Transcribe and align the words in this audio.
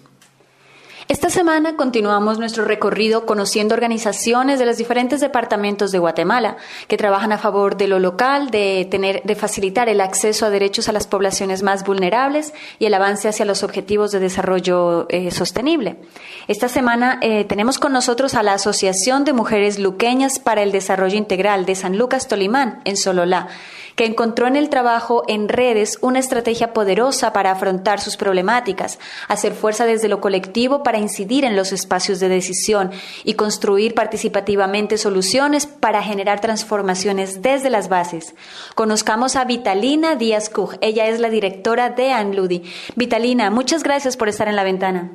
Esta 1.11 1.29
semana 1.29 1.75
continuamos 1.75 2.39
nuestro 2.39 2.63
recorrido 2.63 3.25
conociendo 3.25 3.75
organizaciones 3.75 4.59
de 4.59 4.65
los 4.65 4.77
diferentes 4.77 5.19
departamentos 5.19 5.91
de 5.91 5.99
Guatemala 5.99 6.55
que 6.87 6.95
trabajan 6.95 7.33
a 7.33 7.37
favor 7.37 7.75
de 7.75 7.89
lo 7.89 7.99
local, 7.99 8.49
de 8.49 8.87
tener, 8.89 9.21
de 9.23 9.35
facilitar 9.35 9.89
el 9.89 9.99
acceso 9.99 10.45
a 10.45 10.49
derechos 10.49 10.87
a 10.87 10.93
las 10.93 11.07
poblaciones 11.07 11.63
más 11.63 11.83
vulnerables 11.83 12.53
y 12.79 12.85
el 12.85 12.93
avance 12.93 13.27
hacia 13.27 13.43
los 13.43 13.61
objetivos 13.63 14.11
de 14.11 14.21
desarrollo 14.21 15.05
eh, 15.09 15.31
sostenible. 15.31 15.97
Esta 16.47 16.69
semana 16.69 17.19
eh, 17.21 17.43
tenemos 17.43 17.77
con 17.77 17.91
nosotros 17.91 18.33
a 18.33 18.41
la 18.41 18.53
Asociación 18.53 19.25
de 19.25 19.33
Mujeres 19.33 19.79
Luqueñas 19.79 20.39
para 20.39 20.63
el 20.63 20.71
Desarrollo 20.71 21.17
Integral 21.17 21.65
de 21.65 21.75
San 21.75 21.97
Lucas 21.97 22.29
Tolimán, 22.29 22.79
en 22.85 22.95
Sololá 22.95 23.49
que 23.95 24.05
encontró 24.05 24.47
en 24.47 24.55
el 24.55 24.69
trabajo 24.69 25.23
en 25.27 25.49
redes 25.49 25.97
una 26.01 26.19
estrategia 26.19 26.73
poderosa 26.73 27.33
para 27.33 27.51
afrontar 27.51 27.99
sus 27.99 28.17
problemáticas, 28.17 28.99
hacer 29.27 29.53
fuerza 29.53 29.85
desde 29.85 30.07
lo 30.07 30.21
colectivo 30.21 30.83
para 30.83 30.97
incidir 30.97 31.45
en 31.45 31.55
los 31.55 31.71
espacios 31.71 32.19
de 32.19 32.29
decisión 32.29 32.91
y 33.23 33.33
construir 33.33 33.93
participativamente 33.93 34.97
soluciones 34.97 35.65
para 35.65 36.03
generar 36.03 36.41
transformaciones 36.41 37.41
desde 37.41 37.69
las 37.69 37.89
bases. 37.89 38.35
Conozcamos 38.75 39.35
a 39.35 39.45
Vitalina 39.45 40.15
Díaz 40.15 40.49
Kuj. 40.49 40.75
Ella 40.81 41.07
es 41.07 41.19
la 41.19 41.29
directora 41.29 41.89
de 41.89 42.11
Anludi. 42.11 42.63
Vitalina, 42.95 43.49
muchas 43.49 43.83
gracias 43.83 44.17
por 44.17 44.29
estar 44.29 44.47
en 44.47 44.55
la 44.55 44.63
ventana. 44.63 45.11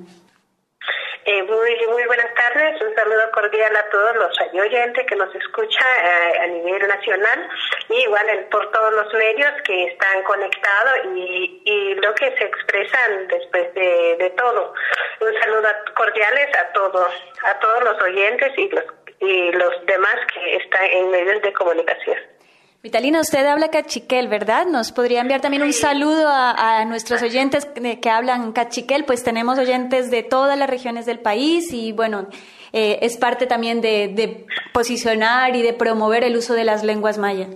Eh, 1.29 1.43
muy, 1.43 1.77
muy 1.89 2.05
buenas 2.05 2.33
tardes, 2.35 2.81
un 2.81 2.95
saludo 2.95 3.29
cordial 3.33 3.75
a 3.75 3.91
todos 3.91 4.15
los 4.15 4.63
oyentes 4.63 5.05
que 5.09 5.17
nos 5.17 5.35
escuchan 5.35 5.87
eh, 6.05 6.39
a 6.39 6.47
nivel 6.47 6.87
nacional 6.87 7.49
y 7.89 7.95
igual 8.03 8.47
por 8.49 8.71
todos 8.71 8.93
los 8.93 9.13
medios 9.13 9.51
que 9.65 9.87
están 9.87 10.23
conectados 10.23 10.99
y, 11.17 11.63
y 11.65 11.95
lo 11.97 12.15
que 12.15 12.31
se 12.37 12.45
expresan 12.45 13.27
después 13.27 13.75
de, 13.75 14.17
de 14.21 14.31
todo. 14.37 14.73
Un 15.21 15.35
saludo 15.41 15.69
cordiales 15.97 16.49
a 16.59 16.73
todos, 16.73 17.13
a 17.43 17.59
todos 17.59 17.83
los 17.83 18.03
oyentes 18.03 18.53
y 18.57 18.69
los, 18.69 18.85
y 19.19 19.51
los 19.51 19.87
demás 19.87 20.17
que 20.33 20.59
están 20.59 20.85
en 20.85 21.11
medios 21.11 21.43
de 21.43 21.53
comunicación. 21.55 22.36
Vitalina, 22.83 23.21
usted 23.21 23.45
habla 23.47 23.69
cachiquel, 23.71 24.29
¿verdad? 24.29 24.67
¿Nos 24.67 24.93
podría 24.93 25.21
enviar 25.21 25.41
también 25.41 25.63
un 25.63 25.73
saludo 25.73 26.29
a, 26.29 26.85
nuestros 26.85 27.21
oyentes 27.23 27.67
que, 27.67 28.11
hablan 28.11 28.53
cachiquel? 28.53 29.05
Pues 29.05 29.25
tenemos 29.25 29.59
oyentes 29.59 30.11
de 30.11 30.23
todas 30.23 30.57
las 30.57 30.71
regiones 30.71 31.05
del 31.05 31.19
país 31.19 31.73
y 31.73 31.93
bueno, 31.93 32.29
eh, 32.73 32.99
es 33.03 33.17
parte 33.17 33.47
también 33.47 33.81
de, 33.81 34.47
posicionar 34.73 35.57
y 35.57 35.63
de 35.63 35.73
promover 35.73 36.23
el 36.23 36.37
uso 36.37 36.55
de 36.55 36.65
las 36.65 36.85
lenguas 36.85 37.19
maya. 37.19 37.49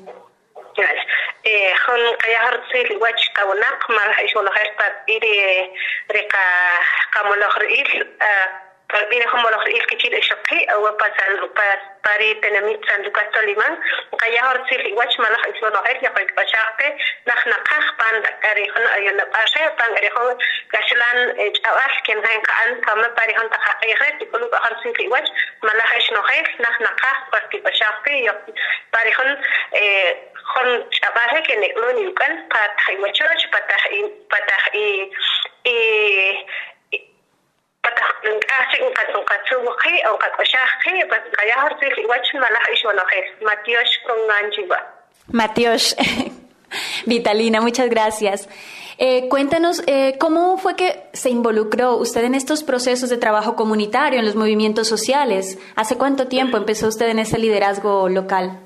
minahomoloh 9.11 9.63
il 9.71 9.85
kecil 9.87 10.15
esyaqi 10.15 10.67
awa 10.75 10.93
pasal 10.99 11.45
upas 11.47 11.81
pari 12.03 12.35
tenamit 12.43 12.81
sandukas 12.89 13.29
toliman 13.35 13.79
kaya 14.19 14.41
horsil 14.43 14.83
iwach 14.91 15.15
malah 15.23 15.43
ismanoher 15.47 15.97
ya 16.03 16.11
kaya 16.11 16.33
pasarte 16.35 16.89
nah 17.27 17.41
nakah 17.47 17.85
pan 17.99 18.17
arihon 18.51 18.85
ayon 18.99 19.17
napasya 19.17 19.71
pan 19.79 19.91
arihon 19.95 20.35
kaslan 20.75 21.19
awal 21.71 21.95
kenhain 22.07 22.41
kaan 22.43 22.71
kama 22.83 23.07
parihon 23.15 23.47
takakaihet 23.53 24.17
ikulub 24.27 24.53
horsil 24.53 24.95
iwach 25.07 25.29
malah 25.63 25.91
isnoher 25.99 26.47
nah 26.59 26.75
nakah 26.83 27.17
pasti 27.31 27.63
pasarte 27.63 28.13
ya 28.27 28.35
parihon 28.91 29.31
kon 30.51 30.69
chabaje 30.91 31.39
que 31.47 31.55
neklo 31.57 31.89
niukan 31.95 32.33
patah 32.51 32.89
iwachoch 32.99 33.43
patah 33.55 33.83
i 33.95 34.01
patah 34.27 34.65
i 34.75 34.87
i 35.65 35.77
Matios, 45.29 45.97
Vitalina, 47.07 47.61
muchas 47.61 47.89
gracias. 47.89 48.49
Eh, 48.99 49.29
cuéntanos, 49.29 49.83
eh, 49.87 50.17
¿cómo 50.19 50.59
fue 50.59 50.77
que 50.77 51.05
se 51.15 51.31
involucró 51.31 51.97
usted 51.97 52.25
en 52.25 52.35
estos 52.35 52.63
procesos 52.63 53.09
de 53.09 53.17
trabajo 53.17 53.57
comunitario, 53.57 54.19
en 54.19 54.27
los 54.27 54.35
movimientos 54.37 54.89
sociales? 54.89 55.59
¿Hace 55.75 55.97
cuánto 55.97 56.29
tiempo 56.29 56.59
empezó 56.59 56.89
usted 56.89 57.09
en 57.09 57.19
ese 57.19 57.39
liderazgo 57.39 58.11
local? 58.11 58.61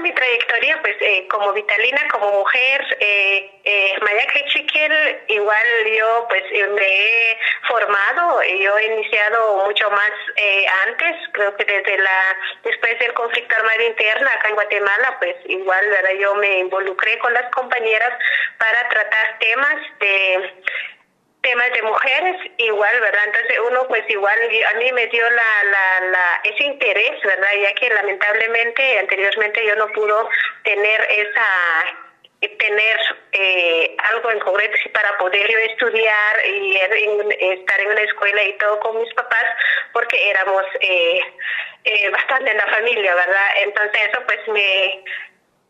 Mi 0.00 0.12
trayectoria, 0.12 0.80
pues 0.80 0.96
eh, 1.00 1.26
como 1.28 1.52
Vitalina, 1.52 2.06
como 2.10 2.30
mujer, 2.30 2.96
eh, 3.00 3.50
eh, 3.64 3.98
Maya 4.00 4.26
Chiquel, 4.48 5.20
igual 5.28 5.66
yo 5.96 6.26
pues 6.28 6.42
eh, 6.52 6.66
me 6.68 6.82
he 6.86 7.38
formado, 7.66 8.42
yo 8.42 8.78
he 8.78 8.86
iniciado 8.86 9.64
mucho 9.66 9.90
más 9.90 10.12
eh, 10.36 10.66
antes, 10.86 11.16
creo 11.32 11.56
que 11.56 11.64
desde 11.64 11.98
la, 11.98 12.36
después 12.62 12.98
del 13.00 13.12
conflicto 13.14 13.56
armado 13.56 13.82
interno 13.82 14.28
acá 14.28 14.48
en 14.48 14.54
Guatemala, 14.54 15.16
pues 15.18 15.36
igual, 15.46 15.84
¿verdad? 15.90 16.14
Yo 16.20 16.34
me 16.36 16.58
involucré 16.60 17.18
con 17.18 17.34
las 17.34 17.50
compañeras 17.50 18.12
para 18.58 18.88
tratar 18.88 19.38
temas 19.40 19.76
de 19.98 20.54
temas 21.48 21.72
de 21.72 21.82
mujeres 21.82 22.36
igual, 22.58 23.00
¿verdad? 23.00 23.24
Entonces 23.24 23.58
uno 23.66 23.88
pues 23.88 24.04
igual 24.08 24.38
a 24.38 24.78
mí 24.78 24.92
me 24.92 25.06
dio 25.06 25.30
la, 25.30 25.64
la, 25.64 26.06
la 26.08 26.40
ese 26.44 26.64
interés, 26.64 27.22
¿verdad? 27.22 27.48
Ya 27.62 27.74
que 27.74 27.88
lamentablemente 27.88 28.98
anteriormente 28.98 29.66
yo 29.66 29.74
no 29.76 29.88
pudo 29.88 30.28
tener 30.64 31.00
esa 31.10 31.46
tener 32.40 32.98
eh, 33.32 33.96
algo 34.12 34.30
en 34.30 34.38
concreto 34.40 34.76
para 34.92 35.16
poder 35.18 35.50
yo 35.50 35.58
estudiar 35.58 36.46
y 36.46 36.76
estar 36.76 37.80
en 37.80 37.90
una 37.90 38.02
escuela 38.02 38.44
y 38.44 38.52
todo 38.58 38.78
con 38.78 39.00
mis 39.00 39.12
papás 39.14 39.44
porque 39.92 40.30
éramos 40.30 40.62
eh, 40.80 41.20
eh, 41.84 42.10
bastante 42.10 42.50
en 42.50 42.58
la 42.58 42.66
familia, 42.66 43.14
¿verdad? 43.14 43.48
Entonces 43.56 44.00
eso 44.08 44.22
pues 44.24 44.38
me 44.48 45.02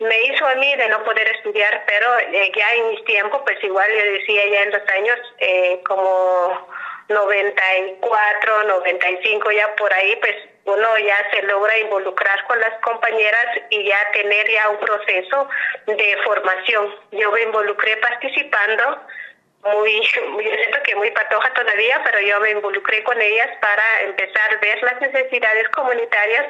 me 0.00 0.22
hizo 0.22 0.46
a 0.46 0.54
mí 0.54 0.76
de 0.76 0.88
no 0.88 1.02
poder 1.04 1.28
estudiar, 1.36 1.82
pero 1.86 2.18
eh, 2.18 2.52
ya 2.56 2.74
en 2.74 2.90
mis 2.90 3.04
tiempos, 3.04 3.40
pues 3.44 3.62
igual 3.64 3.90
yo 3.90 4.12
decía 4.12 4.46
ya 4.46 4.62
en 4.62 4.70
los 4.70 4.88
años 4.88 5.18
eh, 5.38 5.80
como 5.84 6.68
94, 7.08 8.64
95, 8.64 9.50
ya 9.50 9.74
por 9.74 9.92
ahí, 9.92 10.16
pues 10.16 10.36
uno 10.66 10.98
ya 10.98 11.30
se 11.32 11.42
logra 11.42 11.78
involucrar 11.78 12.46
con 12.46 12.60
las 12.60 12.78
compañeras 12.80 13.46
y 13.70 13.84
ya 13.84 14.10
tener 14.12 14.50
ya 14.50 14.68
un 14.68 14.78
proceso 14.78 15.48
de 15.86 16.16
formación. 16.24 16.94
Yo 17.12 17.32
me 17.32 17.42
involucré 17.42 17.96
participando, 17.96 19.00
muy, 19.64 20.00
yo 20.14 20.54
siento 20.54 20.82
que 20.84 20.94
muy 20.94 21.10
patoja 21.10 21.52
todavía, 21.54 22.00
pero 22.04 22.20
yo 22.20 22.38
me 22.40 22.50
involucré 22.50 23.02
con 23.02 23.20
ellas 23.20 23.50
para 23.60 24.02
empezar 24.02 24.54
a 24.54 24.60
ver 24.60 24.82
las 24.82 25.00
necesidades 25.00 25.68
comunitarias 25.70 26.46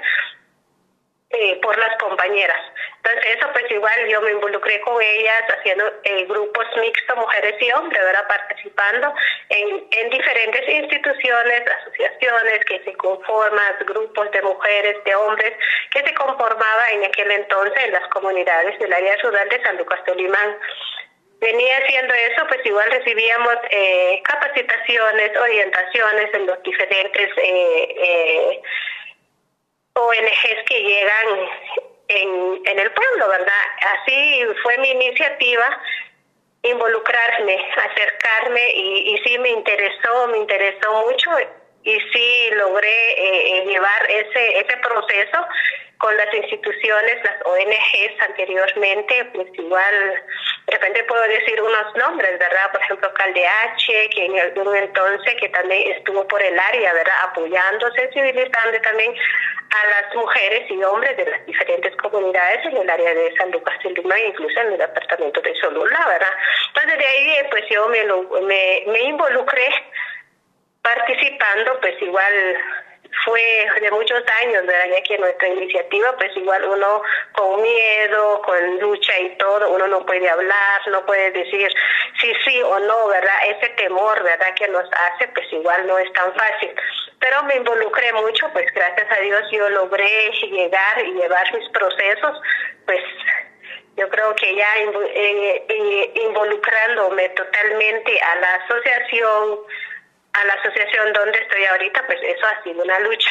eh, 1.30 1.60
por 1.60 1.76
las 1.76 1.94
compañeras. 1.98 2.58
Entonces 2.96 3.36
eso 3.36 3.48
pues 3.52 3.70
igual 3.70 4.08
yo 4.08 4.22
me 4.22 4.32
involucré 4.32 4.80
con 4.80 5.00
ellas 5.02 5.42
haciendo 5.58 5.84
eh, 6.04 6.24
grupos 6.24 6.64
mixtos, 6.80 7.16
mujeres 7.16 7.54
y 7.60 7.70
hombres, 7.72 8.02
¿verdad? 8.02 8.26
participando 8.28 9.14
en, 9.50 9.86
en 9.90 10.10
diferentes 10.10 10.68
instituciones, 10.68 11.62
asociaciones 11.82 12.64
que 12.64 12.82
se 12.82 12.94
conforman, 12.94 13.76
grupos 13.86 14.30
de 14.30 14.42
mujeres, 14.42 15.04
de 15.04 15.14
hombres, 15.14 15.52
que 15.90 16.00
se 16.00 16.14
conformaba 16.14 16.90
en 16.92 17.04
aquel 17.04 17.30
entonces 17.30 17.84
en 17.84 17.92
las 17.92 18.08
comunidades 18.08 18.78
del 18.78 18.92
área 18.92 19.16
rural 19.18 19.48
de 19.50 19.62
San 19.62 19.76
Lucas 19.76 20.02
de 20.06 20.14
Limán 20.14 20.56
venía 21.40 21.78
haciendo 21.78 22.14
eso, 22.14 22.46
pues 22.48 22.60
igual 22.64 22.90
recibíamos 22.90 23.54
eh, 23.70 24.20
capacitaciones, 24.24 25.36
orientaciones 25.36 26.34
en 26.34 26.46
los 26.46 26.62
diferentes 26.62 27.30
eh, 27.36 27.94
eh, 27.96 28.62
ONGs 29.98 30.64
que 30.66 30.82
llegan 30.82 31.26
en, 32.08 32.60
en 32.64 32.78
el 32.78 32.90
pueblo, 32.92 33.28
¿verdad? 33.28 33.62
Así 33.94 34.44
fue 34.62 34.78
mi 34.78 34.90
iniciativa 34.90 35.80
involucrarme, 36.62 37.56
acercarme 37.90 38.70
y, 38.74 39.14
y 39.14 39.18
sí 39.18 39.38
me 39.38 39.50
interesó, 39.50 40.28
me 40.28 40.38
interesó 40.38 41.06
mucho 41.06 41.30
y 41.84 42.00
sí 42.12 42.50
logré 42.52 43.12
eh, 43.16 43.64
llevar 43.66 44.10
ese, 44.10 44.58
ese 44.58 44.76
proceso 44.78 45.46
con 45.98 46.16
las 46.16 46.32
instituciones, 46.32 47.16
las 47.24 47.44
ONGs 47.44 48.22
anteriormente, 48.22 49.24
pues 49.34 49.48
igual, 49.54 50.22
de 50.66 50.72
repente 50.72 51.02
puedo 51.04 51.22
decir 51.22 51.60
unos 51.60 51.96
nombres, 51.96 52.38
¿verdad? 52.38 52.70
Por 52.70 52.80
ejemplo, 52.80 53.12
Caldeache, 53.14 54.10
que 54.10 54.26
en 54.26 54.38
algún 54.38 54.76
entonces 54.76 55.34
que 55.40 55.48
también 55.48 55.92
estuvo 55.92 56.26
por 56.28 56.40
el 56.40 56.58
área, 56.58 56.92
¿verdad? 56.92 57.14
Apoyando, 57.24 57.90
sensibilizando 57.94 58.80
también 58.80 59.12
a 59.70 59.86
las 59.88 60.14
mujeres 60.14 60.70
y 60.70 60.82
hombres 60.84 61.16
de 61.16 61.26
las 61.26 61.44
diferentes 61.46 61.94
comunidades 61.96 62.64
en 62.64 62.76
el 62.76 62.88
área 62.88 63.14
de 63.14 63.34
San 63.36 63.50
Lucas 63.50 63.74
de 63.82 63.90
Lima, 63.90 64.18
incluso 64.20 64.60
en 64.60 64.72
el 64.72 64.78
departamento 64.78 65.40
de 65.40 65.54
Solula, 65.56 66.06
¿verdad? 66.06 66.32
Entonces 66.68 66.98
de 66.98 67.06
ahí 67.06 67.46
pues 67.50 67.64
yo 67.70 67.88
me, 67.88 68.04
me 68.86 69.00
involucré 69.00 69.68
participando, 70.80 71.78
pues 71.80 72.00
igual 72.00 72.56
fue 73.24 73.66
de 73.80 73.90
muchos 73.90 74.22
años, 74.42 74.66
¿verdad? 74.66 74.96
Ya 74.96 75.02
que 75.02 75.18
nuestra 75.18 75.48
iniciativa, 75.48 76.16
pues 76.16 76.36
igual 76.36 76.64
uno 76.64 77.02
con 77.32 77.62
miedo, 77.62 78.42
con 78.42 78.80
lucha 78.80 79.18
y 79.18 79.36
todo, 79.36 79.70
uno 79.70 79.86
no 79.86 80.04
puede 80.06 80.28
hablar, 80.28 80.80
no 80.88 81.04
puede 81.06 81.30
decir 81.30 81.70
sí, 82.20 82.32
sí 82.44 82.62
o 82.62 82.78
no, 82.80 83.08
¿verdad? 83.08 83.34
Ese 83.48 83.68
temor, 83.70 84.22
¿verdad? 84.22 84.54
Que 84.54 84.68
nos 84.68 84.88
hace, 84.92 85.28
pues 85.28 85.52
igual 85.52 85.86
no 85.86 85.98
es 85.98 86.12
tan 86.12 86.32
fácil. 86.34 86.74
Pero 87.20 87.42
me 87.44 87.56
involucré 87.56 88.12
mucho, 88.12 88.48
pues 88.52 88.66
gracias 88.74 89.10
a 89.10 89.20
Dios 89.20 89.42
yo 89.50 89.68
logré 89.70 90.30
llegar 90.30 91.04
y 91.04 91.12
llevar 91.14 91.52
mis 91.54 91.68
procesos, 91.70 92.40
pues 92.86 93.00
yo 93.96 94.08
creo 94.08 94.34
que 94.36 94.54
ya 94.54 94.68
eh, 94.78 95.66
eh, 95.68 96.12
involucrándome 96.14 97.28
totalmente 97.30 98.20
a 98.20 98.34
la 98.36 98.54
asociación, 98.54 99.58
a 100.40 100.46
la 100.46 100.54
asociación 100.54 101.12
donde 101.12 101.38
estoy 101.38 101.64
ahorita, 101.64 102.04
pues 102.06 102.18
eso 102.22 102.46
ha 102.46 102.62
sido 102.62 102.82
una 102.82 102.98
lucha. 103.00 103.30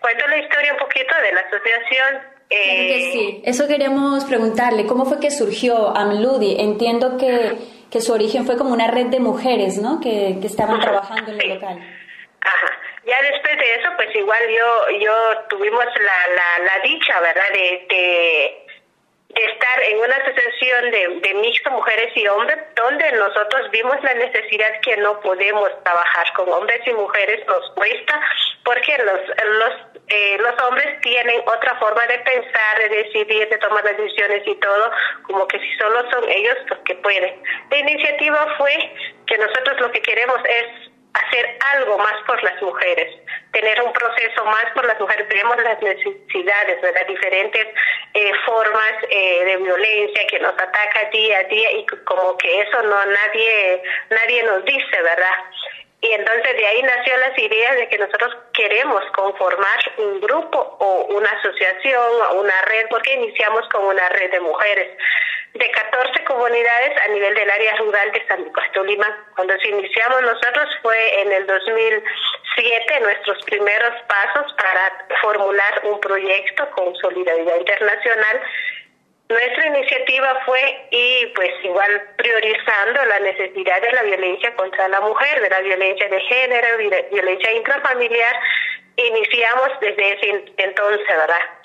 Cuento 0.00 0.26
la 0.28 0.38
historia 0.38 0.72
un 0.72 0.78
poquito 0.78 1.14
de 1.22 1.32
la 1.32 1.40
asociación. 1.40 2.40
Eh... 2.50 3.10
sí, 3.12 3.42
eso 3.44 3.68
queríamos 3.68 4.24
preguntarle, 4.24 4.86
¿cómo 4.86 5.04
fue 5.04 5.20
que 5.20 5.30
surgió 5.30 5.96
AMLUDI? 5.96 6.60
Entiendo 6.60 7.16
que, 7.16 7.52
que 7.90 8.00
su 8.00 8.12
origen 8.12 8.44
fue 8.44 8.56
como 8.56 8.72
una 8.72 8.90
red 8.90 9.06
de 9.06 9.20
mujeres, 9.20 9.78
¿no? 9.78 10.00
Que, 10.00 10.38
que 10.40 10.46
estaban 10.46 10.80
trabajando 10.80 11.30
en 11.32 11.40
el 11.40 11.48
local. 11.54 11.78
Ajá. 12.40 12.70
Ya 13.06 13.22
después 13.22 13.56
de 13.56 13.74
eso, 13.74 13.88
pues 13.96 14.14
igual 14.14 14.40
yo, 14.48 14.98
yo 14.98 15.14
tuvimos 15.48 15.84
la, 15.84 16.34
la, 16.34 16.64
la 16.64 16.82
dicha, 16.82 17.20
¿verdad? 17.20 17.48
De, 17.52 17.86
de 17.88 18.66
de 19.34 19.44
estar 19.44 19.82
en 19.82 19.98
una 19.98 20.16
asociación 20.16 20.90
de, 20.90 21.28
de 21.28 21.34
mixto 21.34 21.70
mujeres 21.70 22.10
y 22.16 22.26
hombres 22.26 22.58
donde 22.74 23.12
nosotros 23.12 23.70
vimos 23.70 23.96
la 24.02 24.14
necesidad 24.14 24.80
que 24.82 24.96
no 24.96 25.20
podemos 25.20 25.70
trabajar 25.84 26.32
con 26.34 26.48
hombres 26.52 26.80
y 26.86 26.92
mujeres 26.92 27.46
nos 27.46 27.70
cuesta 27.74 28.20
porque 28.64 28.96
los 28.98 29.20
los 29.58 29.72
eh, 30.08 30.38
los 30.38 30.60
hombres 30.62 31.00
tienen 31.02 31.40
otra 31.46 31.78
forma 31.78 32.04
de 32.06 32.18
pensar 32.18 32.78
de 32.78 32.88
decidir 32.88 33.48
de 33.48 33.58
tomar 33.58 33.84
las 33.84 33.96
decisiones 33.96 34.42
y 34.46 34.54
todo 34.56 34.90
como 35.22 35.46
que 35.46 35.58
si 35.60 35.72
solo 35.76 36.10
son 36.10 36.28
ellos 36.28 36.56
los 36.68 36.78
que 36.80 36.96
pueden. 36.96 37.42
La 37.70 37.78
iniciativa 37.78 38.54
fue 38.58 38.72
que 39.26 39.38
nosotros 39.38 39.80
lo 39.80 39.92
que 39.92 40.02
queremos 40.02 40.38
es 40.44 40.89
hacer 41.14 41.58
algo 41.74 41.98
más 41.98 42.22
por 42.26 42.42
las 42.42 42.60
mujeres, 42.62 43.16
tener 43.52 43.82
un 43.82 43.92
proceso 43.92 44.44
más 44.44 44.66
por 44.74 44.84
las 44.86 44.98
mujeres. 45.00 45.26
Vemos 45.28 45.56
las 45.62 45.80
necesidades 45.82 46.82
de 46.82 46.92
las 46.92 47.06
diferentes 47.06 47.66
eh, 48.14 48.32
formas 48.46 48.92
eh, 49.08 49.44
de 49.44 49.56
violencia 49.58 50.26
que 50.28 50.38
nos 50.40 50.54
ataca 50.54 51.10
día 51.12 51.38
a 51.38 51.44
día 51.44 51.72
y 51.72 51.86
como 52.04 52.36
que 52.38 52.60
eso 52.60 52.82
no 52.82 53.04
nadie 53.06 53.82
nadie 54.10 54.42
nos 54.44 54.64
dice, 54.64 55.02
¿verdad? 55.02 55.36
Y 56.02 56.12
entonces 56.12 56.56
de 56.56 56.66
ahí 56.66 56.82
nació 56.82 57.16
las 57.18 57.38
ideas 57.38 57.76
de 57.76 57.88
que 57.88 57.98
nosotros 57.98 58.34
queremos 58.54 59.04
conformar 59.14 59.78
un 59.98 60.20
grupo 60.20 60.76
o 60.80 61.04
una 61.14 61.28
asociación 61.28 62.12
o 62.30 62.40
una 62.40 62.62
red, 62.62 62.86
porque 62.88 63.12
iniciamos 63.14 63.68
con 63.68 63.84
una 63.84 64.08
red 64.08 64.30
de 64.30 64.40
mujeres 64.40 64.96
de 65.54 65.70
14 65.70 66.24
comunidades 66.24 66.96
a 67.02 67.08
nivel 67.08 67.34
del 67.34 67.50
área 67.50 67.76
rural 67.76 68.12
de 68.12 68.26
San 68.26 68.44
Lucas 68.44 68.70
Tolima. 68.72 69.06
Cuando 69.34 69.54
iniciamos 69.64 70.22
nosotros 70.22 70.68
fue 70.82 71.22
en 71.22 71.32
el 71.32 71.46
2007 71.46 73.00
nuestros 73.00 73.42
primeros 73.44 73.94
pasos 74.06 74.52
para 74.54 75.06
formular 75.20 75.80
un 75.84 75.98
proyecto 76.00 76.70
con 76.70 76.94
Solidaridad 76.96 77.56
Internacional. 77.56 78.40
Nuestra 79.28 79.66
iniciativa 79.66 80.40
fue 80.44 80.88
y 80.90 81.26
pues 81.34 81.50
igual 81.62 82.02
priorizando 82.16 83.04
la 83.04 83.20
necesidad 83.20 83.80
de 83.80 83.92
la 83.92 84.02
violencia 84.02 84.54
contra 84.56 84.88
la 84.88 85.00
mujer, 85.00 85.40
de 85.40 85.50
la 85.50 85.60
violencia 85.60 86.08
de 86.08 86.20
género, 86.20 86.78
violencia 87.10 87.52
intrafamiliar. 87.52 88.40
Iniciamos 88.96 89.68
desde 89.80 90.12
ese 90.12 90.44
entonces, 90.56 91.06
¿verdad? 91.06 91.59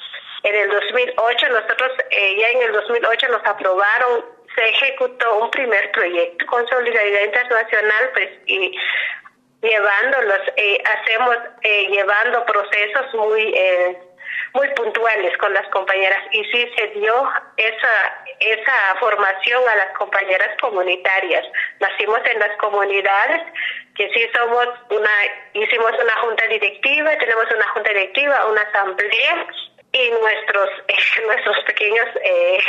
En 0.46 0.54
el 0.54 0.70
2008, 0.70 1.50
nosotros 1.50 1.92
eh, 2.12 2.38
ya 2.38 2.50
en 2.50 2.62
el 2.62 2.72
2008 2.72 3.30
nos 3.30 3.44
aprobaron, 3.46 4.26
se 4.54 4.70
ejecutó 4.70 5.40
un 5.40 5.50
primer 5.50 5.92
proyecto 5.92 6.46
con 6.46 6.68
Solidaridad 6.68 7.24
Internacional, 7.24 8.12
pues, 8.14 8.30
y 8.46 8.78
llevándolos, 9.64 10.42
eh, 10.56 10.84
hacemos, 10.86 11.36
eh, 11.64 11.88
llevando 11.90 12.46
procesos 12.46 13.12
muy, 13.16 13.42
eh, 13.56 13.98
muy 14.54 14.70
puntuales 14.76 15.36
con 15.40 15.52
las 15.52 15.68
compañeras 15.70 16.24
y 16.32 16.44
sí 16.46 16.72
se 16.78 16.88
dio 17.00 17.28
esa 17.58 18.26
esa 18.40 18.96
formación 19.00 19.68
a 19.68 19.76
las 19.78 19.98
compañeras 19.98 20.50
comunitarias. 20.62 21.44
Nacimos 21.80 22.20
en 22.32 22.38
las 22.40 22.56
comunidades, 22.58 23.42
que 23.96 24.10
sí 24.10 24.30
somos 24.36 24.68
una, 24.90 25.10
hicimos 25.54 25.92
una 26.00 26.18
junta 26.18 26.46
directiva, 26.48 27.18
tenemos 27.18 27.46
una 27.52 27.68
junta 27.70 27.90
directiva, 27.90 28.46
una 28.46 28.62
asamblea 28.62 29.48
y 29.96 30.12
nuestros 30.12 30.70
nuestros 31.26 31.64
pequeños 31.66 32.08
eh, 32.22 32.60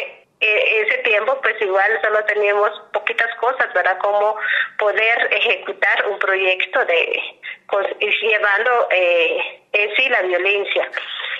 e, 0.41 0.83
ese 0.83 0.99
tiempo 0.99 1.39
pues 1.43 1.61
igual 1.61 1.99
solo 2.03 2.25
teníamos 2.25 2.71
poquitas 2.93 3.35
cosas 3.37 3.73
verdad 3.75 3.99
como 3.99 4.37
poder 4.79 5.29
ejecutar 5.33 6.07
un 6.09 6.19
proyecto 6.19 6.85
de 6.85 7.23
llevando 8.23 8.89
eh, 8.91 9.61
en 9.73 9.97
sí 9.97 10.09
la 10.09 10.23
violencia. 10.23 10.89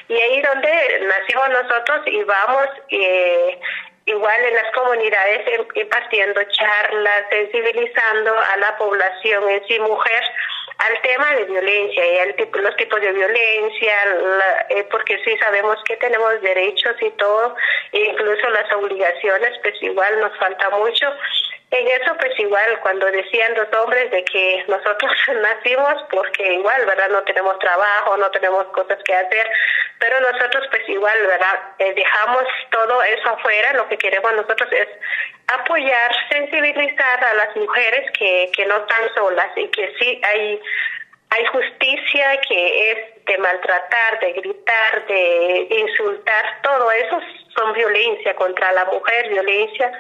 Y 0.09 0.15
ahí 0.15 0.41
donde 0.43 1.07
nacimos 1.07 1.49
nosotros 1.51 2.01
y 2.07 2.23
vamos 2.25 2.69
eh, 2.91 3.61
igual 4.07 4.41
en 4.45 4.55
las 4.55 4.73
comunidades 4.73 5.69
impartiendo 5.75 6.41
charlas 6.45 7.25
sensibilizando 7.31 8.39
a 8.39 8.57
la 8.59 8.77
población 8.77 9.51
en 9.51 9.67
sí 9.67 9.79
mujer 9.81 10.23
al 10.79 11.03
tema 11.03 11.35
de 11.35 11.45
violencia 11.45 12.07
y 12.07 12.19
al 12.19 12.35
tipo, 12.35 12.59
los 12.59 12.77
tipos 12.77 13.01
de 13.01 13.13
violencia, 13.13 13.95
eh, 14.69 14.87
porque 14.91 15.19
sí 15.25 15.37
sabemos 15.39 15.77
que 15.85 15.97
tenemos 15.97 16.41
derechos 16.43 16.97
y 17.01 17.11
todo, 17.13 17.57
e 17.93 18.01
incluso 18.01 18.49
las 18.51 18.71
obligaciones, 18.73 19.59
pues 19.63 19.75
igual 19.83 20.21
nos 20.21 20.37
falta 20.39 20.71
mucho. 20.71 21.07
En 21.71 21.89
eso, 21.89 22.15
pues 22.21 22.39
igual, 22.39 22.79
cuando 22.81 23.07
decían 23.07 23.55
los 23.55 23.67
hombres 23.81 24.09
de 24.13 24.25
que 24.25 24.65
nosotros 24.69 25.13
nacimos 25.43 25.95
porque 26.11 26.55
igual, 26.55 26.87
¿verdad? 26.87 27.09
No 27.09 27.23
tenemos 27.23 27.59
trabajo, 27.59 28.17
no 28.19 28.31
tenemos 28.31 28.67
cosas 28.67 28.99
que 29.05 29.15
hacer, 29.15 29.51
pero 29.99 30.21
nosotros 30.21 30.65
pues 30.71 30.89
igual, 30.89 31.19
¿verdad? 31.27 31.61
Eh, 31.79 31.93
dejamos 31.95 32.45
todo 32.71 33.03
eso 33.03 33.29
afuera, 33.31 33.73
lo 33.73 33.89
que 33.89 33.99
queremos 33.99 34.33
nosotros 34.35 34.71
es 34.73 34.89
apoyar, 35.49 36.13
sensibilizar 36.31 37.25
a 37.25 37.35
las 37.35 37.57
mujeres 37.57 38.11
que, 38.19 38.51
que 38.55 38.67
no 38.67 38.77
están 38.79 39.15
solas 39.15 39.51
y 39.57 39.69
que 39.69 39.95
sí 39.99 40.21
hay, 40.25 40.61
hay 41.31 41.47
justicia 41.47 42.41
que 42.49 42.91
es 42.91 43.25
de 43.27 43.39
maltratar, 43.39 44.21
de 44.21 44.33
gritar, 44.33 45.07
de 45.07 45.67
insultar, 45.71 46.61
todo 46.63 46.91
eso 46.91 47.21
son 47.57 47.73
violencia 47.73 48.35
contra 48.35 48.73
la 48.73 48.85
mujer, 48.87 49.29
violencia 49.29 49.93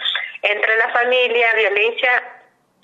entre 0.42 0.76
la 0.76 0.88
familia, 0.90 1.54
violencia 1.54 2.22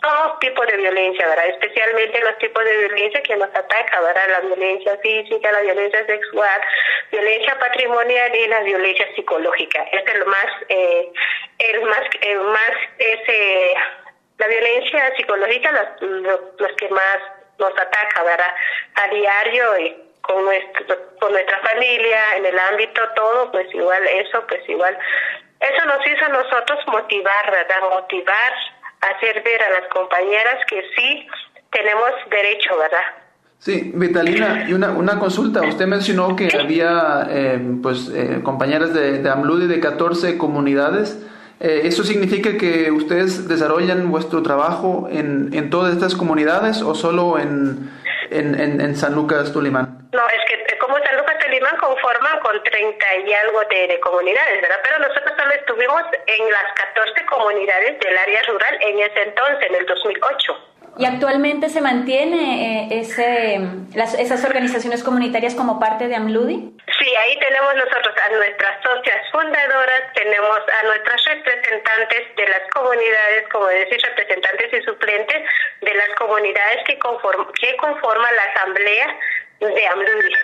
todo 0.03 0.39
tipo 0.41 0.67
de 0.67 0.77
violencia, 0.77 1.27
¿verdad? 1.29 1.47
Especialmente 1.47 2.21
los 2.21 2.37
tipos 2.39 2.65
de 2.65 2.77
violencia 2.77 3.23
que 3.23 3.37
nos 3.37 3.49
ataca, 3.49 4.01
¿verdad? 4.01 4.29
La 4.29 4.41
violencia 4.41 4.99
física, 4.99 5.53
la 5.53 5.61
violencia 5.61 6.05
sexual, 6.07 6.61
violencia 7.11 7.59
patrimonial 7.59 8.35
y 8.35 8.47
la 8.49 8.61
violencia 8.61 9.07
psicológica. 9.15 9.83
Este 9.93 10.11
es 10.11 10.17
el 10.17 10.27
más, 10.27 10.47
eh, 10.69 11.13
el 11.59 11.83
más, 11.83 12.01
el 12.21 12.41
más, 12.41 12.73
ese, 12.99 13.75
la 14.39 14.49
violencia 14.49 15.17
psicológica, 15.17 15.71
los, 15.71 16.11
los, 16.59 16.73
que 16.77 16.89
más 16.89 17.19
nos 17.59 17.73
ataca, 17.79 18.25
¿verdad? 18.25 18.55
A 18.97 19.09
diario 19.09 19.79
y 19.79 19.97
con, 20.23 20.45
nuestro, 20.45 21.17
con 21.21 21.33
nuestra 21.33 21.59
familia, 21.61 22.37
en 22.37 22.47
el 22.47 22.59
ámbito 22.59 23.03
todo, 23.15 23.53
pues 23.53 23.73
igual 23.73 24.05
eso, 24.09 24.45
pues 24.49 24.69
igual, 24.69 24.99
eso 25.61 25.87
nos 25.87 26.05
hizo 26.05 26.25
a 26.25 26.29
nosotros 26.29 26.81
motivar, 26.89 27.51
¿verdad? 27.53 27.83
Motivar 27.83 28.53
hacer 29.03 29.43
ver 29.43 29.63
a 29.63 29.81
las 29.81 29.89
compañeras 29.93 30.65
que 30.69 30.83
sí 30.97 31.27
tenemos 31.71 32.11
derecho, 32.31 32.77
¿verdad? 32.79 33.23
Sí, 33.59 33.93
Vitalina, 33.95 34.67
y 34.69 34.73
una, 34.73 34.91
una 34.91 35.21
consulta. 35.21 35.63
Usted 35.63 35.87
mencionó 35.87 36.35
que 36.35 36.49
había 36.59 37.29
eh, 37.31 37.61
pues 37.81 38.11
eh, 38.13 38.41
compañeras 38.43 38.93
de, 38.93 39.23
de 39.23 39.31
AMLUD 39.31 39.63
y 39.63 39.67
de 39.69 39.79
14 39.79 40.37
comunidades. 40.37 41.25
Eh, 41.61 41.83
¿Eso 41.85 42.03
significa 42.03 42.57
que 42.57 42.91
ustedes 42.91 43.47
desarrollan 43.47 44.11
vuestro 44.11 44.43
trabajo 44.43 45.09
en, 45.13 45.51
en 45.53 45.71
todas 45.71 45.95
estas 45.95 46.17
comunidades 46.17 46.83
o 46.83 46.97
solo 46.97 47.39
en, 47.39 47.89
en, 48.31 48.81
en, 48.81 48.97
San 48.97 49.15
Lucas 49.15 49.53
Tulimán? 49.53 50.02
No, 50.13 50.29
es 50.29 50.45
que 50.47 50.79
como 50.79 50.99
San 50.99 51.17
Lucas 51.17 51.39
Tulimán 51.39 51.77
conforman 51.79 52.39
con 52.41 52.63
30 52.63 53.17
y 53.27 53.33
algo 53.33 53.61
de, 53.65 53.89
de, 53.89 54.01
comunidades, 54.01 54.61
¿verdad? 54.61 54.81
Pero 54.83 54.99
nosotros 54.99 55.33
solo 55.39 55.53
estuvimos 55.55 56.03
en 56.27 56.51
las 56.51 56.73
14 56.75 57.25
comunidades 57.27 57.99
del 57.99 58.19
área 58.19 58.43
rural 58.43 58.79
en 58.83 58.99
ese 59.01 59.23
entonces, 59.23 59.71
en 59.71 59.75
el 59.75 59.87
2008. 59.87 60.73
¿Y 60.99 61.07
actualmente 61.07 61.71
se 61.71 61.81
mantiene 61.81 62.91
eh, 62.93 63.01
ese, 63.01 63.59
las, 63.95 64.13
esas 64.13 64.45
organizaciones 64.45 65.03
comunitarias 65.03 65.55
como 65.55 65.81
parte 65.81 66.07
de 66.07 66.17
AMLUDI? 66.17 66.77
Sí, 66.99 67.17
ahí 67.17 67.39
tenemos 67.39 67.75
nosotros 67.77 68.15
a 68.15 68.37
nuestras 68.37 68.83
socias 68.83 69.17
fundadoras, 69.33 70.13
tenemos 70.15 70.59
a 70.59 70.87
nuestras 70.87 71.25
representantes 71.25 72.37
de 72.37 72.47
las 72.47 72.69
comunidades, 72.75 73.49
como 73.51 73.67
decir, 73.69 73.99
representantes 74.03 74.75
y 74.75 74.83
suplentes 74.83 75.43
de 75.81 75.95
las 75.95 76.11
comunidades 76.19 76.85
que, 76.85 76.99
conform, 76.99 77.51
que 77.59 77.75
conforman 77.79 78.37
la 78.37 78.43
asamblea 78.53 79.19
de 79.69 79.87
AMLUDI. 79.87 80.35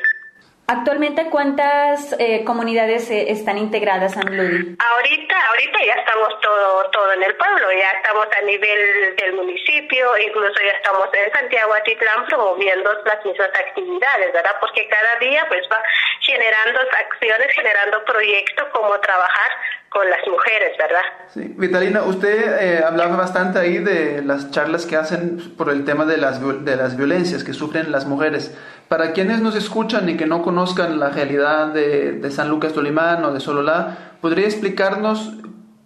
Actualmente, 0.70 1.30
¿cuántas 1.30 2.14
eh, 2.18 2.44
comunidades 2.44 3.10
eh, 3.10 3.30
están 3.30 3.56
integradas 3.56 4.18
a 4.18 4.20
AMLUDI? 4.20 4.76
Ahorita, 4.78 5.46
ahorita 5.48 5.78
ya 5.86 5.94
estamos 5.94 6.28
todo, 6.42 6.90
todo 6.90 7.12
en 7.14 7.22
el 7.22 7.34
pueblo, 7.36 7.72
ya 7.72 7.90
estamos 7.92 8.26
a 8.36 8.42
nivel 8.44 9.16
del 9.16 9.32
municipio, 9.32 10.18
incluso 10.18 10.60
ya 10.60 10.76
estamos 10.76 11.08
en 11.14 11.32
Santiago 11.32 11.72
Atitlán 11.72 12.26
promoviendo 12.26 12.90
las 13.06 13.24
mismas 13.24 13.48
actividades, 13.48 14.32
¿verdad? 14.34 14.56
Porque 14.60 14.86
cada 14.88 15.18
día 15.20 15.46
pues 15.48 15.62
va 15.72 15.82
generando 16.20 16.80
acciones, 16.80 17.48
generando 17.54 18.04
proyectos, 18.04 18.68
como 18.72 19.00
trabajar 19.00 19.50
con 19.88 20.08
las 20.10 20.20
mujeres, 20.26 20.76
¿verdad? 20.76 21.02
Sí. 21.28 21.54
Vitalina, 21.56 22.02
usted 22.02 22.60
eh, 22.60 22.84
hablaba 22.84 23.16
bastante 23.16 23.58
ahí 23.58 23.78
de 23.78 24.20
las 24.22 24.50
charlas 24.50 24.84
que 24.84 24.96
hacen 24.96 25.56
por 25.56 25.70
el 25.70 25.84
tema 25.86 26.04
de 26.04 26.18
las, 26.18 26.42
de 26.64 26.76
las 26.76 26.96
violencias 26.96 27.42
que 27.42 27.54
sufren 27.54 27.90
las 27.90 28.04
mujeres. 28.04 28.54
Para 28.88 29.12
quienes 29.12 29.40
nos 29.40 29.54
escuchan 29.54 30.08
y 30.08 30.16
que 30.16 30.26
no 30.26 30.42
conozcan 30.42 30.98
la 30.98 31.10
realidad 31.10 31.68
de, 31.68 32.12
de 32.12 32.30
San 32.30 32.48
Lucas 32.48 32.72
Tolimán 32.72 33.24
o 33.24 33.32
de 33.32 33.40
Sololá, 33.40 34.14
¿podría 34.22 34.46
explicarnos 34.46 35.32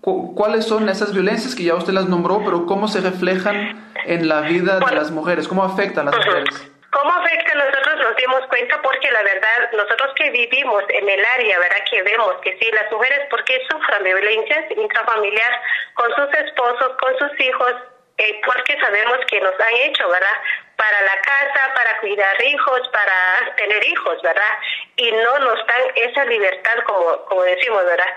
cuáles 0.00 0.66
son 0.66 0.88
esas 0.88 1.12
violencias 1.12 1.54
que 1.54 1.64
ya 1.64 1.74
usted 1.74 1.92
las 1.92 2.08
nombró, 2.08 2.42
pero 2.44 2.66
cómo 2.66 2.88
se 2.88 3.00
reflejan 3.00 3.90
en 4.04 4.28
la 4.28 4.42
vida 4.42 4.78
de 4.78 4.94
las 4.94 5.10
mujeres? 5.10 5.48
¿Cómo 5.48 5.64
afectan 5.64 6.08
a 6.08 6.10
las 6.12 6.26
mujeres? 6.26 6.72
¿Cómo 6.90 7.10
afecta? 7.12 7.54
Nosotros 7.54 7.96
nos 8.04 8.16
dimos 8.16 8.40
cuenta 8.48 8.80
porque 8.82 9.10
la 9.10 9.22
verdad, 9.22 9.70
nosotros 9.72 10.12
que 10.16 10.30
vivimos 10.30 10.82
en 10.88 11.08
el 11.08 11.24
área, 11.24 11.58
¿verdad? 11.58 11.84
Que 11.90 12.02
vemos 12.02 12.34
que 12.42 12.58
sí, 12.58 12.70
las 12.72 12.90
mujeres, 12.92 13.20
porque 13.30 13.62
sufren 13.70 14.04
de 14.04 14.14
violencia 14.14 14.66
intrafamiliar 14.76 15.60
con 15.94 16.08
sus 16.14 16.34
esposos, 16.38 16.92
con 17.00 17.18
sus 17.18 17.40
hijos, 17.40 17.74
eh, 18.18 18.40
porque 18.44 18.78
sabemos 18.80 19.18
que 19.28 19.40
nos 19.40 19.54
han 19.54 19.74
hecho, 19.84 20.08
¿verdad? 20.08 20.36
Para 20.76 21.00
la 21.02 21.16
casa, 21.20 21.74
para 21.74 21.98
cuidar 22.00 22.44
hijos, 22.44 22.88
para 22.88 23.54
tener 23.56 23.86
hijos, 23.86 24.20
¿verdad? 24.22 24.58
Y 24.96 25.12
no 25.12 25.38
nos 25.38 25.66
dan 25.66 25.82
esa 25.94 26.24
libertad, 26.24 26.78
como, 26.86 27.24
como 27.26 27.42
decimos, 27.42 27.84
¿verdad? 27.84 28.12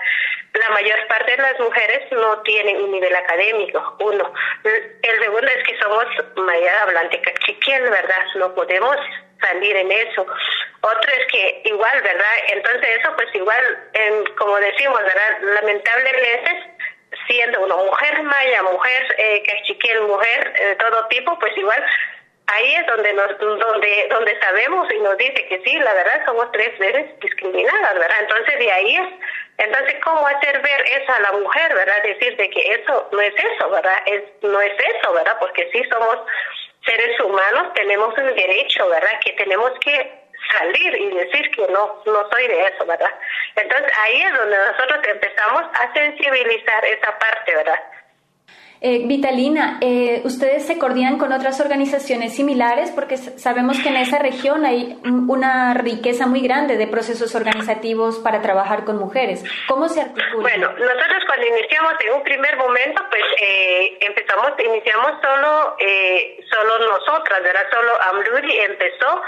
la 0.58 0.70
mayor 0.70 1.06
parte 1.06 1.32
de 1.32 1.42
las 1.42 1.58
mujeres 1.60 2.10
no 2.12 2.40
tienen 2.42 2.76
un 2.82 2.90
nivel 2.90 3.14
académico, 3.14 3.96
uno. 4.00 4.32
El 4.64 5.20
segundo 5.20 5.46
es 5.46 5.64
que 5.64 5.78
somos 5.78 6.04
maya 6.36 6.82
hablante 6.82 7.20
cachiquiel, 7.20 7.90
¿verdad? 7.90 8.26
No 8.36 8.54
podemos 8.54 8.96
salir 9.40 9.76
en 9.76 9.92
eso. 9.92 10.26
Otro 10.80 11.12
es 11.12 11.26
que 11.32 11.62
igual, 11.64 12.02
¿verdad? 12.02 12.34
Entonces 12.48 12.88
eso 13.00 13.12
pues 13.16 13.34
igual, 13.34 13.90
como 14.38 14.56
decimos, 14.56 15.00
¿verdad? 15.02 15.38
Lamentablemente 15.42 16.74
siendo 17.26 17.60
una 17.60 17.76
mujer 17.76 18.22
maya, 18.22 18.62
mujer 18.62 19.14
eh, 19.18 19.42
cachiquiel, 19.46 20.02
mujer 20.02 20.52
de 20.52 20.76
todo 20.76 21.06
tipo, 21.08 21.38
pues 21.38 21.56
igual 21.56 21.84
ahí 22.48 22.74
es 22.74 22.86
donde 22.86 23.12
nos 23.14 23.38
donde 23.38 24.06
donde 24.10 24.40
sabemos 24.40 24.92
y 24.92 24.98
nos 25.00 25.16
dice 25.18 25.46
que 25.48 25.60
sí 25.64 25.78
la 25.78 25.94
verdad 25.94 26.24
somos 26.26 26.50
tres 26.52 26.78
veces 26.78 27.18
discriminadas 27.20 27.94
verdad 27.94 28.16
entonces 28.20 28.58
de 28.58 28.72
ahí 28.72 28.96
es 28.96 29.08
entonces, 29.58 29.96
¿cómo 30.04 30.26
hacer 30.26 30.60
ver 30.60 30.84
eso 30.86 31.12
a 31.12 31.20
la 31.20 31.32
mujer, 31.32 31.74
verdad? 31.74 32.02
Decir 32.02 32.36
de 32.36 32.50
que 32.50 32.74
eso 32.74 33.08
no 33.10 33.20
es 33.20 33.34
eso, 33.36 33.70
¿verdad? 33.70 34.02
Es, 34.06 34.22
no 34.42 34.60
es 34.60 34.72
eso, 34.72 35.12
¿verdad? 35.14 35.36
Porque 35.40 35.68
si 35.72 35.82
somos 35.84 36.18
seres 36.84 37.18
humanos, 37.20 37.72
tenemos 37.74 38.16
un 38.18 38.34
derecho, 38.34 38.88
¿verdad? 38.88 39.18
Que 39.24 39.32
tenemos 39.32 39.72
que 39.80 40.12
salir 40.52 40.94
y 40.94 41.10
decir 41.10 41.50
que 41.52 41.66
no, 41.68 42.02
no 42.04 42.28
soy 42.30 42.48
de 42.48 42.66
eso, 42.66 42.84
¿verdad? 42.84 43.12
Entonces, 43.56 43.90
ahí 44.02 44.22
es 44.22 44.34
donde 44.34 44.56
nosotros 44.58 45.00
empezamos 45.08 45.62
a 45.72 45.92
sensibilizar 45.94 46.84
esa 46.84 47.18
parte, 47.18 47.54
¿verdad? 47.56 47.82
Eh, 48.80 49.02
Vitalina, 49.06 49.78
eh, 49.80 50.20
¿ustedes 50.24 50.66
se 50.66 50.78
coordinan 50.78 51.18
con 51.18 51.32
otras 51.32 51.60
organizaciones 51.60 52.36
similares? 52.36 52.90
Porque 52.90 53.16
sabemos 53.16 53.78
que 53.80 53.88
en 53.88 53.96
esa 53.96 54.18
región 54.18 54.66
hay 54.66 54.98
una 55.04 55.72
riqueza 55.74 56.26
muy 56.26 56.40
grande 56.40 56.76
de 56.76 56.86
procesos 56.86 57.34
organizativos 57.34 58.18
para 58.18 58.42
trabajar 58.42 58.84
con 58.84 58.98
mujeres. 58.98 59.44
¿Cómo 59.66 59.88
se 59.88 60.02
articula? 60.02 60.42
Bueno, 60.42 60.70
nosotros 60.72 61.24
cuando 61.26 61.46
iniciamos 61.46 61.94
en 62.06 62.12
un 62.14 62.22
primer 62.22 62.56
momento, 62.58 63.02
pues 63.08 63.24
eh, 63.40 63.98
empezamos, 64.00 64.52
iniciamos 64.58 65.12
solo, 65.22 65.76
eh, 65.78 66.44
solo 66.50 66.78
nosotras, 66.90 67.42
¿verdad? 67.42 67.66
Solo 67.72 67.92
Amrudi 68.02 68.58
empezó 68.58 69.22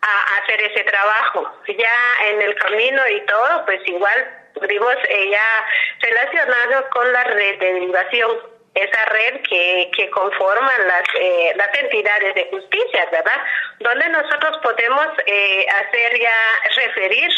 a 0.00 0.42
hacer 0.42 0.60
ese 0.62 0.84
trabajo. 0.84 1.52
Ya 1.68 2.30
en 2.30 2.40
el 2.40 2.54
camino 2.54 3.02
y 3.14 3.26
todo, 3.26 3.64
pues 3.66 3.80
igual 3.86 4.26
pudimos 4.54 4.94
ya 5.30 5.66
relacionarnos 6.00 6.84
con 6.90 7.12
la 7.12 7.24
red 7.24 7.58
de 7.58 7.72
derivación 7.74 8.55
esa 8.76 9.04
red 9.06 9.40
que, 9.48 9.90
que 9.96 10.10
conforman 10.10 10.86
las, 10.86 11.02
eh, 11.18 11.52
las 11.56 11.74
entidades 11.78 12.34
de 12.34 12.48
justicia, 12.50 13.08
¿verdad? 13.10 13.40
Donde 13.80 14.08
nosotros 14.10 14.58
podemos 14.62 15.06
eh, 15.26 15.66
hacer 15.68 16.20
ya 16.20 16.36
referir 16.76 17.30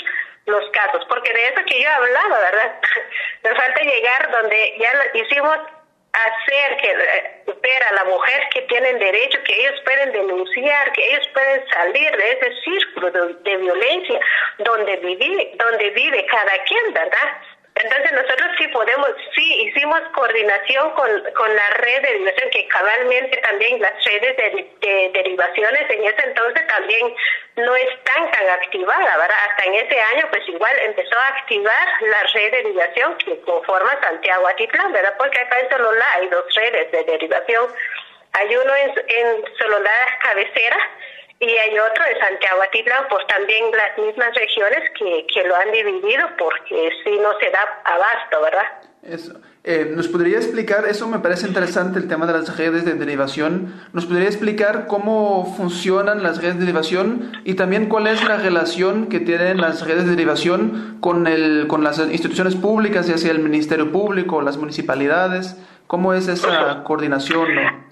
los 0.46 0.68
casos, 0.70 1.04
porque 1.08 1.32
de 1.32 1.46
eso 1.46 1.64
que 1.66 1.80
yo 1.80 1.90
hablaba, 1.90 2.40
¿verdad? 2.40 2.80
Nos 3.44 3.56
falta 3.56 3.80
llegar 3.82 4.30
donde 4.32 4.74
ya 4.78 4.90
hicimos 5.14 5.58
hacer 6.12 6.76
que 6.78 6.90
eh, 6.90 7.42
ver 7.62 7.82
a 7.84 7.92
la 7.92 8.04
mujer 8.04 8.48
que 8.52 8.62
tienen 8.62 8.98
derecho, 8.98 9.38
que 9.44 9.60
ellos 9.60 9.80
pueden 9.84 10.10
denunciar, 10.10 10.92
que 10.92 11.06
ellos 11.06 11.28
pueden 11.34 11.68
salir 11.68 12.16
de 12.16 12.32
ese 12.32 12.52
círculo 12.62 13.10
de, 13.10 13.34
de 13.34 13.56
violencia 13.58 14.20
donde 14.58 14.96
vive, 14.96 15.52
donde 15.54 15.90
vive 15.90 16.26
cada 16.26 16.64
quien, 16.64 16.92
¿verdad? 16.94 17.42
Entonces 17.80 18.12
nosotros 18.12 18.48
sí 18.58 18.66
podemos, 18.68 19.08
sí 19.34 19.62
hicimos 19.66 20.00
coordinación 20.12 20.90
con, 20.92 21.08
con 21.34 21.54
la 21.54 21.70
red 21.78 22.02
de 22.02 22.08
derivación, 22.08 22.50
que 22.50 22.66
cabalmente 22.66 23.36
también 23.36 23.80
las 23.80 24.04
redes 24.04 24.36
de, 24.36 25.10
derivaciones 25.14 25.88
en 25.90 26.04
ese 26.04 26.22
entonces 26.24 26.66
también 26.66 27.14
no 27.56 27.76
están 27.76 28.30
tan 28.32 28.48
activadas, 28.50 29.16
¿verdad? 29.16 29.36
Hasta 29.48 29.64
en 29.64 29.74
ese 29.74 30.00
año 30.00 30.26
pues 30.30 30.48
igual 30.48 30.76
empezó 30.86 31.18
a 31.18 31.28
activar 31.28 31.88
la 32.00 32.22
red 32.34 32.50
de 32.50 32.62
derivación 32.62 33.16
que 33.18 33.40
conforma 33.42 33.98
Santiago 34.02 34.48
Atitlán, 34.48 34.92
¿verdad? 34.92 35.14
Porque 35.16 35.38
acá 35.38 35.60
en 35.60 35.70
Sololá 35.70 36.06
hay 36.14 36.28
dos 36.28 36.44
redes 36.54 36.90
de 36.90 37.04
derivación. 37.04 37.72
Hay 38.32 38.56
uno 38.56 38.74
en, 38.74 38.92
en 39.06 39.44
Sololá 39.56 40.18
Cabecera, 40.20 40.76
y 41.40 41.48
hay 41.48 41.78
otro 41.78 42.04
de 42.04 42.18
Santiago 42.18 42.62
Atitlán, 42.62 43.04
pues 43.08 43.26
también 43.28 43.64
las 43.70 43.98
mismas 43.98 44.34
regiones 44.34 44.90
que, 44.98 45.26
que 45.32 45.44
lo 45.46 45.54
han 45.54 45.70
dividido 45.70 46.28
porque 46.36 46.90
si 47.04 47.10
no 47.18 47.38
se 47.38 47.50
da 47.50 47.80
abasto, 47.84 48.42
¿verdad? 48.42 48.66
Eso. 49.02 49.40
Eh, 49.64 49.92
¿Nos 49.94 50.08
podría 50.08 50.38
explicar, 50.38 50.86
eso 50.86 51.06
me 51.08 51.18
parece 51.18 51.46
interesante, 51.46 51.98
el 51.98 52.08
tema 52.08 52.26
de 52.26 52.32
las 52.32 52.56
redes 52.56 52.84
de 52.84 52.94
derivación, 52.94 53.74
¿nos 53.92 54.06
podría 54.06 54.26
explicar 54.26 54.86
cómo 54.86 55.54
funcionan 55.56 56.22
las 56.22 56.40
redes 56.40 56.54
de 56.54 56.60
derivación 56.60 57.32
y 57.44 57.54
también 57.54 57.88
cuál 57.88 58.06
es 58.06 58.24
la 58.24 58.38
relación 58.38 59.08
que 59.08 59.20
tienen 59.20 59.60
las 59.60 59.86
redes 59.86 60.04
de 60.04 60.12
derivación 60.12 60.98
con, 61.00 61.26
el, 61.26 61.66
con 61.68 61.84
las 61.84 61.98
instituciones 61.98 62.54
públicas, 62.54 63.08
ya 63.08 63.18
sea 63.18 63.30
el 63.30 63.40
Ministerio 63.40 63.92
Público 63.92 64.40
las 64.42 64.56
municipalidades? 64.56 65.54
¿Cómo 65.86 66.14
es 66.14 66.28
esa 66.28 66.82
coordinación? 66.84 67.54
¿no? 67.54 67.88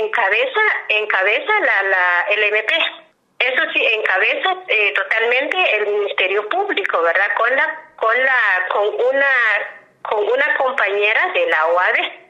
Encabeza, 0.00 0.60
encabeza 0.88 1.52
la, 1.60 1.82
la, 1.88 2.26
el 2.30 2.42
MP. 2.44 2.74
Eso 3.38 3.62
sí, 3.72 3.84
encabeza 3.94 4.56
eh, 4.68 4.92
totalmente 4.94 5.76
el 5.76 5.86
Ministerio 5.86 6.48
Público, 6.48 7.00
¿verdad? 7.02 7.34
Con 7.36 7.56
la, 7.56 7.80
con 7.96 8.22
la, 8.22 8.68
con 8.70 8.86
una, 8.86 9.32
con 10.02 10.28
una 10.28 10.56
compañera 10.56 11.32
de 11.32 11.46
la 11.46 11.66
OAD 11.66 12.29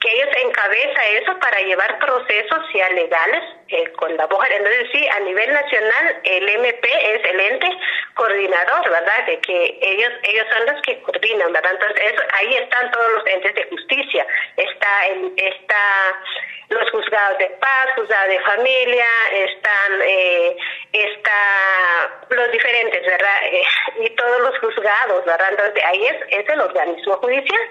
que 0.00 0.12
ellos 0.12 0.28
encabeza 0.44 1.06
eso 1.20 1.38
para 1.40 1.60
llevar 1.60 1.98
procesos 1.98 2.58
ya 2.72 2.88
legales 2.90 3.42
eh, 3.68 3.92
con 3.92 4.16
la 4.16 4.26
mujer. 4.28 4.52
Entonces 4.52 4.88
sí, 4.92 5.08
a 5.08 5.20
nivel 5.20 5.52
nacional 5.52 6.20
el 6.22 6.48
MP 6.48 6.88
es 7.14 7.24
el 7.24 7.40
ente 7.40 7.70
coordinador, 8.14 8.90
¿verdad? 8.90 9.26
De 9.26 9.40
que 9.40 9.78
ellos 9.80 10.12
ellos 10.22 10.46
son 10.52 10.66
los 10.66 10.82
que 10.82 11.00
coordinan, 11.02 11.52
¿verdad? 11.52 11.72
Entonces 11.72 12.12
ahí 12.32 12.54
están 12.54 12.90
todos 12.92 13.12
los 13.12 13.26
entes 13.26 13.54
de 13.54 13.64
justicia. 13.64 14.26
Está 14.56 15.06
el, 15.06 15.32
está 15.36 16.22
los 16.68 16.90
juzgados 16.90 17.38
de 17.38 17.46
paz, 17.60 17.88
juzgados 17.96 18.28
de 18.28 18.40
familia, 18.40 19.06
están 19.32 20.00
eh, 20.02 20.56
está 20.92 22.20
los 22.30 22.52
diferentes, 22.52 23.04
¿verdad? 23.04 23.46
Eh, 23.46 23.62
y 24.00 24.10
todos 24.10 24.40
los 24.42 24.58
juzgados, 24.60 25.24
¿verdad? 25.24 25.48
Entonces 25.50 25.84
ahí 25.84 26.06
es, 26.06 26.16
es 26.28 26.48
el 26.48 26.60
organismo 26.60 27.14
judicial. 27.16 27.62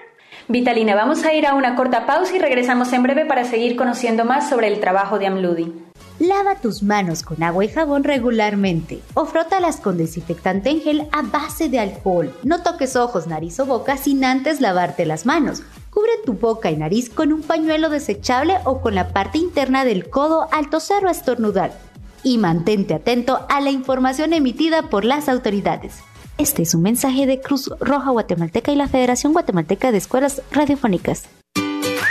Vitalina, 0.46 0.94
vamos 0.94 1.24
a 1.24 1.34
ir 1.34 1.46
a 1.46 1.54
una 1.54 1.74
corta 1.74 2.06
pausa 2.06 2.36
y 2.36 2.38
regresamos 2.38 2.92
en 2.92 3.02
breve 3.02 3.26
para 3.26 3.44
seguir 3.44 3.76
conociendo 3.76 4.24
más 4.24 4.48
sobre 4.48 4.68
el 4.68 4.80
trabajo 4.80 5.18
de 5.18 5.26
Amludi. 5.26 5.72
Lava 6.18 6.56
tus 6.56 6.82
manos 6.82 7.22
con 7.22 7.42
agua 7.44 7.64
y 7.64 7.68
jabón 7.68 8.02
regularmente 8.02 9.00
o 9.14 9.24
frótalas 9.24 9.76
con 9.76 9.96
desinfectante 9.96 10.70
en 10.70 10.80
gel 10.80 11.08
a 11.12 11.22
base 11.22 11.68
de 11.68 11.78
alcohol. 11.78 12.34
No 12.42 12.62
toques 12.62 12.96
ojos, 12.96 13.28
nariz 13.28 13.60
o 13.60 13.66
boca 13.66 13.96
sin 13.96 14.24
antes 14.24 14.60
lavarte 14.60 15.06
las 15.06 15.26
manos. 15.26 15.62
Cubre 15.90 16.10
tu 16.24 16.32
boca 16.32 16.72
y 16.72 16.76
nariz 16.76 17.08
con 17.08 17.32
un 17.32 17.42
pañuelo 17.42 17.88
desechable 17.88 18.56
o 18.64 18.80
con 18.80 18.96
la 18.96 19.08
parte 19.12 19.38
interna 19.38 19.84
del 19.84 20.10
codo 20.10 20.48
al 20.50 20.70
toser 20.70 21.04
o 21.06 21.08
estornudar. 21.10 21.72
Y 22.24 22.38
mantente 22.38 22.94
atento 22.94 23.46
a 23.48 23.60
la 23.60 23.70
información 23.70 24.32
emitida 24.32 24.82
por 24.82 25.04
las 25.04 25.28
autoridades. 25.28 26.02
Este 26.38 26.62
es 26.62 26.72
un 26.72 26.82
mensaje 26.82 27.26
de 27.26 27.40
Cruz 27.40 27.68
Roja 27.80 28.10
Guatemalteca 28.10 28.70
y 28.70 28.76
la 28.76 28.86
Federación 28.86 29.32
Guatemalteca 29.32 29.90
de 29.90 29.98
Escuelas 29.98 30.40
Radiofónicas. 30.52 31.24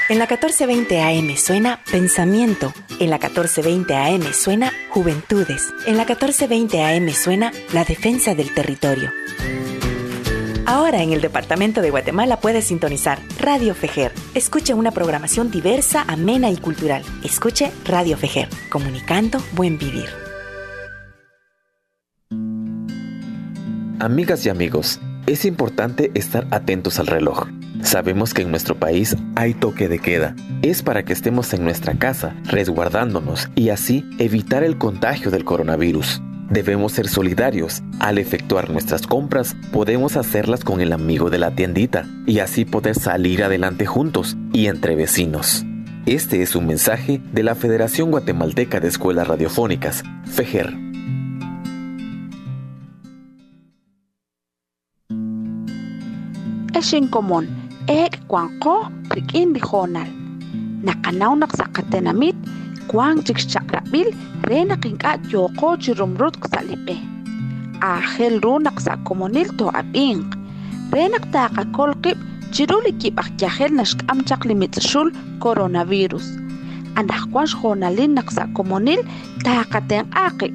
En 0.09 0.19
la 0.19 0.25
1420 0.25 1.01
AM 1.01 1.37
suena 1.37 1.79
Pensamiento. 1.89 2.73
En 2.99 3.09
la 3.09 3.19
1420 3.19 3.95
AM 3.95 4.33
suena 4.33 4.73
Juventudes. 4.89 5.73
En 5.85 5.95
la 5.95 6.03
1420 6.03 6.83
AM 6.83 7.09
suena 7.13 7.53
La 7.71 7.85
Defensa 7.85 8.35
del 8.35 8.53
Territorio. 8.53 9.11
Ahora 10.65 11.01
en 11.01 11.13
el 11.13 11.21
Departamento 11.21 11.81
de 11.81 11.91
Guatemala 11.91 12.41
puedes 12.41 12.65
sintonizar 12.65 13.21
Radio 13.39 13.73
Fejer. 13.73 14.11
Escuche 14.33 14.73
una 14.73 14.91
programación 14.91 15.51
diversa, 15.51 16.03
amena 16.05 16.49
y 16.49 16.57
cultural. 16.57 17.03
Escuche 17.23 17.71
Radio 17.85 18.17
Fejer, 18.17 18.49
comunicando 18.69 19.41
buen 19.53 19.77
vivir. 19.77 20.26
Amigas 24.07 24.45
y 24.45 24.49
amigos, 24.49 25.01
es 25.25 25.43
importante 25.43 26.11
estar 26.13 26.47
atentos 26.51 26.97
al 26.97 27.07
reloj. 27.07 27.47
Sabemos 27.81 28.33
que 28.33 28.43
en 28.43 28.51
nuestro 28.51 28.79
país 28.79 29.17
hay 29.35 29.53
toque 29.53 29.89
de 29.89 29.99
queda. 29.99 30.33
Es 30.61 30.81
para 30.81 31.03
que 31.03 31.11
estemos 31.11 31.53
en 31.53 31.65
nuestra 31.65 31.93
casa, 31.95 32.33
resguardándonos 32.45 33.49
y 33.53 33.67
así 33.67 34.05
evitar 34.17 34.63
el 34.63 34.77
contagio 34.77 35.29
del 35.29 35.43
coronavirus. 35.43 36.21
Debemos 36.49 36.93
ser 36.93 37.09
solidarios. 37.09 37.83
Al 37.99 38.17
efectuar 38.17 38.69
nuestras 38.69 39.05
compras, 39.05 39.57
podemos 39.73 40.15
hacerlas 40.15 40.63
con 40.63 40.79
el 40.79 40.93
amigo 40.93 41.29
de 41.29 41.39
la 41.39 41.51
tiendita 41.51 42.05
y 42.25 42.39
así 42.39 42.63
poder 42.63 42.95
salir 42.95 43.43
adelante 43.43 43.85
juntos 43.85 44.37
y 44.53 44.67
entre 44.67 44.95
vecinos. 44.95 45.65
Este 46.05 46.41
es 46.41 46.55
un 46.55 46.65
mensaje 46.65 47.21
de 47.33 47.43
la 47.43 47.55
Federación 47.55 48.11
Guatemalteca 48.11 48.79
de 48.79 48.87
Escuelas 48.87 49.27
Radiofónicas, 49.27 50.03
FEGER. 50.23 50.86
eshinkomon 56.77 57.45
ek 57.89 58.21
kuanko 58.29 58.85
krikin 59.09 59.49
dijonal. 59.55 60.05
Nakanaunak 60.85 61.49
sa 61.57 61.65
katenamit 61.73 62.37
kuang 62.85 63.25
chikschakrabil 63.25 64.13
rena 64.45 64.77
kinka 64.77 65.17
yoko 65.33 65.73
chirumrut 65.81 66.37
ksalipe. 66.37 66.95
Ahel 67.81 68.37
runak 68.45 68.77
sa 68.77 68.93
komonil 69.09 69.49
to 69.57 69.73
abing. 69.73 70.21
Renak 70.93 71.25
taka 71.33 71.65
kolkip 71.73 72.17
chirulikip 72.53 73.17
akyahel 73.17 73.73
nashkam 73.73 74.21
chaklimitsul 74.29 75.09
coronavirus. 75.41 76.37
Anahkwash 76.93 77.57
jonalin 77.57 78.13
naksa 78.13 78.45
komonil 78.53 79.01
takaten 79.41 80.05
akip. 80.13 80.53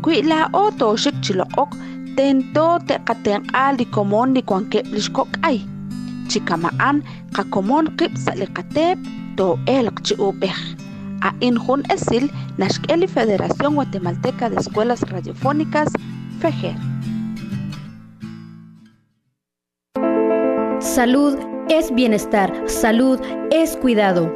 Kuila 0.00 0.48
o 0.52 0.72
toshik 0.72 1.16
chilook 1.20 1.52
ok, 1.56 1.72
tento 2.16 2.78
te 2.86 2.98
katen 3.04 3.42
ali 3.52 3.84
komon 3.84 4.32
ni 4.34 4.42
kwan 4.42 4.68
kep 4.70 4.86
lishkok 4.92 5.28
ay. 5.42 5.60
Chikamaan 6.28 7.02
ka 7.34 7.44
komon 7.50 7.96
kip 7.98 8.16
sa 8.16 8.32
likatep 8.34 8.98
to 9.36 9.58
elk 9.66 10.02
chi 10.04 10.14
upej. 10.18 10.54
A 11.22 11.32
injun 11.40 11.82
esil 11.90 12.30
nashkeli 12.58 13.06
Federación 13.06 13.74
Guatemalteca 13.74 14.50
de 14.50 14.56
Escuelas 14.56 15.00
Radiofónicas, 15.10 15.88
FEGER. 16.40 16.76
Salud 20.80 21.38
es 21.68 21.94
bienestar, 21.94 22.52
salud 22.66 23.18
es 23.50 23.76
cuidado. 23.76 24.30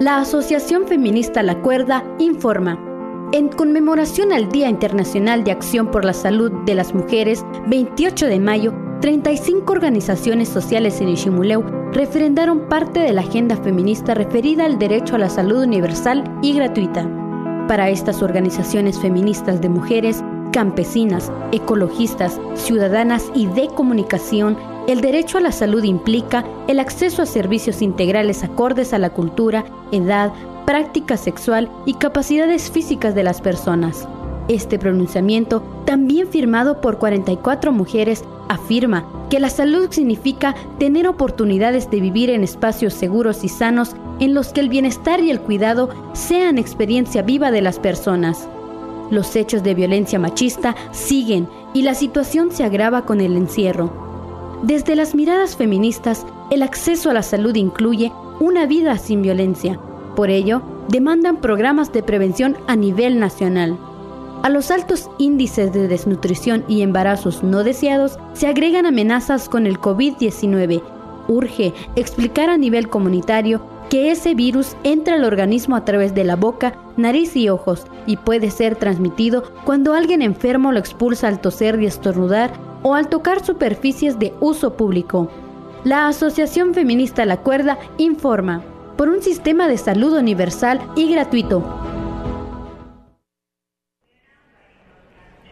La 0.00 0.18
Asociación 0.18 0.86
Feminista 0.86 1.42
La 1.42 1.60
Cuerda 1.62 2.04
informa. 2.18 2.93
En 3.34 3.48
conmemoración 3.48 4.32
al 4.32 4.48
Día 4.48 4.68
Internacional 4.68 5.42
de 5.42 5.50
Acción 5.50 5.90
por 5.90 6.04
la 6.04 6.12
Salud 6.12 6.52
de 6.66 6.76
las 6.76 6.94
Mujeres, 6.94 7.44
28 7.66 8.26
de 8.26 8.38
mayo, 8.38 8.72
35 9.00 9.72
organizaciones 9.72 10.48
sociales 10.48 11.00
en 11.00 11.08
Ishimuleu 11.08 11.64
refrendaron 11.92 12.68
parte 12.68 13.00
de 13.00 13.12
la 13.12 13.22
agenda 13.22 13.56
feminista 13.56 14.14
referida 14.14 14.64
al 14.64 14.78
derecho 14.78 15.16
a 15.16 15.18
la 15.18 15.28
salud 15.28 15.64
universal 15.64 16.22
y 16.42 16.52
gratuita. 16.52 17.10
Para 17.66 17.90
estas 17.90 18.22
organizaciones 18.22 19.00
feministas 19.00 19.60
de 19.60 19.68
mujeres, 19.68 20.22
campesinas, 20.52 21.32
ecologistas, 21.50 22.40
ciudadanas 22.54 23.32
y 23.34 23.46
de 23.46 23.66
comunicación, 23.66 24.56
el 24.86 25.00
derecho 25.00 25.38
a 25.38 25.40
la 25.40 25.50
salud 25.50 25.82
implica 25.82 26.44
el 26.68 26.78
acceso 26.78 27.22
a 27.22 27.26
servicios 27.26 27.82
integrales 27.82 28.44
acordes 28.44 28.92
a 28.92 29.00
la 29.00 29.10
cultura, 29.10 29.64
edad, 29.90 30.32
práctica 30.64 31.16
sexual 31.16 31.70
y 31.86 31.94
capacidades 31.94 32.70
físicas 32.70 33.14
de 33.14 33.22
las 33.22 33.40
personas. 33.40 34.08
Este 34.48 34.78
pronunciamiento, 34.78 35.62
también 35.84 36.28
firmado 36.28 36.80
por 36.80 36.98
44 36.98 37.72
mujeres, 37.72 38.24
afirma 38.48 39.06
que 39.30 39.40
la 39.40 39.48
salud 39.48 39.88
significa 39.90 40.54
tener 40.78 41.08
oportunidades 41.08 41.90
de 41.90 42.00
vivir 42.00 42.30
en 42.30 42.44
espacios 42.44 42.92
seguros 42.92 43.42
y 43.42 43.48
sanos 43.48 43.96
en 44.20 44.34
los 44.34 44.52
que 44.52 44.60
el 44.60 44.68
bienestar 44.68 45.20
y 45.20 45.30
el 45.30 45.40
cuidado 45.40 45.88
sean 46.12 46.58
experiencia 46.58 47.22
viva 47.22 47.50
de 47.50 47.62
las 47.62 47.78
personas. 47.78 48.46
Los 49.10 49.34
hechos 49.36 49.62
de 49.62 49.74
violencia 49.74 50.18
machista 50.18 50.74
siguen 50.92 51.48
y 51.72 51.82
la 51.82 51.94
situación 51.94 52.50
se 52.50 52.64
agrava 52.64 53.04
con 53.06 53.20
el 53.20 53.36
encierro. 53.36 53.92
Desde 54.62 54.96
las 54.96 55.14
miradas 55.14 55.56
feministas, 55.56 56.26
el 56.50 56.62
acceso 56.62 57.10
a 57.10 57.14
la 57.14 57.22
salud 57.22 57.54
incluye 57.54 58.12
una 58.40 58.66
vida 58.66 58.96
sin 58.98 59.22
violencia, 59.22 59.78
por 60.14 60.30
ello, 60.30 60.62
demandan 60.88 61.40
programas 61.40 61.92
de 61.92 62.02
prevención 62.02 62.56
a 62.66 62.76
nivel 62.76 63.18
nacional. 63.18 63.78
A 64.42 64.50
los 64.50 64.70
altos 64.70 65.08
índices 65.18 65.72
de 65.72 65.88
desnutrición 65.88 66.64
y 66.68 66.82
embarazos 66.82 67.42
no 67.42 67.64
deseados 67.64 68.18
se 68.34 68.46
agregan 68.46 68.84
amenazas 68.84 69.48
con 69.48 69.66
el 69.66 69.78
COVID-19. 69.78 70.82
Urge 71.28 71.72
explicar 71.96 72.50
a 72.50 72.58
nivel 72.58 72.90
comunitario 72.90 73.62
que 73.88 74.10
ese 74.10 74.34
virus 74.34 74.76
entra 74.82 75.14
al 75.14 75.24
organismo 75.24 75.76
a 75.76 75.84
través 75.86 76.14
de 76.14 76.24
la 76.24 76.36
boca, 76.36 76.74
nariz 76.96 77.36
y 77.36 77.48
ojos 77.48 77.86
y 78.06 78.18
puede 78.18 78.50
ser 78.50 78.76
transmitido 78.76 79.44
cuando 79.64 79.94
alguien 79.94 80.20
enfermo 80.20 80.72
lo 80.72 80.78
expulsa 80.78 81.28
al 81.28 81.40
toser 81.40 81.80
y 81.80 81.86
estornudar 81.86 82.52
o 82.82 82.94
al 82.94 83.08
tocar 83.08 83.42
superficies 83.42 84.18
de 84.18 84.34
uso 84.40 84.74
público. 84.74 85.30
La 85.84 86.06
Asociación 86.08 86.74
Feminista 86.74 87.24
La 87.24 87.38
Cuerda 87.38 87.78
informa 87.96 88.62
por 88.96 89.08
un 89.08 89.22
sistema 89.22 89.68
de 89.68 89.78
salud 89.78 90.16
universal 90.16 90.80
y 90.96 91.10
gratuito. 91.12 91.64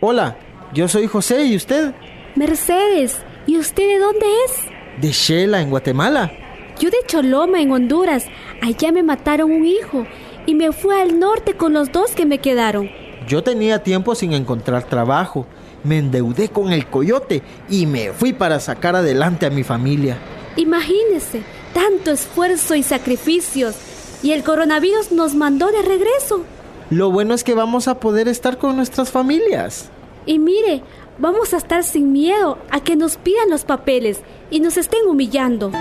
Hola, 0.00 0.36
yo 0.74 0.88
soy 0.88 1.06
José 1.06 1.44
y 1.44 1.56
usted. 1.56 1.94
Mercedes, 2.34 3.20
¿y 3.46 3.58
usted 3.58 3.86
de 3.86 3.98
dónde 3.98 4.26
es? 4.46 5.00
De 5.00 5.12
Shela, 5.12 5.60
en 5.60 5.70
Guatemala. 5.70 6.32
Yo 6.80 6.90
de 6.90 6.98
Choloma, 7.06 7.60
en 7.60 7.70
Honduras. 7.70 8.26
Allá 8.62 8.90
me 8.90 9.02
mataron 9.02 9.52
un 9.52 9.64
hijo 9.64 10.06
y 10.46 10.54
me 10.54 10.72
fui 10.72 10.94
al 10.94 11.18
norte 11.18 11.54
con 11.54 11.72
los 11.72 11.92
dos 11.92 12.12
que 12.12 12.26
me 12.26 12.38
quedaron. 12.38 12.90
Yo 13.28 13.42
tenía 13.42 13.82
tiempo 13.82 14.14
sin 14.14 14.32
encontrar 14.32 14.84
trabajo. 14.84 15.46
Me 15.84 15.98
endeudé 15.98 16.48
con 16.48 16.72
el 16.72 16.86
coyote 16.86 17.42
y 17.68 17.86
me 17.86 18.12
fui 18.12 18.32
para 18.32 18.60
sacar 18.60 18.96
adelante 18.96 19.46
a 19.46 19.50
mi 19.50 19.62
familia. 19.62 20.18
Imagínese, 20.56 21.42
tanto 21.74 22.10
esfuerzo 22.10 22.74
y 22.74 22.82
sacrificios. 22.82 23.74
y 24.22 24.30
el 24.30 24.44
coronavirus 24.44 25.10
nos 25.10 25.34
mandó 25.34 25.72
de 25.72 25.82
regreso. 25.82 26.44
Lo 26.90 27.10
bueno 27.10 27.34
es 27.34 27.42
que 27.42 27.54
vamos 27.54 27.88
a 27.88 27.98
poder 27.98 28.28
estar 28.28 28.56
con 28.58 28.76
nuestras 28.76 29.10
familias. 29.10 29.88
Y 30.26 30.38
mire, 30.38 30.82
vamos 31.18 31.54
a 31.54 31.56
estar 31.56 31.82
sin 31.84 32.12
miedo 32.12 32.58
a 32.70 32.80
que 32.80 32.96
nos 32.96 33.16
pidan 33.16 33.50
los 33.50 33.64
papeles 33.64 34.20
y 34.50 34.60
nos 34.60 34.76
estén 34.76 35.06
humillando. 35.08 35.72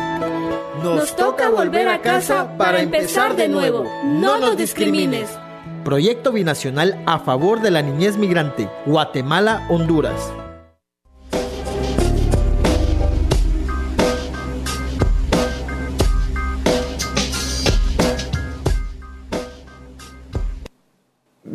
Nos, 0.83 1.15
toca 1.15 1.49
volver 1.49 1.87
a 1.87 2.01
casa 2.01 2.57
para 2.57 2.81
empezar 2.81 3.35
de 3.35 3.47
nuevo. 3.47 3.85
No 4.03 4.39
nos 4.39 4.57
discrimines. 4.57 5.29
Proyecto 5.83 6.31
Binacional 6.31 7.01
a 7.05 7.19
favor 7.19 7.61
de 7.61 7.71
la 7.71 7.81
niñez 7.81 8.17
migrante, 8.17 8.69
Guatemala, 8.85 9.67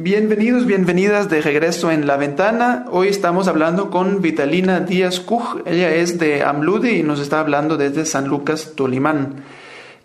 Bienvenidos, 0.07 0.67
bienvenidas 0.67 1.29
de 1.29 1.43
regreso 1.43 1.91
en 1.91 2.07
La 2.07 2.17
Ventana. 2.17 2.85
Hoy 2.93 3.09
estamos 3.09 3.49
hablando 3.49 3.91
con 3.91 4.23
Vitalina 4.23 4.79
Díaz 4.79 5.19
Cuj. 5.19 5.63
Ella 5.67 5.93
es 5.97 6.17
de 6.21 6.45
Amludi 6.45 6.91
y 6.91 7.03
nos 7.03 7.19
está 7.19 7.41
hablando 7.41 7.77
desde 7.77 8.07
San 8.07 8.29
Lucas, 8.29 8.75
Tolimán. 8.77 9.43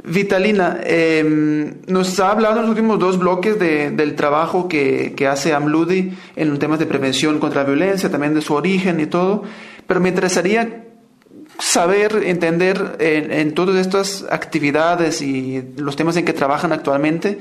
Vitalina, 0.04 0.80
em, 0.84 1.82
nos 1.86 2.20
ha 2.20 2.32
hablado 2.32 2.56
en 2.56 2.62
los 2.62 2.70
últimos 2.72 2.98
dos 2.98 3.20
bloques 3.20 3.60
del 3.60 4.16
trabajo 4.16 4.68
que, 4.68 5.14
hace 5.30 5.54
Amludi 5.54 6.18
en 6.36 6.58
temas 6.58 6.80
de 6.80 6.88
prevención 6.88 7.38
contra 7.38 7.62
la 7.62 7.68
violencia, 7.68 8.10
también 8.10 8.34
de 8.34 8.42
su 8.42 8.56
origen 8.56 9.00
y 9.02 9.06
todo, 9.06 9.44
pero 9.86 10.00
me 10.00 10.10
interesaría 10.10 10.88
saber, 11.60 12.24
entender 12.26 12.96
en, 12.98 13.32
en 13.32 13.54
todas 13.54 13.76
estas 13.76 14.26
actividades 14.32 15.22
y 15.22 15.64
los 15.78 15.96
temas 15.96 16.18
en 16.18 16.26
que 16.26 16.34
trabajan 16.34 16.74
actualmente, 16.74 17.38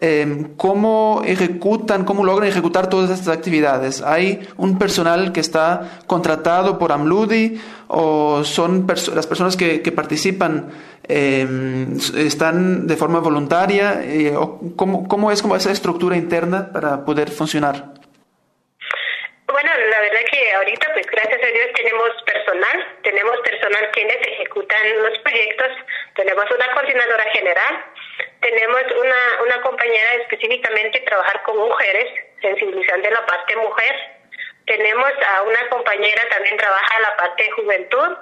Em, 0.00 0.54
cómo 0.56 1.22
ejecutan, 1.26 2.04
cómo 2.04 2.22
logran 2.22 2.48
ejecutar 2.48 2.88
todas 2.88 3.10
estas 3.10 3.36
actividades. 3.36 4.00
¿Hay 4.00 4.46
un 4.56 4.78
personal 4.78 5.32
que 5.32 5.40
está 5.40 6.02
contratado 6.06 6.78
por 6.78 6.92
AMLUDI 6.92 7.60
o 7.88 8.44
son 8.44 8.86
las 8.86 9.26
personas 9.26 9.56
que, 9.56 9.80
participan 9.90 10.70
em, 11.02 11.96
están 12.16 12.86
de 12.86 12.96
forma 12.96 13.18
voluntaria? 13.18 14.00
Eh, 14.04 14.34
¿Cómo 14.76 15.32
es 15.32 15.42
como 15.42 15.56
esa 15.56 15.72
estructura 15.72 16.16
interna 16.16 16.70
para 16.72 17.04
poder 17.04 17.30
funcionar? 17.30 17.98
Bueno, 19.50 19.70
la 19.90 20.00
verdad 20.00 20.20
que 20.30 20.52
ahorita, 20.54 20.92
pues 20.92 21.06
gracias 21.10 21.40
a 21.42 21.46
Dios 21.46 21.66
tenemos 21.74 22.10
personal, 22.24 22.76
tenemos 23.02 23.36
personal 23.42 23.90
quienes 23.92 24.18
ejecutan 24.20 24.84
los 25.02 25.18
proyectos, 25.20 25.68
tenemos 26.14 26.44
una 26.44 26.74
coordinadora 26.74 27.24
general, 27.32 27.74
tenemos 28.40 28.82
una, 29.00 29.42
una 29.42 29.60
compañera 29.62 30.14
específicamente 30.22 31.00
trabajar 31.00 31.42
con 31.42 31.56
mujeres, 31.56 32.12
sensibilizando 32.40 33.10
la 33.10 33.26
parte 33.26 33.56
mujer. 33.56 33.94
Tenemos 34.66 35.10
a 35.26 35.42
una 35.42 35.68
compañera 35.70 36.22
también 36.30 36.56
trabaja 36.56 37.00
la 37.00 37.16
parte 37.16 37.44
de 37.44 37.50
juventud, 37.52 38.16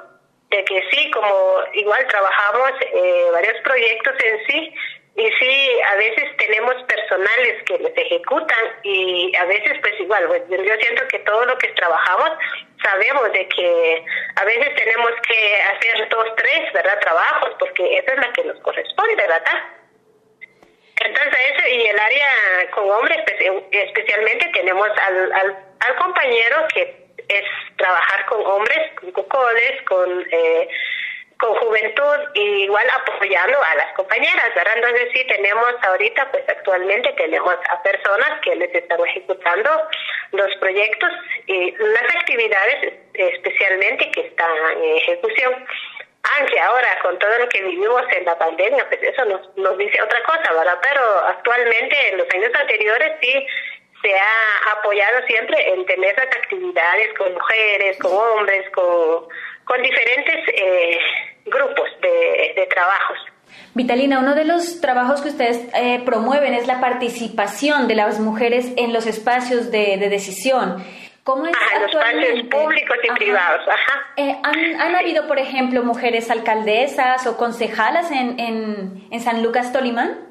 de 0.50 0.64
que 0.64 0.84
sí, 0.90 1.10
como 1.10 1.58
igual 1.74 2.06
trabajamos 2.06 2.70
eh, 2.80 3.28
varios 3.32 3.60
proyectos 3.62 4.14
en 4.22 4.46
sí, 4.46 4.74
y 5.16 5.30
sí, 5.40 5.80
a 5.92 5.96
veces 5.96 6.36
tenemos 6.36 6.74
personales 6.84 7.62
que 7.64 7.78
les 7.78 7.96
ejecutan 7.96 8.64
y 8.82 9.34
a 9.36 9.46
veces 9.46 9.78
pues 9.80 9.98
igual, 9.98 10.26
pues, 10.26 10.42
yo 10.48 10.74
siento 10.78 11.08
que 11.08 11.20
todo 11.20 11.46
lo 11.46 11.56
que 11.56 11.68
trabajamos 11.68 12.32
sabemos 12.82 13.32
de 13.32 13.48
que 13.48 14.04
a 14.36 14.44
veces 14.44 14.74
tenemos 14.74 15.12
que 15.26 15.62
hacer 15.62 16.08
dos, 16.10 16.26
tres, 16.36 16.70
¿verdad? 16.74 17.00
Trabajos 17.00 17.50
porque 17.58 17.96
esa 17.96 18.12
es 18.12 18.18
la 18.18 18.32
que 18.34 18.44
nos 18.44 18.60
corresponde, 18.60 19.16
¿verdad? 19.16 19.42
Entonces, 21.06 21.34
ese, 21.54 21.70
y 21.70 21.86
el 21.86 21.98
área 21.98 22.28
con 22.74 22.90
hombres, 22.90 23.18
especialmente 23.70 24.50
tenemos 24.52 24.88
al, 25.06 25.32
al, 25.32 25.56
al 25.80 25.96
compañero 25.96 26.66
que 26.74 27.06
es 27.28 27.44
trabajar 27.76 28.26
con 28.26 28.44
hombres, 28.44 28.92
con 29.00 29.12
cocodes, 29.12 29.82
con, 29.82 30.26
eh, 30.30 30.68
con 31.38 31.54
juventud, 31.56 32.18
y 32.34 32.64
igual 32.64 32.86
apoyando 32.90 33.62
a 33.62 33.74
las 33.76 33.92
compañeras, 33.94 34.54
¿verdad? 34.54 34.76
Entonces, 34.76 35.08
sí, 35.14 35.24
tenemos 35.28 35.74
ahorita, 35.82 36.30
pues 36.32 36.44
actualmente 36.48 37.12
tenemos 37.12 37.54
a 37.70 37.82
personas 37.82 38.40
que 38.42 38.56
les 38.56 38.74
están 38.74 38.98
ejecutando 39.06 39.70
los 40.32 40.56
proyectos 40.56 41.10
y 41.46 41.72
las 41.72 42.16
actividades 42.16 42.94
especialmente 43.14 44.10
que 44.10 44.20
están 44.22 44.50
en 44.76 44.96
ejecución. 44.96 45.66
Aunque 46.34 46.60
ahora 46.60 46.88
con 47.02 47.18
todo 47.18 47.38
lo 47.38 47.48
que 47.48 47.62
vivimos 47.62 48.02
en 48.16 48.24
la 48.24 48.36
pandemia, 48.36 48.86
pues 48.88 49.02
eso 49.02 49.24
nos, 49.26 49.56
nos 49.56 49.78
dice 49.78 50.02
otra 50.02 50.22
cosa, 50.24 50.52
¿verdad? 50.52 50.78
Pero 50.82 51.02
actualmente 51.28 52.08
en 52.10 52.18
los 52.18 52.26
años 52.34 52.52
anteriores 52.54 53.12
sí 53.20 53.46
se 54.02 54.14
ha 54.14 54.72
apoyado 54.78 55.24
siempre 55.26 55.72
en 55.72 55.86
tener 55.86 56.14
esas 56.14 56.26
actividades 56.26 57.16
con 57.16 57.32
mujeres, 57.32 57.98
con 57.98 58.12
hombres, 58.12 58.68
con, 58.70 59.28
con 59.64 59.82
diferentes 59.82 60.48
eh, 60.54 60.98
grupos 61.46 61.88
de, 62.00 62.54
de 62.56 62.66
trabajos. 62.66 63.18
Vitalina, 63.74 64.18
uno 64.18 64.34
de 64.34 64.44
los 64.44 64.80
trabajos 64.80 65.20
que 65.20 65.28
ustedes 65.28 65.60
eh, 65.74 66.00
promueven 66.04 66.54
es 66.54 66.66
la 66.66 66.80
participación 66.80 67.88
de 67.88 67.94
las 67.94 68.18
mujeres 68.20 68.72
en 68.76 68.92
los 68.92 69.06
espacios 69.06 69.70
de, 69.70 69.96
de 69.98 70.08
decisión. 70.08 70.84
¿Cómo 71.26 71.44
es 71.44 71.56
Ajá, 71.56 71.80
los 71.80 71.90
espacios 71.90 72.46
públicos 72.48 72.96
y 73.02 73.10
privados. 73.10 73.66
Ajá. 73.68 74.12
Eh, 74.16 74.36
¿han, 74.44 74.80
¿han, 74.80 74.94
habido, 74.94 75.26
por 75.26 75.40
ejemplo, 75.40 75.82
mujeres 75.82 76.30
alcaldesas 76.30 77.26
o 77.26 77.36
concejalas 77.36 78.12
en, 78.12 78.38
en, 78.38 79.08
en 79.10 79.20
San 79.20 79.42
Lucas 79.42 79.72
Tolimán? 79.72 80.30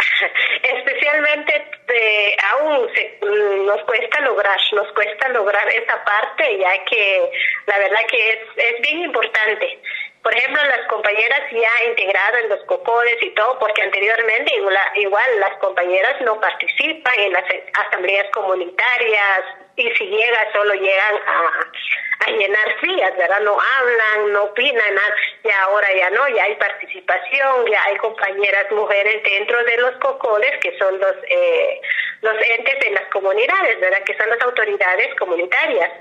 Especialmente 0.62 1.70
eh, 1.94 2.36
aún 2.50 2.88
se, 2.92 3.20
nos 3.22 3.80
cuesta 3.84 4.20
lograr, 4.22 4.58
nos 4.72 4.92
cuesta 4.94 5.28
lograr 5.28 5.68
esa 5.68 6.04
parte, 6.04 6.58
ya 6.58 6.84
que 6.86 7.30
la 7.66 7.78
verdad 7.78 8.00
que 8.10 8.30
es, 8.30 8.38
es 8.56 8.80
bien 8.82 9.02
importante. 9.02 9.80
Por 10.24 10.36
ejemplo, 10.36 10.60
las 10.64 10.88
compañeras 10.88 11.42
ya 11.52 11.88
integrado 11.88 12.38
en 12.38 12.48
los 12.48 12.64
COCODES 12.64 13.22
y 13.22 13.30
todo, 13.30 13.60
porque 13.60 13.80
anteriormente 13.80 14.56
igual, 14.56 14.76
igual 14.96 15.38
las 15.38 15.56
compañeras 15.58 16.20
no 16.22 16.40
participan 16.40 17.14
en 17.16 17.32
las 17.32 17.44
asambleas 17.86 18.26
comunitarias, 18.32 19.65
y 19.76 19.90
si 19.90 20.04
llega 20.06 20.52
solo 20.52 20.74
llegan 20.74 21.14
a, 21.26 22.30
llenar 22.30 22.80
sillas, 22.80 23.16
¿verdad? 23.16 23.40
No 23.40 23.56
hablan, 23.60 24.32
no 24.32 24.44
opinan, 24.44 24.94
nada. 24.94 25.14
y 25.44 25.50
ahora 25.50 25.86
ya 25.94 26.10
no, 26.10 26.28
ya 26.28 26.44
hay 26.44 26.56
participación, 26.56 27.66
ya 27.70 27.84
hay 27.84 27.96
compañeras 27.98 28.70
mujeres 28.72 29.22
dentro 29.22 29.62
de 29.62 29.76
los 29.76 29.92
cocoles 29.98 30.50
que 30.60 30.76
son 30.76 30.98
los, 30.98 31.14
eh, 31.28 31.80
los 32.22 32.34
entes 32.48 32.80
de 32.80 32.90
las 32.90 33.04
comunidades, 33.12 33.78
¿verdad? 33.80 34.02
Que 34.04 34.16
son 34.16 34.28
las 34.28 34.40
autoridades 34.40 35.14
comunitarias. 35.16 35.92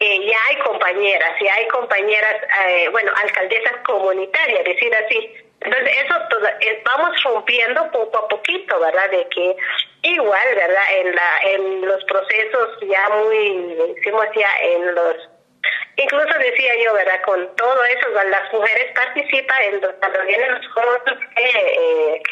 Eh, 0.00 0.26
ya 0.26 0.38
hay 0.48 0.56
compañeras, 0.56 1.32
ya 1.40 1.54
hay 1.54 1.68
compañeras, 1.68 2.36
eh, 2.66 2.88
bueno, 2.90 3.12
alcaldesas 3.22 3.76
comunitarias, 3.84 4.64
decir 4.64 4.92
así. 4.94 5.49
Entonces, 5.62 5.94
eso 6.04 6.14
todo, 6.30 6.46
eh, 6.46 6.82
vamos 6.84 7.22
rompiendo 7.22 7.90
poco 7.90 8.18
a 8.18 8.28
poquito, 8.28 8.80
¿verdad? 8.80 9.10
De 9.10 9.28
que 9.28 9.56
igual, 10.02 10.54
¿verdad? 10.54 10.82
En, 10.98 11.14
la, 11.14 11.40
en 11.42 11.86
los 11.86 12.02
procesos 12.04 12.78
ya 12.88 13.08
muy, 13.10 13.74
decimos 13.94 14.26
ya 14.34 14.48
en 14.62 14.94
los, 14.94 15.16
incluso 15.96 16.38
decía 16.38 16.72
yo, 16.82 16.94
¿verdad? 16.94 17.20
Con 17.26 17.54
todo 17.56 17.84
eso, 17.84 18.08
las 18.10 18.52
mujeres 18.52 18.92
participan 18.94 19.62
en 19.62 19.80
los, 19.82 19.92
cuando 20.00 20.22
vienen 20.24 20.54
los 20.54 20.66
juegos 20.68 21.00
eh, 21.36 22.22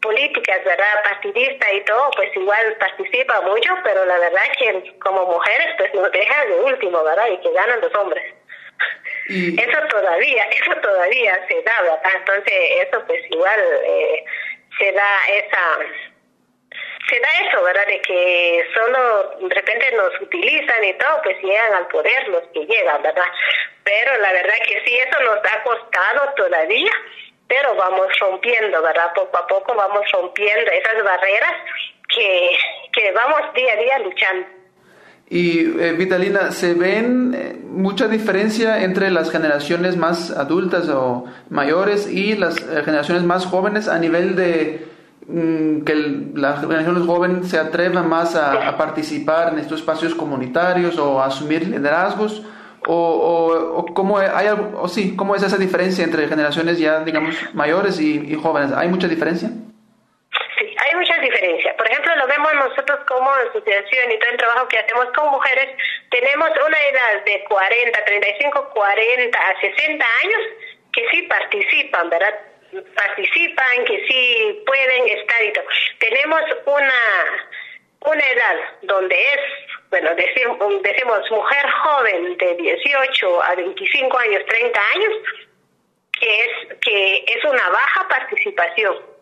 políticas, 0.00 0.64
¿verdad? 0.64 1.02
Partidista 1.04 1.72
y 1.72 1.84
todo, 1.84 2.10
pues 2.16 2.34
igual 2.34 2.76
participa 2.78 3.42
mucho, 3.42 3.74
pero 3.84 4.06
la 4.06 4.18
verdad 4.18 4.40
que 4.58 4.98
como 5.00 5.26
mujeres, 5.26 5.74
pues 5.76 5.92
nos 5.92 6.10
deja 6.12 6.46
de 6.46 6.60
último, 6.60 7.04
¿verdad? 7.04 7.26
Y 7.30 7.36
que 7.42 7.52
ganan 7.52 7.80
los 7.82 7.94
hombres. 7.94 8.39
Eso 9.30 9.78
todavía, 9.88 10.42
eso 10.44 10.74
todavía 10.80 11.46
se 11.48 11.62
da, 11.62 11.82
¿verdad? 11.82 12.12
Entonces, 12.16 12.54
eso 12.80 13.04
pues 13.06 13.20
igual 13.30 13.60
eh, 13.84 14.24
se 14.78 14.92
da 14.92 15.28
esa 15.28 15.78
se 17.08 17.18
da 17.18 17.28
eso, 17.48 17.62
¿verdad? 17.62 17.86
De 17.86 18.00
que 18.02 18.64
solo 18.74 19.36
de 19.40 19.54
repente 19.54 19.92
nos 19.92 20.20
utilizan 20.20 20.84
y 20.84 20.92
todo, 20.94 21.22
pues 21.22 21.42
llegan 21.42 21.74
al 21.74 21.88
poder 21.88 22.28
los 22.28 22.42
que 22.54 22.66
llegan, 22.66 23.02
¿verdad? 23.02 23.26
Pero 23.84 24.16
la 24.18 24.32
verdad 24.32 24.54
que 24.66 24.82
sí, 24.84 24.96
eso 24.96 25.20
nos 25.20 25.38
ha 25.38 25.62
costado 25.62 26.32
todavía, 26.34 26.92
pero 27.48 27.74
vamos 27.74 28.06
rompiendo, 28.20 28.82
¿verdad? 28.82 29.12
Poco 29.14 29.36
a 29.38 29.46
poco 29.46 29.74
vamos 29.74 30.08
rompiendo 30.12 30.70
esas 30.70 31.02
barreras 31.02 31.54
que, 32.14 32.56
que 32.92 33.12
vamos 33.12 33.54
día 33.54 33.72
a 33.72 33.76
día 33.76 33.98
luchando. 34.00 34.59
Y 35.32 35.60
eh, 35.60 35.94
Vitalina, 35.96 36.50
¿se 36.50 36.74
ven 36.74 37.32
eh, 37.36 37.56
mucha 37.70 38.08
diferencia 38.08 38.82
entre 38.82 39.12
las 39.12 39.30
generaciones 39.30 39.96
más 39.96 40.32
adultas 40.32 40.88
o 40.88 41.24
mayores 41.50 42.10
y 42.10 42.34
las 42.34 42.56
eh, 42.56 42.82
generaciones 42.84 43.22
más 43.22 43.46
jóvenes 43.46 43.86
a 43.86 43.96
nivel 44.00 44.34
de 44.34 44.88
mm, 45.28 45.82
que 45.82 45.94
la 46.34 46.56
generación 46.56 47.06
joven 47.06 47.44
se 47.44 47.60
atreva 47.60 48.02
más 48.02 48.34
a, 48.34 48.76
participar 48.76 49.52
en 49.52 49.60
estos 49.60 49.78
espacios 49.78 50.16
comunitarios 50.16 50.98
o 50.98 51.20
a 51.20 51.26
asumir 51.26 51.68
liderazgos? 51.68 52.42
¿O, 52.88 53.76
o, 53.76 53.94
cómo, 53.94 54.18
hay, 54.18 54.48
o 54.48 54.88
sí, 54.88 55.14
cómo 55.14 55.36
es 55.36 55.42
esa 55.42 55.58
diferencia 55.58 56.02
entre 56.02 56.26
generaciones 56.26 56.78
ya, 56.78 57.04
digamos, 57.04 57.36
mayores 57.52 58.00
y 58.00 58.34
jóvenes? 58.34 58.72
¿Hay 58.72 58.88
mucha 58.88 59.06
diferencia? 59.06 59.52
¿Cuál 61.20 61.32
diferencia? 61.32 61.76
Por 61.76 61.86
ejemplo, 61.90 62.16
lo 62.16 62.26
vemos 62.26 62.54
nosotros 62.54 63.00
como 63.06 63.30
asociación 63.30 64.10
y 64.10 64.18
todo 64.18 64.30
el 64.30 64.36
trabajo 64.38 64.68
que 64.68 64.78
hacemos 64.78 65.06
con 65.14 65.28
mujeres, 65.28 65.68
tenemos 66.10 66.48
una 66.66 66.82
edad 66.88 67.24
de 67.24 67.44
40, 67.44 68.04
35, 68.04 68.70
40 68.70 69.38
a 69.38 69.60
60 69.60 70.06
años 70.22 70.40
que 70.92 71.06
sí 71.10 71.22
participan, 71.22 72.08
¿verdad? 72.08 72.34
Participan, 72.94 73.84
que 73.84 74.06
sí 74.08 74.62
pueden 74.64 75.08
estar 75.08 75.44
y 75.44 75.52
todo. 75.52 75.64
Tenemos 75.98 76.40
una, 76.64 77.48
una 78.06 78.30
edad 78.30 78.56
donde 78.82 79.14
es, 79.14 79.40
bueno, 79.90 80.14
decimos, 80.14 80.82
decimos 80.82 81.30
mujer 81.30 81.70
joven 81.82 82.36
de 82.38 82.54
18 82.54 83.42
a 83.42 83.54
25 83.56 84.18
años, 84.18 84.46
30 84.46 84.80
años, 84.94 85.12
que 86.18 86.40
es, 86.44 86.78
que 86.80 87.24
es 87.26 87.44
una 87.44 87.68
baja 87.68 88.08
participación 88.08 89.19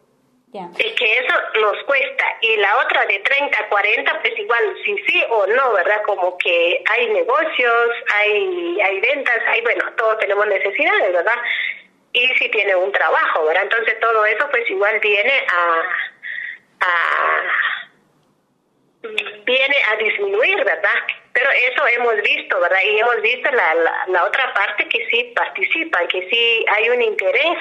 y 0.52 0.94
que 0.94 1.18
eso 1.18 1.34
nos 1.60 1.82
cuesta. 1.84 2.24
Y 2.40 2.56
la 2.56 2.78
otra 2.78 3.04
de 3.06 3.18
30 3.18 3.68
40, 3.68 4.20
pues 4.20 4.38
igual, 4.38 4.76
sí, 4.84 4.96
sí 5.06 5.24
o 5.28 5.46
no, 5.46 5.72
¿verdad? 5.74 6.02
Como 6.02 6.38
que 6.38 6.82
hay 6.90 7.08
negocios, 7.10 7.90
hay, 8.14 8.80
hay 8.80 9.00
ventas, 9.00 9.40
hay, 9.46 9.60
bueno, 9.60 9.84
todos 9.96 10.18
tenemos 10.18 10.46
necesidades, 10.46 11.12
¿verdad? 11.12 11.36
Y 12.12 12.26
si 12.36 12.48
tiene 12.48 12.74
un 12.76 12.90
trabajo, 12.92 13.44
¿verdad? 13.44 13.64
Entonces 13.64 14.00
todo 14.00 14.24
eso, 14.24 14.48
pues 14.50 14.68
igual 14.70 14.98
viene 15.00 15.46
a, 15.52 15.82
a 16.80 17.42
viene 19.44 19.76
a 19.92 19.96
disminuir, 19.96 20.64
¿verdad? 20.64 20.94
Pero 21.32 21.50
eso 21.50 21.86
hemos 21.88 22.16
visto, 22.22 22.58
¿verdad? 22.58 22.80
Y 22.84 22.98
hemos 22.98 23.20
visto 23.20 23.50
la, 23.50 23.74
la, 23.74 24.04
la 24.08 24.24
otra 24.24 24.52
parte 24.54 24.88
que 24.88 25.06
sí 25.10 25.32
participa, 25.36 26.06
que 26.08 26.28
sí 26.30 26.64
hay 26.74 26.88
un 26.88 27.02
interés 27.02 27.58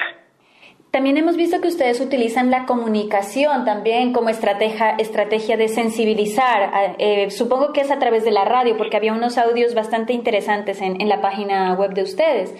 también 0.90 1.16
hemos 1.18 1.36
visto 1.36 1.60
que 1.60 1.68
ustedes 1.68 2.00
utilizan 2.00 2.50
la 2.50 2.64
comunicación 2.66 3.64
también 3.64 4.12
como 4.12 4.30
estrategia, 4.30 4.96
estrategia 4.98 5.56
de 5.56 5.68
sensibilizar. 5.68 6.96
Eh, 6.98 7.30
supongo 7.30 7.72
que 7.72 7.82
es 7.82 7.90
a 7.90 7.98
través 7.98 8.24
de 8.24 8.30
la 8.30 8.44
radio, 8.44 8.76
porque 8.76 8.96
había 8.96 9.12
unos 9.12 9.36
audios 9.38 9.74
bastante 9.74 10.12
interesantes 10.12 10.80
en, 10.80 11.00
en 11.00 11.08
la 11.08 11.20
página 11.20 11.74
web 11.74 11.90
de 11.90 12.02
ustedes. 12.02 12.54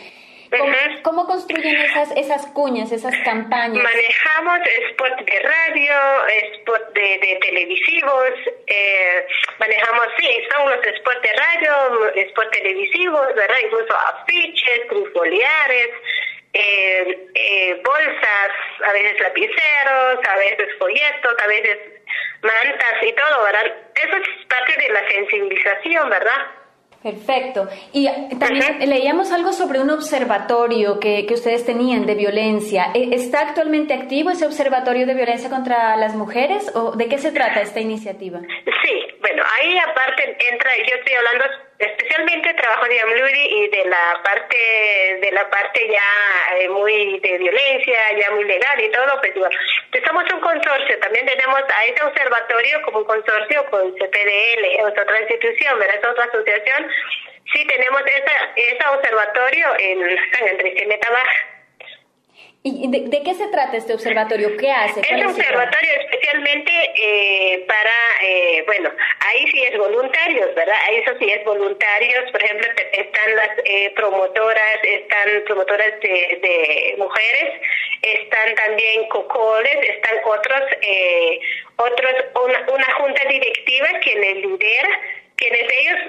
¿Cómo, 1.03 1.27
construyen 1.27 1.77
esas, 1.77 2.11
esas 2.17 2.47
cuñas, 2.49 2.91
esas 2.91 3.15
campañas? 3.25 3.83
Manejamos 3.83 4.59
spot 4.91 5.21
de 5.25 5.41
radio, 5.41 5.95
spot 6.55 6.95
de, 6.95 7.19
de 7.19 7.39
televisivos, 7.43 8.31
eh, 8.67 9.27
manejamos, 9.59 10.07
sí, 10.19 10.27
son 10.51 10.71
los 10.71 10.81
spots 10.97 11.23
de 11.23 11.33
radio, 11.33 12.15
spot 12.15 12.51
televisivos, 12.51 13.27
¿verdad? 13.35 13.57
Incluso 13.63 13.95
afiches, 13.95 14.89
trifoliares, 14.89 15.91
eh, 16.53 17.29
eh, 17.35 17.83
bolsas, 17.85 18.51
a 18.85 18.93
veces 18.93 19.21
lapiceros, 19.21 20.19
a 20.29 20.37
veces 20.37 20.69
folletos, 20.79 21.35
a 21.43 21.47
veces 21.47 21.79
mantas 22.43 23.03
y 23.03 23.13
todo, 23.13 23.45
¿verdad? 23.45 23.67
Eso 23.95 24.17
es 24.17 24.47
parte 24.47 24.75
de 24.81 24.89
la 24.91 25.09
sensibilización, 25.09 26.11
¿verdad? 26.11 26.47
Perfecto. 27.03 27.69
Y 27.93 28.09
también 28.41 28.81
leíamos 28.89 29.31
algo 29.31 29.53
sobre 29.53 29.79
un 29.79 29.91
observatorio 29.91 30.99
que, 30.99 31.27
que, 31.27 31.35
ustedes 31.35 31.65
tenían 31.65 32.07
de 32.07 32.17
violencia. 32.17 32.91
¿E-, 32.93 33.15
¿Está 33.15 33.49
actualmente 33.49 33.95
activo 33.95 34.31
ese 34.31 34.47
observatorio 34.47 35.07
de 35.07 35.15
violencia 35.15 35.49
contra 35.49 35.97
las 35.97 36.17
mujeres 36.17 36.73
o 36.75 36.97
de 36.97 37.09
qué 37.09 37.19
se 37.19 37.31
trata 37.31 37.61
esta 37.61 37.79
iniciativa? 37.79 38.41
Sí, 38.41 39.07
bueno, 39.21 39.45
ahí 39.59 39.79
aparte 39.79 40.37
entra, 40.51 40.71
yo 40.79 40.95
estoy 40.97 41.15
hablando 41.15 41.68
especialmente 41.79 42.55
trabajo 42.55 42.87
de 42.87 43.01
Amluri 43.01 43.47
y 43.51 43.69
de 43.69 43.85
la 43.85 44.21
parte 44.25 45.19
de 45.21 45.31
la 45.33 45.49
parte 45.49 45.89
ya 45.89 46.59
eh, 46.59 46.69
muy 46.69 47.21
de 47.21 47.39
violencia, 47.39 47.99
ya 48.19 48.31
muy 48.33 48.45
legal 48.45 48.81
y 48.81 48.91
todo, 48.91 49.21
pues 49.21 49.35
igual. 49.37 49.57
Somos 50.07 50.25
un 50.33 50.41
consorcio, 50.41 50.99
también 50.99 51.27
tenemos 51.27 51.61
a 51.61 51.85
ese 51.87 52.03
observatorio 52.05 52.83
como 52.83 52.99
un 52.99 53.05
consorcio 53.05 53.65
con 53.71 53.95
CPDL, 53.95 54.65
es 54.65 54.85
otra 54.85 55.21
institución, 55.21 55.79
¿verdad? 55.79 55.97
Es 56.03 56.09
otra 56.09 56.25
asociación. 56.25 56.91
Sí, 57.53 57.65
tenemos 57.67 58.03
esa, 58.05 58.53
ese 58.57 58.87
observatorio 58.89 59.69
en 59.79 60.33
San 60.33 60.49
Andrés 60.49 60.75
de 60.75 60.87
Metabaja. 60.87 61.48
¿Y 62.65 62.89
de, 62.91 63.23
qué 63.23 63.35
se 63.35 63.47
trata 63.49 63.77
este 63.77 63.95
observatorio? 63.95 64.57
¿Qué 64.57 64.71
hace? 64.71 65.01
Este 65.01 65.27
observatorio 65.27 65.91
especialmente 66.01 66.73
eh, 66.97 67.65
para, 67.69 67.97
eh, 68.23 68.65
bueno, 68.67 68.91
ahí 69.21 69.47
sí 69.53 69.63
es 69.63 69.79
voluntarios, 69.79 70.55
¿verdad? 70.57 70.77
Ahí 70.87 70.97
eso 70.97 71.13
sí 71.21 71.31
es 71.31 71.45
voluntarios. 71.45 72.31
Por 72.33 72.43
ejemplo, 72.43 72.67
están 72.93 73.37
las 73.37 73.51
eh, 73.65 73.93
promotoras, 73.95 74.79
están 74.83 75.45
promotoras 75.47 76.01
de, 76.01 76.39
de 76.43 76.95
mujeres, 76.99 77.61
están 78.03 78.55
también 78.57 79.09
cocoles, 79.09 79.77
están 79.89 80.19
otros, 80.25 80.63
otros 81.77 82.13
una, 82.45 82.67
una 82.75 82.93
junta 82.95 83.25
directiva 83.29 83.89
que 84.01 84.15
les 84.17 84.35
lidera 84.37 85.01
quienes 85.37 85.63
ellos 85.63 86.01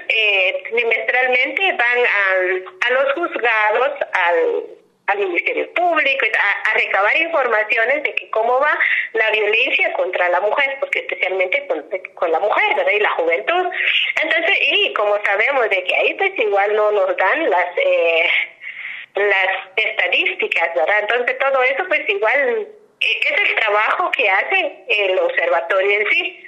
trimestralmente 0.68 1.72
van 1.74 1.98
a, 1.98 2.88
a 2.88 2.90
los 2.90 3.12
juzgados, 3.12 3.92
al 4.12 4.79
al 5.10 5.18
Ministerio 5.18 5.72
Público, 5.74 6.26
a, 6.38 6.74
recabar 6.74 7.16
informaciones 7.16 8.02
de 8.02 8.14
que 8.14 8.30
cómo 8.30 8.60
va 8.60 8.78
la 9.12 9.30
violencia 9.30 9.92
contra 9.94 10.28
la 10.28 10.40
mujer, 10.40 10.76
porque 10.80 11.00
especialmente 11.00 11.66
con, 11.66 12.30
la 12.30 12.40
mujer, 12.40 12.76
¿verdad? 12.76 12.92
Y 12.92 13.00
la 13.00 13.10
juventud. 13.10 13.66
Entonces, 14.22 14.58
y 14.60 14.92
como 14.94 15.16
sabemos 15.24 15.68
de 15.68 15.84
que 15.84 15.96
ahí 15.96 16.14
pues 16.14 16.38
igual 16.38 16.74
no 16.76 16.92
nos 16.92 17.16
dan 17.16 17.50
las... 17.50 17.76
Eh, 17.76 18.30
las 19.12 19.48
estadísticas, 19.74 20.72
¿verdad? 20.72 21.00
Entonces 21.00 21.36
todo 21.38 21.60
eso 21.64 21.84
pues 21.88 22.08
igual 22.08 22.68
e, 23.00 23.20
es 23.28 23.40
el 23.40 23.54
trabajo 23.56 24.10
que 24.12 24.30
hace 24.30 24.84
el 24.88 25.18
observatorio 25.18 26.00
en 26.00 26.06
sí. 26.10 26.46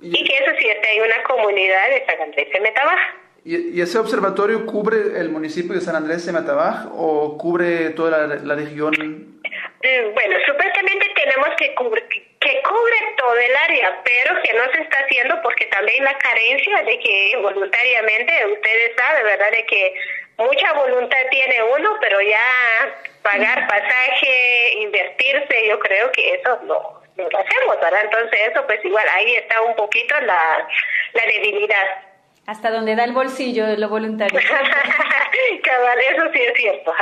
Y, 0.00 0.24
que 0.24 0.38
eso 0.38 0.52
sí 0.58 0.68
está 0.68 0.90
en 0.90 1.02
una 1.02 1.22
comunidad 1.24 1.90
de 1.90 2.06
San 2.06 2.20
Andrés 2.22 2.50
de 2.52 2.60
Metabaja. 2.60 3.16
¿Y, 3.48 3.80
ese 3.80 3.96
observatorio 3.96 4.66
cubre 4.66 5.18
el 5.18 5.30
municipio 5.30 5.72
de 5.72 5.80
San 5.80 5.96
Andrés 5.96 6.26
de 6.26 6.32
Matabaj 6.32 6.84
o 6.92 7.38
cubre 7.38 7.88
toda 7.96 8.26
la, 8.26 8.54
región? 8.54 8.92
Mm, 8.92 10.12
bueno, 10.12 10.36
supuestamente 10.46 11.06
tenemos 11.14 11.48
que 11.56 11.74
cubrir 11.74 12.04
que 12.40 12.62
cubre 12.62 12.96
todo 13.16 13.34
el 13.34 13.56
área, 13.56 14.02
pero 14.04 14.42
que 14.42 14.52
no 14.52 14.70
se 14.70 14.82
está 14.82 14.98
haciendo 14.98 15.40
porque 15.42 15.64
también 15.66 16.04
la 16.04 16.18
carencia 16.18 16.82
de 16.82 16.98
que 16.98 17.38
voluntariamente, 17.40 18.32
ustedes 18.52 18.92
saben, 18.98 19.24
¿verdad? 19.24 19.50
De 19.50 19.64
que 19.64 19.94
mucha 20.36 20.72
voluntad 20.74 21.16
tiene 21.30 21.62
uno, 21.74 21.96
pero 22.02 22.20
ya 22.20 23.00
pagar 23.22 23.66
pasaje, 23.66 24.74
invertirse, 24.82 25.68
yo 25.68 25.78
creo 25.78 26.12
que 26.12 26.34
eso 26.34 26.60
no, 26.64 27.00
no 27.16 27.28
lo 27.30 27.38
hacemos, 27.38 27.80
¿verdad? 27.80 28.04
Entonces 28.04 28.40
eso 28.50 28.66
pues 28.66 28.84
igual 28.84 29.06
ahí 29.08 29.36
está 29.36 29.62
un 29.62 29.74
poquito 29.74 30.20
la, 30.20 30.68
la 31.14 31.22
debilidad. 31.24 32.07
Hasta 32.48 32.70
donde 32.70 32.96
da 32.96 33.04
el 33.04 33.12
bolsillo 33.12 33.66
de 33.66 33.76
lo 33.76 33.90
voluntario. 33.90 34.40
Cabal, 35.62 35.98
eso 36.00 36.22
sí 36.32 36.40
es 36.40 36.56
cierto. 36.56 36.94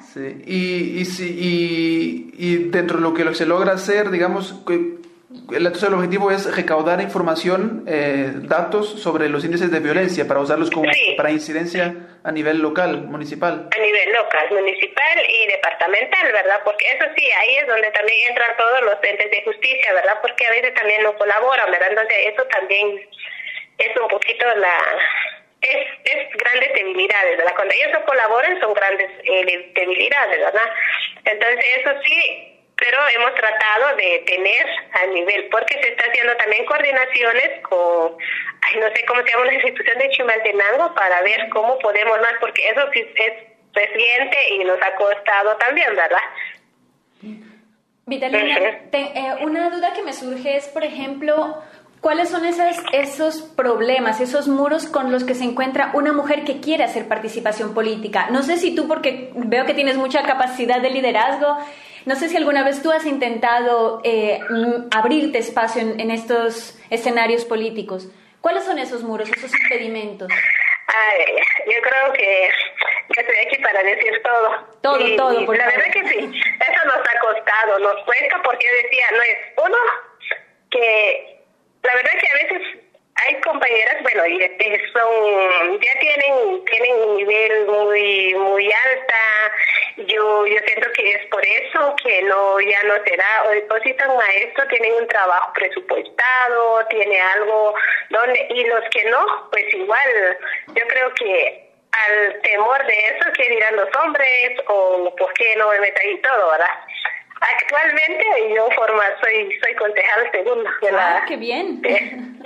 Sí. 0.00 0.42
Y, 0.44 1.02
y, 1.02 1.24
y, 1.24 2.30
y, 2.36 2.56
dentro 2.64 2.96
de 2.96 3.02
lo 3.04 3.14
que 3.14 3.32
se 3.36 3.46
logra 3.46 3.74
hacer, 3.74 4.10
digamos, 4.10 4.60
entonces 5.50 5.82
el 5.84 5.94
objetivo 5.94 6.32
es 6.32 6.56
recaudar 6.56 7.00
información, 7.00 7.84
eh, 7.86 8.32
datos 8.34 9.00
sobre 9.00 9.28
los 9.28 9.44
índices 9.44 9.70
de 9.70 9.78
violencia 9.78 10.26
para 10.26 10.40
usarlos 10.40 10.68
como 10.68 10.90
para 11.16 11.30
incidencia 11.30 11.94
a 12.24 12.32
nivel 12.32 12.58
local, 12.58 13.02
municipal. 13.02 13.68
A 13.70 13.78
nivel 13.78 14.12
local, 14.12 14.48
municipal 14.50 15.18
y 15.28 15.46
departamental, 15.46 16.32
¿verdad? 16.32 16.60
Porque 16.64 16.86
eso 16.90 17.04
sí, 17.14 17.30
ahí 17.30 17.56
es 17.56 17.66
donde 17.68 17.88
también 17.92 18.30
entran 18.30 18.56
todos 18.56 18.82
los 18.82 18.94
entes 19.02 19.30
de 19.30 19.42
justicia, 19.44 19.92
¿verdad? 19.92 20.18
Porque 20.22 20.44
a 20.44 20.50
veces 20.50 20.74
también 20.74 21.04
no 21.04 21.14
colaboran, 21.16 21.70
¿verdad? 21.70 21.88
Entonces 21.90 22.16
eso 22.32 22.42
también 22.50 23.08
es 23.78 23.96
un 23.96 24.08
poquito 24.08 24.46
la 24.56 24.76
es, 25.60 25.86
es 26.04 26.36
grandes 26.36 26.72
debilidades, 26.72 27.36
¿verdad? 27.36 27.54
Cuando 27.56 27.74
ellos 27.74 27.92
no 27.92 28.04
colaboran 28.04 28.60
son 28.60 28.74
grandes 28.74 29.10
eh, 29.24 29.72
debilidades, 29.74 30.38
¿verdad? 30.38 30.72
Entonces 31.24 31.64
eso 31.78 31.90
sí, 32.04 32.58
pero 32.76 32.98
hemos 33.16 33.34
tratado 33.34 33.96
de 33.96 34.22
tener 34.26 34.66
a 34.92 35.06
nivel, 35.06 35.48
porque 35.50 35.82
se 35.82 35.88
está 35.90 36.04
haciendo 36.06 36.36
también 36.36 36.64
coordinaciones 36.64 37.60
con, 37.68 38.16
ay, 38.62 38.80
no 38.80 38.88
sé 38.94 39.04
cómo 39.06 39.22
se 39.22 39.30
llama 39.30 39.46
la 39.46 39.54
institución 39.58 39.98
de 39.98 40.10
Chimaltenango 40.10 40.94
para 40.94 41.22
ver 41.22 41.48
cómo 41.48 41.78
podemos 41.78 42.18
más, 42.20 42.34
porque 42.40 42.68
eso 42.68 42.88
sí 42.92 43.04
es 43.16 43.32
reciente 43.72 44.54
y 44.54 44.64
nos 44.64 44.80
ha 44.80 44.94
costado 44.94 45.56
también, 45.56 45.94
¿verdad? 45.94 46.22
Vitalina, 48.06 48.88
eh, 48.92 49.34
una 49.42 49.68
duda 49.68 49.92
que 49.92 50.02
me 50.02 50.14
surge 50.14 50.56
es, 50.56 50.68
por 50.68 50.82
ejemplo, 50.82 51.62
¿Cuáles 52.00 52.28
son 52.28 52.44
esas, 52.44 52.76
esos 52.92 53.42
problemas, 53.42 54.20
esos 54.20 54.46
muros 54.46 54.86
con 54.86 55.10
los 55.10 55.24
que 55.24 55.34
se 55.34 55.44
encuentra 55.44 55.90
una 55.94 56.12
mujer 56.12 56.44
que 56.44 56.60
quiere 56.60 56.84
hacer 56.84 57.08
participación 57.08 57.74
política? 57.74 58.28
No 58.30 58.42
sé 58.42 58.56
si 58.56 58.74
tú, 58.74 58.86
porque 58.86 59.30
veo 59.34 59.66
que 59.66 59.74
tienes 59.74 59.96
mucha 59.96 60.22
capacidad 60.22 60.80
de 60.80 60.90
liderazgo, 60.90 61.58
no 62.06 62.14
sé 62.14 62.28
si 62.28 62.36
alguna 62.36 62.62
vez 62.62 62.82
tú 62.82 62.92
has 62.92 63.04
intentado 63.04 64.00
eh, 64.04 64.40
mm, 64.48 64.88
abrirte 64.96 65.38
espacio 65.38 65.82
en, 65.82 66.10
estos 66.10 66.78
escenarios 66.88 67.44
políticos. 67.44 68.08
¿Cuáles 68.40 68.64
son 68.64 68.78
esos 68.78 69.02
muros, 69.02 69.28
esos 69.28 69.52
impedimentos? 69.62 70.28
yo 71.66 71.82
creo 71.82 72.12
que 72.14 72.48
estoy 73.08 73.36
aquí 73.46 73.62
para 73.62 73.82
decir 73.82 74.22
todo. 74.22 74.68
Todo, 74.80 75.16
todo. 75.16 75.52
la 75.52 75.66
verdad 75.66 75.92
que 75.92 76.08
sí, 76.08 76.16
eso 76.16 76.84
nos 76.86 76.96
ha 76.96 77.20
costado, 77.20 77.78
nos 77.80 78.04
cuesta 78.04 78.40
porque 78.42 78.64
yo 78.64 78.88
decía, 78.88 79.04
no 79.12 79.22
es 79.22 79.38
uno, 79.66 79.76
porque 80.70 81.37
la 81.82 81.94
verdad 81.94 82.12
que 82.20 82.28
a 82.28 82.34
veces 82.34 82.78
hay 83.26 83.40
compañeras, 83.40 84.02
bueno, 84.02 84.22
son 84.92 85.80
ya 85.80 86.00
tienen 86.00 86.64
tienen 86.64 86.94
un 87.02 87.16
nivel 87.16 87.66
muy 87.66 88.34
muy 88.34 88.64
alta. 88.72 89.14
Yo 90.06 90.46
yo 90.46 90.58
siento 90.66 90.92
que 90.92 91.14
es 91.14 91.26
por 91.26 91.44
eso 91.44 91.96
que 92.02 92.22
no 92.22 92.60
ya 92.60 92.82
no 92.84 92.94
será 93.04 93.44
o 93.46 93.50
depositan 93.50 94.16
maestro 94.16 94.66
tienen 94.68 94.92
un 94.94 95.08
trabajo 95.08 95.52
presupuestado, 95.54 96.86
tiene 96.90 97.20
algo 97.20 97.74
donde 98.10 98.46
y 98.50 98.64
los 98.64 98.84
que 98.90 99.04
no, 99.10 99.48
pues 99.50 99.74
igual 99.74 100.38
yo 100.74 100.86
creo 100.86 101.14
que 101.14 101.68
al 101.90 102.40
temor 102.42 102.86
de 102.86 102.94
eso 102.94 103.32
que 103.34 103.48
dirán 103.48 103.76
los 103.76 103.88
hombres 103.96 104.52
o 104.68 105.14
por 105.16 105.32
qué 105.34 105.56
no 105.56 105.70
me 105.70 105.80
meto 105.80 106.00
ahí 106.00 106.18
todo, 106.18 106.50
¿verdad? 106.50 106.80
Actualmente 107.40 108.24
yo 108.54 108.68
forma, 108.72 109.04
soy 109.22 109.58
soy 109.62 109.74
concejal 109.74 110.30
segundo 110.32 110.70
de 110.82 110.90
ah, 110.90 111.24
qué 111.28 111.36
bien. 111.36 111.80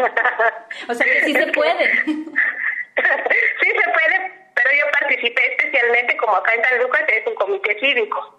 o 0.88 0.94
sea 0.94 1.06
que 1.06 1.20
sí 1.24 1.32
se 1.32 1.46
puede. 1.48 1.92
sí 2.04 3.70
se 3.70 3.90
puede, 3.90 4.32
pero 4.54 4.70
yo 4.78 4.90
participé 5.00 5.56
especialmente 5.56 6.16
como 6.18 6.36
acá 6.36 6.52
en 6.54 6.64
San 6.64 6.78
Lucas 6.82 7.04
es 7.08 7.26
un 7.26 7.34
comité 7.36 7.78
cívico. 7.80 8.38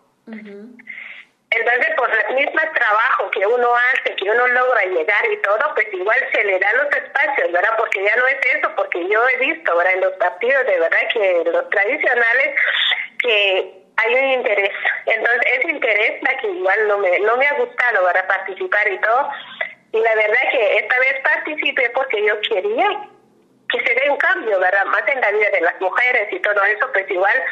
Entonces, 1.56 1.94
por 1.96 2.10
el 2.10 2.36
mismo 2.36 2.62
trabajo 2.74 3.30
que 3.30 3.46
uno 3.46 3.70
hace, 3.76 4.16
que 4.16 4.30
uno 4.30 4.48
logra 4.48 4.86
llegar 4.86 5.32
y 5.32 5.38
todo, 5.38 5.74
pues 5.76 5.88
igual 5.94 6.18
se 6.34 6.44
le 6.46 6.58
dan 6.58 6.78
los 6.78 6.88
espacios, 6.96 7.52
¿verdad? 7.52 7.76
Porque 7.78 8.04
ya 8.04 8.16
no 8.16 8.28
es 8.28 8.38
eso, 8.56 8.72
porque 8.76 9.08
yo 9.08 9.22
he 9.30 9.38
visto, 9.38 9.78
¿verdad? 9.78 9.94
En 9.94 10.02
los 10.02 10.14
partidos, 10.14 10.66
de 10.66 10.80
verdad, 10.80 10.98
que 11.14 11.44
los 11.46 11.70
tradicionales, 11.70 12.60
que 13.20 13.83
hay 14.06 14.16
un 14.16 14.32
interés. 14.32 14.72
Entonces, 15.06 15.42
ese 15.58 15.72
interés 15.72 16.22
la 16.22 16.38
que 16.38 16.48
igual 16.48 16.88
no 16.88 16.98
me, 16.98 17.20
no 17.20 17.38
me 17.38 17.48
ha 17.48 17.54
gustado 17.54 18.04
para 18.04 18.28
participar 18.28 18.88
y 18.92 19.00
todo. 19.00 19.30
Y 19.92 20.00
la 20.00 20.16
verdad 20.16 20.52
que 20.52 20.78
esta 20.78 21.00
vez 21.00 21.22
participé 21.24 21.90
porque 21.92 22.24
yo 22.26 22.40
quería 22.42 23.08
que 23.70 23.80
se 23.80 23.96
dé 23.96 24.10
un 24.10 24.18
cambio, 24.18 24.60
¿verdad? 24.60 24.86
Más 24.86 25.04
en 25.08 25.22
la 25.22 25.32
vida 25.32 25.50
de 25.52 25.62
las 25.62 25.80
mujeres 25.82 26.28
y 26.32 26.40
todo 26.40 26.64
eso, 26.64 26.92
pues 26.94 27.10
igual, 27.10 27.44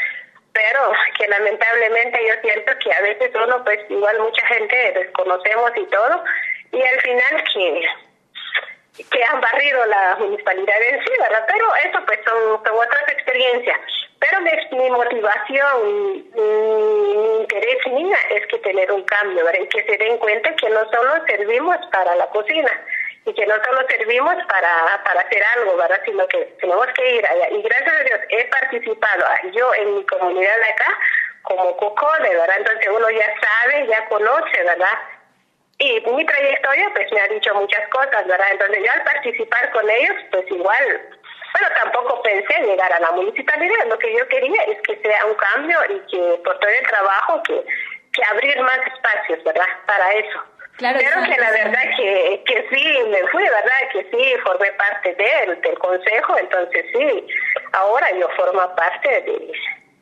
pero 0.53 0.91
que 1.17 1.27
lamentablemente 1.27 2.19
yo 2.27 2.33
siento 2.41 2.73
que 2.79 2.93
a 2.93 3.01
veces 3.01 3.31
uno, 3.35 3.63
pues 3.63 3.79
igual 3.89 4.19
mucha 4.19 4.45
gente 4.47 4.91
desconocemos 4.93 5.71
y 5.75 5.85
todo, 5.85 6.23
y 6.71 6.81
al 6.81 7.01
final 7.01 7.43
que 7.53 7.87
que 9.09 9.23
han 9.23 9.39
barrido 9.39 9.85
la 9.85 10.17
municipalidad 10.19 10.81
en 10.89 11.03
sí, 11.03 11.11
¿verdad? 11.19 11.45
Pero 11.47 11.75
eso 11.75 12.05
pues 12.05 12.19
son, 12.25 12.63
son 12.63 12.75
otras 12.75 13.09
experiencias. 13.09 13.79
Pero 14.21 14.39
mi, 14.41 14.91
motivación, 14.91 16.23
mi, 16.35 17.41
interés 17.41 17.87
mía 17.87 18.17
es 18.29 18.45
que 18.47 18.59
tener 18.59 18.91
un 18.91 19.03
cambio, 19.03 19.43
¿verdad? 19.43 19.67
Que 19.69 19.83
se 19.83 19.97
den 19.97 20.17
cuenta 20.19 20.55
que 20.57 20.69
no 20.69 20.79
solo 20.91 21.25
servimos 21.25 21.77
para 21.91 22.15
la 22.15 22.27
cocina 22.27 22.69
y 23.25 23.33
que 23.33 23.47
no 23.47 23.55
solo 23.65 23.81
servimos 23.89 24.35
para, 24.47 25.01
para 25.03 25.21
hacer 25.21 25.43
algo, 25.57 25.75
¿verdad? 25.75 25.99
Sino 26.05 26.27
que 26.27 26.37
tenemos 26.61 26.85
que 26.95 27.15
ir 27.15 27.25
allá. 27.25 27.49
Y 27.49 27.61
gracias 27.63 27.93
a 27.93 28.03
Dios 28.03 28.19
he 28.29 28.45
participado 28.45 29.25
yo 29.53 29.73
en 29.73 29.95
mi 29.95 30.05
comunidad 30.05 30.61
acá 30.69 30.99
como 31.41 31.75
cocode, 31.77 32.29
¿verdad? 32.29 32.57
Entonces 32.59 32.87
uno 32.95 33.09
ya 33.09 33.25
sabe, 33.41 33.87
ya 33.87 34.05
conoce, 34.07 34.63
¿verdad? 34.63 34.99
Y 35.79 35.99
mi 36.11 36.23
trayectoria 36.23 36.91
pues 36.93 37.11
me 37.11 37.21
ha 37.21 37.27
dicho 37.27 37.55
muchas 37.55 37.87
cosas, 37.89 38.27
¿verdad? 38.27 38.47
Entonces 38.51 38.83
yo 38.85 38.91
al 38.91 39.03
participar 39.03 39.71
con 39.71 39.89
ellos, 39.89 40.15
pues 40.29 40.45
igual 40.51 41.09
bueno, 41.53 41.75
tampoco 41.81 42.21
pensé 42.21 42.61
llegar 42.61 42.91
a 42.93 42.99
la 42.99 43.11
municipalidad. 43.11 43.85
Lo 43.87 43.97
que 43.99 44.15
yo 44.17 44.27
quería 44.27 44.63
es 44.63 44.81
que 44.81 44.97
sea 45.01 45.25
un 45.25 45.35
cambio 45.35 45.77
y 45.89 45.99
que 46.11 46.41
por 46.43 46.57
todo 46.59 46.69
el 46.69 46.87
trabajo, 46.87 47.43
que, 47.43 47.63
que 48.13 48.23
abrir 48.31 48.59
más 48.61 48.79
espacios, 48.93 49.43
¿verdad? 49.43 49.65
Para 49.85 50.11
eso. 50.13 50.43
Claro, 50.77 50.99
Pero 50.99 51.21
que 51.23 51.41
la 51.41 51.51
verdad 51.51 51.83
que, 51.97 52.43
que 52.45 52.67
sí, 52.71 53.03
me 53.09 53.27
fui, 53.27 53.43
¿verdad? 53.43 53.89
Que 53.91 54.03
sí, 54.09 54.35
formé 54.43 54.71
parte 54.71 55.13
del, 55.13 55.61
del 55.61 55.77
consejo, 55.77 56.37
entonces 56.37 56.85
sí, 56.93 57.27
ahora 57.73 58.09
yo 58.17 58.27
formo 58.29 58.75
parte 58.75 59.09
de, 59.09 59.51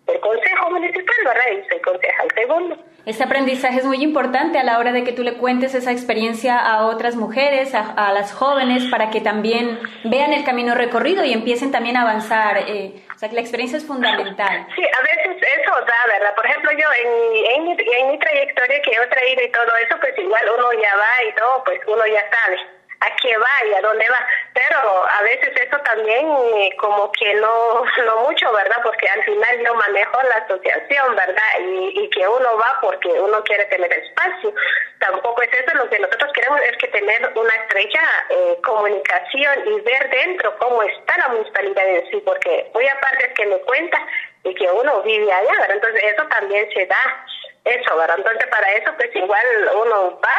del 0.09 0.19
consejo 0.19 0.69
municipal, 0.69 1.15
¿verdad? 1.25 1.43
Y 1.51 1.69
soy 1.69 1.79
concejal 1.81 2.27
segundo. 2.35 2.77
Ese 3.05 3.23
aprendizaje 3.23 3.79
es 3.79 3.85
muy 3.85 4.03
importante 4.03 4.59
a 4.59 4.63
la 4.63 4.77
hora 4.77 4.91
de 4.91 5.03
que 5.03 5.13
tú 5.13 5.23
le 5.23 5.35
cuentes 5.35 5.73
esa 5.73 5.91
experiencia 5.91 6.59
a 6.59 6.85
otras 6.85 7.15
mujeres, 7.15 7.73
a, 7.73 8.11
las 8.13 8.33
jóvenes, 8.33 8.85
para 8.91 9.09
que 9.09 9.21
también 9.21 9.79
vean 10.03 10.33
el 10.33 10.43
camino 10.43 10.75
recorrido 10.75 11.23
y 11.23 11.33
empiecen 11.33 11.71
también 11.71 11.97
a 11.97 12.01
avanzar. 12.01 12.57
Eh, 12.67 13.01
o 13.15 13.17
sea, 13.17 13.29
que 13.29 13.35
la 13.35 13.41
experiencia 13.41 13.77
es 13.77 13.85
fundamental. 13.85 14.67
Sí, 14.75 14.83
a 14.83 15.01
veces 15.01 15.41
eso 15.41 15.71
da, 15.71 16.13
¿verdad? 16.13 16.35
Por 16.35 16.45
ejemplo, 16.45 16.71
yo 16.71 16.87
en, 17.03 17.67
en, 17.67 17.79
en 17.79 18.11
mi 18.11 18.19
trayectoria 18.19 18.81
que 18.81 18.91
he 18.91 19.07
traído 19.07 19.43
y 19.43 19.51
todo 19.51 19.71
eso, 19.87 19.97
pues 19.99 20.17
igual 20.17 20.43
uno 20.57 20.73
ya 20.73 20.95
va 20.95 21.29
y 21.29 21.35
todo, 21.35 21.63
pues 21.63 21.79
uno 21.87 22.05
ya 22.05 22.21
sabe 22.29 22.59
a 23.01 23.15
qué 23.21 23.37
va 23.37 23.67
y 23.69 23.73
a 23.73 23.81
dónde 23.81 24.05
va. 24.09 24.19
Pero 24.53 25.05
a 25.07 25.21
veces 25.23 25.49
eso 25.61 25.77
también 25.79 26.27
eh, 26.55 26.75
como 26.77 27.11
que 27.13 27.33
no, 27.35 27.83
no 28.05 28.15
mucho, 28.27 28.51
¿verdad? 28.51 28.77
Porque 28.83 29.07
al 29.07 29.23
final 29.23 29.63
yo 29.65 29.75
manejo 29.75 30.21
la 30.23 30.43
asociación, 30.43 31.15
¿verdad? 31.15 31.59
Y, 31.59 32.03
y 32.03 32.09
que 32.09 32.27
uno 32.27 32.57
va 32.57 32.79
porque 32.81 33.09
uno 33.09 33.43
quiere 33.43 33.65
tener 33.65 33.91
espacio. 33.91 34.53
Tampoco 34.99 35.41
es 35.43 35.49
eso, 35.53 35.77
lo 35.77 35.89
que 35.89 35.99
nosotros 35.99 36.31
queremos 36.33 36.59
es 36.61 36.77
que 36.77 36.87
tener 36.89 37.31
una 37.35 37.55
estrecha 37.55 38.01
eh, 38.29 38.57
comunicación 38.63 39.67
y 39.67 39.81
ver 39.81 40.09
dentro 40.09 40.57
cómo 40.57 40.83
está 40.83 41.17
la 41.17 41.29
municipalidad 41.29 41.87
en 41.87 42.09
sí, 42.09 42.21
porque 42.25 42.69
muy 42.73 42.87
aparte 42.87 43.27
es 43.27 43.33
que 43.33 43.45
me 43.45 43.57
cuenta 43.59 43.97
y 44.43 44.53
que 44.55 44.69
uno 44.69 45.01
vive 45.03 45.31
allá, 45.31 45.51
¿verdad? 45.51 45.71
Entonces 45.71 46.03
eso 46.03 46.27
también 46.27 46.69
se 46.73 46.85
da, 46.85 47.25
eso, 47.65 47.97
¿verdad? 47.97 48.17
Entonces 48.17 48.47
para 48.47 48.71
eso 48.73 48.91
pues 48.97 49.15
igual 49.15 49.45
uno 49.85 50.19
va 50.19 50.37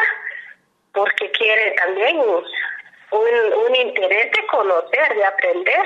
porque 0.93 1.31
quiere 1.31 1.71
también 1.71 2.21
un, 3.11 3.53
un 3.67 3.75
interés 3.75 4.31
de 4.31 4.47
conocer, 4.47 5.15
de 5.15 5.25
aprender 5.25 5.83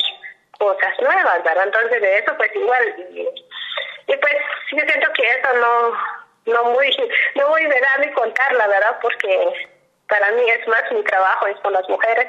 cosas 0.57 0.93
nuevas, 1.01 1.43
¿verdad? 1.43 1.65
Entonces 1.65 2.01
de 2.01 2.17
eso 2.19 2.33
pues 2.37 2.51
igual, 2.55 2.95
y, 3.11 4.15
pues 4.15 4.33
yo 4.71 4.83
siento 4.87 5.07
que 5.13 5.23
eso 5.23 5.53
no, 5.59 6.53
no 6.53 6.71
muy, 6.71 6.89
no 7.35 7.49
muy 7.49 7.65
verdad 7.65 7.97
ni 7.99 8.11
contarla, 8.13 8.67
¿verdad? 8.67 8.97
Porque 9.01 9.69
para 10.07 10.31
mí 10.31 10.41
es 10.49 10.67
más 10.67 10.83
mi 10.91 11.03
trabajo, 11.03 11.47
es 11.47 11.59
con 11.61 11.73
las 11.73 11.87
mujeres. 11.89 12.27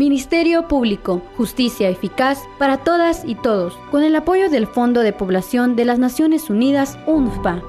Ministerio 0.00 0.66
Público, 0.66 1.20
Justicia 1.36 1.90
Eficaz 1.90 2.38
para 2.58 2.78
todas 2.78 3.22
y 3.26 3.34
todos, 3.34 3.76
con 3.90 4.02
el 4.02 4.16
apoyo 4.16 4.48
del 4.48 4.66
Fondo 4.66 5.02
de 5.02 5.12
Población 5.12 5.76
de 5.76 5.84
las 5.84 5.98
Naciones 5.98 6.48
Unidas, 6.48 6.98
UNFPA. 7.06 7.62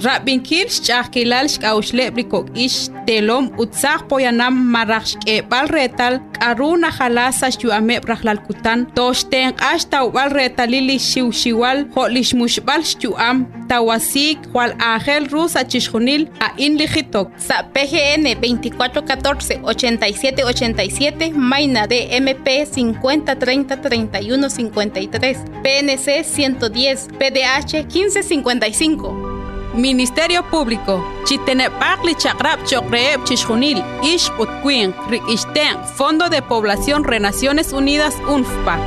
Rabinkir 0.00 0.66
xch'ajkilal 0.72 1.46
xk'awxle'brikok 1.52 2.46
ix 2.56 2.88
telom 3.06 3.50
utzaq 3.60 4.06
poyanam 4.08 4.54
maraj 4.72 5.12
xk'eb'al 5.12 5.66
retal 5.76 6.14
k'aru 6.36 6.70
najalasa 6.80 7.50
xyu'ameb' 7.52 8.08
rajlalkutan 8.10 8.86
toxtenq'ax 8.96 9.90
tawb'al 9.92 10.32
retalil 10.38 10.88
xiwxiwal 11.08 11.78
jo' 11.94 12.08
lixmuxb'al 12.14 12.82
xyu'am 12.90 13.44
tawasik 13.70 14.38
jual 14.52 14.72
ángel 14.92 15.28
rusa 15.32 15.62
chixjunil 15.70 16.22
a 16.46 16.48
in 16.64 16.74
lijitok 16.80 17.28
sa 17.36 17.56
PGN 17.74 18.24
2414 18.40 19.60
87 19.62 20.42
87 20.48 21.36
Maina 21.50 21.84
de 21.92 22.00
MP 22.24 22.46
50 22.64 23.36
30 23.36 23.76
31 23.84 24.48
53 24.48 25.44
PNC 25.64 26.06
110 26.24 27.12
PDH 27.20 27.72
1555 27.84 29.29
Ministerio 29.74 30.42
Público, 30.50 31.04
Chitenepakli 31.24 32.16
Chakrap 32.16 32.64
Chokreeb 32.64 33.22
Chishunil, 33.24 33.82
Ish 34.02 34.30
Utquien, 34.38 34.92
Rikishten, 35.08 35.78
Fondo 35.94 36.28
de 36.28 36.42
Población 36.42 37.04
Renaciones 37.04 37.72
Unidas 37.72 38.16
UNFPA. 38.28 38.78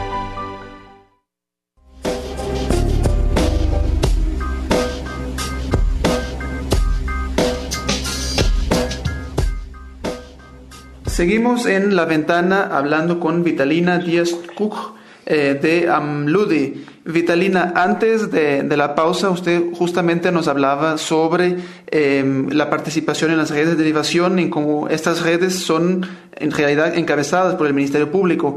Seguimos 11.05 11.65
en 11.67 11.95
la 11.95 12.05
ventana 12.05 12.69
hablando 12.75 13.19
con 13.19 13.43
Vitalina 13.43 13.99
Díaz 13.99 14.31
Cook 14.55 14.95
eh, 15.26 15.57
de 15.61 15.89
Amludi. 15.89 16.86
Vitalina, 17.05 17.74
antes 17.76 18.32
de, 18.32 18.63
la 18.78 18.95
pausa, 18.95 19.30
usted 19.30 19.61
justamente 19.74 20.32
nos 20.32 20.47
hablaba 20.47 20.97
sobre 20.97 21.57
em, 21.88 22.49
la 22.49 22.69
participación 22.69 23.32
en 23.32 23.38
las 23.38 23.51
redes 23.51 23.69
de 23.69 23.76
derivación 23.76 24.39
y 24.39 24.49
cómo 24.49 24.88
estas 24.88 25.21
redes 25.21 25.53
son 25.55 26.05
en 26.36 26.51
realidad 26.51 26.97
encabezadas 26.97 27.55
por 27.55 27.67
el 27.67 27.74
Ministerio 27.74 28.09
Público. 28.09 28.55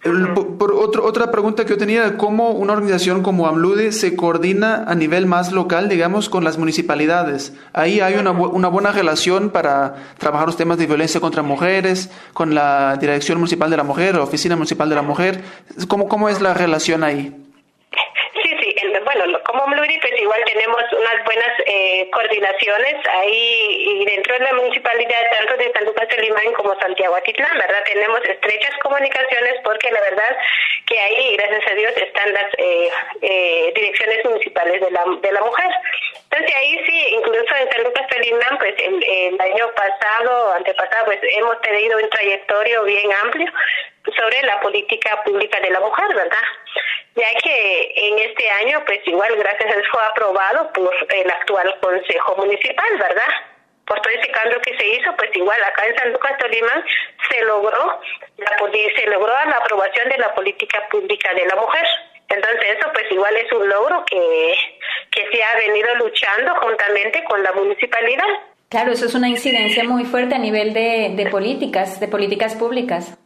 Por, 0.00 0.72
otra 0.72 1.30
pregunta 1.32 1.64
que 1.64 1.70
yo 1.70 1.76
tenía, 1.76 2.16
¿cómo 2.16 2.50
una 2.50 2.72
organización 2.74 3.22
como 3.22 3.48
AMLUDE 3.48 3.90
se 3.90 4.14
coordina 4.14 4.84
a 4.86 4.94
nivel 4.94 5.26
más 5.26 5.50
local, 5.50 5.88
digamos, 5.88 6.28
con 6.28 6.44
las 6.44 6.56
municipalidades? 6.56 7.52
Ahí 7.72 7.98
hay 7.98 8.14
una, 8.14 8.30
una 8.30 8.68
buena 8.68 8.92
relación 8.92 9.50
para 9.50 9.96
trabajar 10.18 10.46
los 10.46 10.56
temas 10.56 10.78
de 10.78 10.86
violencia 10.86 11.20
contra 11.20 11.42
mujeres, 11.42 12.10
con 12.32 12.54
la 12.54 12.96
Dirección 13.00 13.38
Municipal 13.38 13.70
de 13.70 13.76
la 13.76 13.84
Mujer, 13.84 14.14
la 14.14 14.22
Oficina 14.22 14.54
Municipal 14.54 14.88
de 14.88 14.94
la 14.94 15.02
Mujer. 15.02 15.42
¿Cómo, 15.88 16.08
cómo 16.08 16.28
es 16.28 16.40
la 16.40 16.54
relación 16.54 17.02
ahí? 17.02 17.47
Mluri, 19.88 19.98
pues 20.00 20.20
igual 20.20 20.42
tenemos 20.44 20.82
unas 20.92 21.24
buenas 21.24 21.52
eh, 21.66 22.08
coordinaciones 22.10 22.94
ahí 23.10 24.00
y 24.00 24.04
dentro 24.04 24.34
de 24.34 24.44
la 24.44 24.52
municipalidad, 24.52 25.30
tanto 25.38 25.56
de 25.56 25.72
San 25.72 25.84
Lucas 25.84 26.08
de 26.08 26.22
Limán 26.22 26.52
como 26.52 26.78
Santiago 26.80 27.16
Atitlán, 27.16 27.56
¿verdad? 27.56 27.82
Tenemos 27.84 28.20
estrechas 28.24 28.76
comunicaciones 28.82 29.54
porque 29.64 29.90
la 29.90 30.00
verdad 30.00 30.36
que 30.86 30.98
ahí, 30.98 31.36
gracias 31.36 31.66
a 31.70 31.74
Dios, 31.74 31.92
están 31.96 32.32
las 32.32 32.54
eh, 32.58 32.90
eh, 33.22 33.72
direcciones 33.74 34.24
municipales 34.24 34.80
de 34.80 34.90
la, 34.90 35.04
de 35.20 35.32
la 35.32 35.40
mujer. 35.40 35.70
Entonces 36.30 36.56
ahí 36.56 36.84
sí, 36.86 37.06
incluso 37.16 37.56
en 37.56 37.70
San 37.70 37.84
Lucas 37.84 38.06
de 38.10 38.18
Limán, 38.20 38.58
pues 38.58 38.74
el, 38.78 39.02
el 39.02 39.40
año 39.40 39.70
pasado, 39.74 40.52
antepasado, 40.52 41.06
pues 41.06 41.18
hemos 41.22 41.60
tenido 41.62 41.98
un 41.98 42.10
trayectorio 42.10 42.84
bien 42.84 43.10
amplio 43.24 43.50
sobre 44.16 44.42
la 44.42 44.60
política 44.60 45.22
pública 45.24 45.60
de 45.60 45.70
la 45.70 45.80
mujer, 45.80 46.14
¿verdad? 46.14 46.42
Ya 47.14 47.34
que 47.42 47.92
en 47.96 48.18
este 48.18 48.48
año, 48.50 48.82
pues 48.86 49.00
igual, 49.06 49.34
gracias 49.36 49.70
a 49.70 49.74
Dios, 49.74 49.88
fue 49.90 50.02
aprobado 50.04 50.72
por 50.72 50.94
el 51.10 51.30
actual 51.30 51.74
Consejo 51.80 52.36
Municipal, 52.36 52.90
¿verdad? 52.98 53.28
Por 53.86 54.00
todo 54.00 54.12
ese 54.12 54.30
cambio 54.30 54.60
que 54.60 54.76
se 54.76 54.86
hizo, 54.86 55.16
pues 55.16 55.34
igual 55.34 55.58
acá 55.64 55.86
en 55.86 55.96
San 55.96 56.12
Lucas 56.12 56.38
Tolima 56.38 56.84
se 57.30 57.42
logró 57.42 58.00
la, 58.36 58.56
se 58.96 59.06
logró 59.06 59.32
la 59.32 59.56
aprobación 59.56 60.08
de 60.10 60.18
la 60.18 60.34
política 60.34 60.86
pública 60.90 61.34
de 61.34 61.46
la 61.46 61.56
mujer. 61.56 61.86
Entonces 62.28 62.76
eso 62.78 62.90
pues 62.92 63.10
igual 63.10 63.34
es 63.36 63.50
un 63.52 63.68
logro 63.68 64.04
que, 64.04 64.54
que 65.10 65.26
se 65.32 65.42
ha 65.42 65.56
venido 65.56 65.94
luchando 65.96 66.54
juntamente 66.56 67.24
con 67.24 67.42
la 67.42 67.52
municipalidad. 67.52 68.26
Claro, 68.68 68.92
eso 68.92 69.06
es 69.06 69.14
una 69.14 69.28
incidencia 69.28 69.82
muy 69.84 70.04
fuerte 70.04 70.34
a 70.34 70.38
nivel 70.38 70.74
de, 70.74 71.12
de 71.16 71.30
políticas, 71.30 71.98
de 72.00 72.08
políticas 72.08 72.54
públicas. 72.54 73.18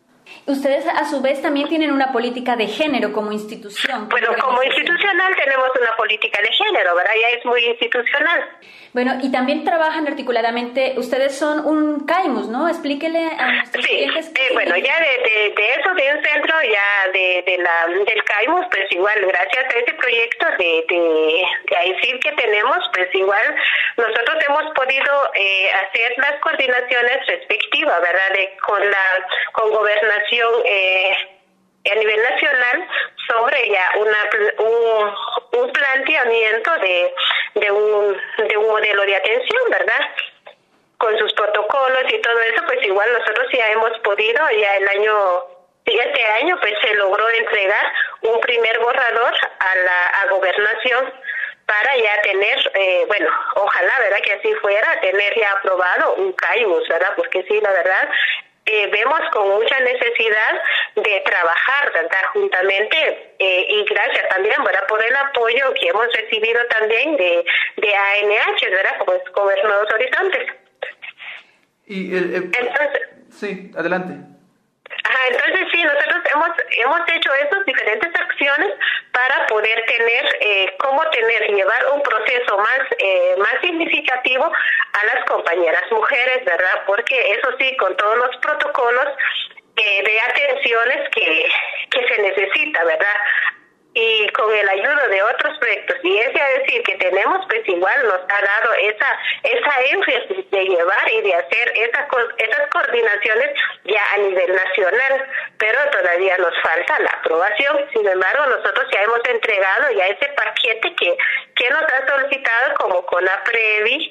Ustedes 0.46 0.86
a 0.86 1.04
su 1.04 1.20
vez 1.20 1.40
también 1.40 1.68
tienen 1.68 1.92
una 1.92 2.10
política 2.10 2.56
de 2.56 2.66
género 2.66 3.12
como 3.12 3.30
institución. 3.30 4.08
Bueno, 4.08 4.28
como 4.40 4.62
institucional 4.62 5.36
tenemos 5.36 5.68
una 5.80 5.96
política 5.96 6.40
de 6.42 6.48
género, 6.48 6.96
¿verdad? 6.96 7.12
Ya 7.20 7.28
es 7.38 7.44
muy 7.44 7.64
institucional. 7.64 8.48
Bueno, 8.92 9.18
y 9.22 9.32
también 9.32 9.64
trabajan 9.64 10.06
articuladamente, 10.06 10.94
ustedes 10.98 11.38
son 11.38 11.64
un 11.64 12.04
CAIMUS, 12.06 12.48
¿no? 12.48 12.68
Explíquele 12.68 13.24
a 13.38 13.52
nuestros 13.52 13.86
sí, 13.86 14.04
eh, 14.04 14.50
bueno, 14.52 14.76
ya 14.76 15.00
de, 15.00 15.54
eso, 15.78 15.94
de 15.94 16.14
un 16.14 16.22
centro 16.22 16.54
ya 16.62 17.10
de, 17.12 17.42
de 17.46 17.58
la, 17.58 17.86
del 17.86 18.24
CAIMUS, 18.24 18.66
pues 18.70 18.90
igual, 18.90 19.18
gracias 19.26 19.64
a 19.64 19.78
ese 19.78 19.94
proyecto 19.94 20.46
de, 20.58 20.84
de, 20.88 21.44
de 21.70 22.20
que 22.20 22.32
tenemos, 22.32 22.78
pues 22.92 23.08
igual 23.14 23.54
nosotros 23.96 24.36
hemos 24.46 24.74
podido 24.74 25.30
eh, 25.34 25.70
hacer 25.72 26.12
las 26.18 26.38
coordinaciones 26.40 27.26
respectivas, 27.26 28.00
¿verdad? 28.00 28.30
De, 28.34 28.56
con 28.66 28.80
la 28.90 29.26
con 29.52 29.70
gobernación 29.70 30.21
eh, 30.64 31.16
a 31.90 31.94
nivel 31.94 32.22
nacional 32.22 32.88
sobre 33.26 33.68
ya 33.68 33.90
una, 33.96 34.30
un, 34.58 35.60
un 35.60 35.72
planteamiento 35.72 36.70
de, 36.78 37.14
de, 37.54 37.70
un, 37.70 38.20
de 38.48 38.56
un 38.56 38.66
modelo 38.68 39.02
de 39.04 39.16
atención, 39.16 39.62
¿verdad? 39.70 40.00
Con 40.98 41.18
sus 41.18 41.32
protocolos 41.32 42.04
y 42.12 42.18
todo 42.20 42.40
eso, 42.40 42.62
pues 42.66 42.84
igual 42.84 43.12
nosotros 43.12 43.46
ya 43.52 43.68
hemos 43.72 43.98
podido, 44.00 44.50
ya 44.50 44.76
el 44.76 44.88
año 44.88 45.44
este 45.84 46.24
año 46.24 46.56
pues 46.60 46.74
se 46.80 46.94
logró 46.94 47.28
entregar 47.28 47.92
un 48.22 48.40
primer 48.40 48.78
borrador 48.78 49.34
a 49.58 49.76
la 49.76 50.30
gobernación 50.30 51.12
para 51.66 51.96
ya 51.96 52.20
tener, 52.22 52.70
eh, 52.74 53.04
bueno, 53.06 53.30
ojalá, 53.54 53.98
¿verdad? 54.00 54.20
Que 54.22 54.32
así 54.34 54.52
fuera, 54.56 55.00
tener 55.00 55.34
ya 55.38 55.52
aprobado 55.52 56.14
un 56.14 56.32
CAIBUS, 56.32 56.88
¿verdad? 56.88 57.12
Porque 57.16 57.42
sí, 57.44 57.60
la 57.60 57.72
verdad, 57.72 58.08
eh, 58.66 58.86
vemos 58.92 59.20
con 59.32 59.48
mucha 59.48 59.78
necesidad 59.80 60.62
de 60.96 61.22
trabajar, 61.24 61.92
¿verdad? 61.92 62.24
Juntamente 62.32 63.34
eh, 63.38 63.66
y 63.68 63.84
gracias 63.84 64.28
también, 64.28 64.62
¿verdad? 64.64 64.86
Por 64.88 65.04
el 65.04 65.14
apoyo 65.16 65.74
que 65.74 65.88
hemos 65.88 66.06
recibido 66.12 66.60
también 66.68 67.16
de, 67.16 67.44
de 67.76 67.94
ANH, 67.94 68.70
¿verdad? 68.70 68.98
Como 69.32 69.50
es 69.50 69.64
Nuevos 69.64 69.92
Horizontes. 69.92 70.46
Y 71.86 72.14
Entonces, 72.14 73.08
sí, 73.30 73.70
adelante. 73.76 74.31
Ajá, 75.04 75.26
entonces 75.28 75.68
sí, 75.72 75.82
nosotros 75.82 76.22
hemos 76.32 76.50
hemos 76.70 77.00
hecho 77.08 77.34
esas 77.34 77.64
diferentes 77.66 78.10
acciones 78.14 78.72
para 79.12 79.46
poder 79.46 79.84
tener 79.86 80.38
eh, 80.40 80.74
cómo 80.78 81.02
tener 81.10 81.50
llevar 81.50 81.86
un 81.92 82.02
proceso 82.02 82.58
más 82.58 82.80
eh, 82.98 83.34
más 83.38 83.60
significativo 83.60 84.44
a 84.44 85.04
las 85.06 85.24
compañeras 85.26 85.84
mujeres, 85.90 86.44
¿verdad? 86.44 86.82
Porque 86.86 87.32
eso 87.32 87.48
sí, 87.58 87.76
con 87.76 87.96
todos 87.96 88.16
los 88.16 88.36
protocolos 88.36 89.08
eh, 89.76 90.02
de 90.04 90.20
atenciones 90.20 91.08
que 91.10 91.48
que 91.90 92.08
se 92.08 92.22
necesita, 92.22 92.84
¿verdad? 92.84 93.16
Y 93.94 94.26
con 94.28 94.54
el 94.54 94.68
ayuda 94.68 95.08
de 95.08 95.22
otros 95.22 95.58
proyectos. 95.58 95.96
Y 96.02 96.18
ese 96.18 96.40
a 96.40 96.58
decir 96.58 96.82
que 96.82 96.96
tenemos 96.96 97.44
pues 97.46 97.68
igual 97.68 98.02
nos 98.04 98.20
ha 98.20 98.40
dado 98.42 98.74
esa 98.74 99.18
esa 99.42 99.80
énfasis 99.90 100.50
de 100.50 100.64
llevar 100.64 101.12
y 101.12 101.20
de 101.22 101.34
hacer 101.34 101.72
esas 101.76 102.06
esas 102.38 102.70
coordinaciones 102.70 103.50
ya 103.84 104.02
a 104.14 104.18
nivel 104.18 104.54
nacional. 104.54 105.28
Pero 105.58 105.78
todavía 105.90 106.38
nos 106.38 106.54
falta 106.62 107.00
la 107.00 107.10
aprobación. 107.10 107.86
Sin 107.92 108.08
embargo 108.08 108.46
nosotros 108.46 108.86
ya 108.92 109.02
hemos 109.02 109.20
entregado 109.28 109.92
ya 109.92 110.06
ese 110.06 110.28
paquete 110.28 110.94
que 110.94 111.16
que 111.56 111.70
nos 111.70 111.82
ha 111.82 112.06
solicitado 112.08 112.74
como 112.76 113.04
con 113.06 113.24
la 113.24 113.44
Previ 113.44 114.10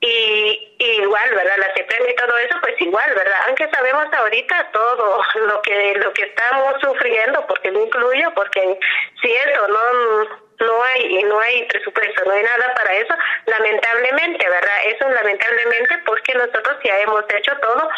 y, 0.00 0.76
igual, 0.78 1.30
¿verdad? 1.34 1.56
La 1.58 1.74
CPM 1.74 2.08
y 2.08 2.14
todo 2.14 2.38
eso, 2.38 2.56
pues 2.60 2.80
igual, 2.80 3.14
¿verdad? 3.14 3.40
Aunque 3.46 3.68
sabemos 3.70 4.06
ahorita 4.12 4.70
todo 4.72 5.22
lo 5.34 5.62
que 5.62 5.94
lo 5.96 6.12
que 6.12 6.22
estamos 6.22 6.74
sufriendo, 6.80 7.44
porque 7.46 7.70
lo 7.72 7.84
incluyo, 7.84 8.32
porque 8.34 8.78
si 9.20 9.32
eso 9.32 9.68
no 9.68 10.48
no 10.60 10.82
hay 10.82 11.18
y 11.18 11.22
no 11.24 11.38
hay 11.40 11.64
presupuesto, 11.64 12.24
no 12.24 12.32
hay 12.32 12.42
nada 12.42 12.74
para 12.74 12.92
eso, 12.94 13.14
lamentablemente, 13.46 14.48
¿verdad? 14.48 14.78
Eso 14.86 15.08
lamentablemente 15.08 15.98
porque 16.04 16.34
nosotros 16.34 16.76
ya 16.84 16.98
hemos 17.00 17.24
hecho 17.32 17.56
todo 17.58 17.88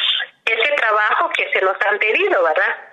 ese 0.44 0.72
trabajo 0.72 1.30
que 1.30 1.50
se 1.52 1.60
nos 1.62 1.76
han 1.86 1.98
pedido, 1.98 2.42
¿verdad? 2.42 2.89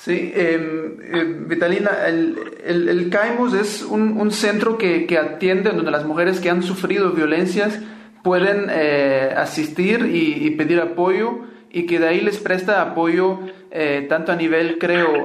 Sí, 0.00 0.32
em, 0.34 0.96
eh, 1.12 1.24
Vitalina, 1.40 1.90
el, 2.06 2.34
el, 2.64 2.88
el, 2.88 3.10
CAIMUS 3.10 3.52
es 3.52 3.82
un, 3.82 4.16
un 4.16 4.30
centro 4.30 4.78
que, 4.78 5.04
que, 5.06 5.18
atiende 5.18 5.72
donde 5.72 5.90
las 5.90 6.06
mujeres 6.06 6.40
que 6.40 6.48
han 6.48 6.62
sufrido 6.62 7.10
violencias 7.10 7.78
pueden 8.22 8.68
eh, 8.70 9.34
asistir 9.36 10.08
y, 10.10 10.52
pedir 10.52 10.80
apoyo 10.80 11.40
y 11.70 11.84
que 11.84 11.98
de 11.98 12.08
ahí 12.08 12.22
les 12.22 12.38
presta 12.38 12.80
apoyo 12.80 13.40
eh, 13.70 14.06
tanto 14.08 14.32
a 14.32 14.36
nivel, 14.36 14.78
creo, 14.78 15.22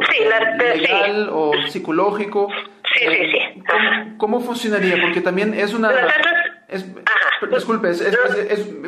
legal 0.75 1.29
o 1.31 1.53
psicológico. 1.69 2.49
Sí, 2.93 3.05
sí, 3.07 3.31
sí. 3.31 3.63
¿cómo, 3.65 4.17
¿cómo, 4.17 4.39
funcionaría? 4.41 4.97
Porque 5.01 5.21
también 5.21 5.53
es 5.53 5.73
una... 5.73 5.89
Nosotros 6.69 7.65
disculpe, 7.65 7.91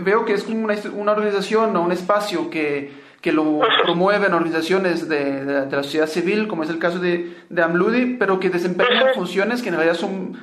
veo 0.02 0.26
que 0.26 0.34
es 0.34 0.44
como 0.44 0.66
una, 0.66 0.76
una 0.96 1.14
organización 1.14 1.74
o 1.78 1.82
un 1.82 1.94
espacio 1.94 2.50
que 2.50 3.07
que 3.22 3.32
lo 3.32 3.60
promueven 3.84 4.34
organizaciones 4.34 5.10
de, 5.10 5.44
de, 5.44 5.76
la 5.76 5.84
sociedad 5.84 6.08
civil, 6.08 6.48
como 6.48 6.64
es 6.64 6.70
el 6.70 6.80
caso 6.80 7.00
de, 7.00 7.36
de 7.50 7.62
AMLUDI, 7.64 8.18
pero 8.18 8.40
que 8.40 8.50
desempeñan 8.50 9.14
funciones 9.16 9.62
que 9.62 9.70
en 9.70 9.76
realidad 9.76 9.96
son, 9.96 10.38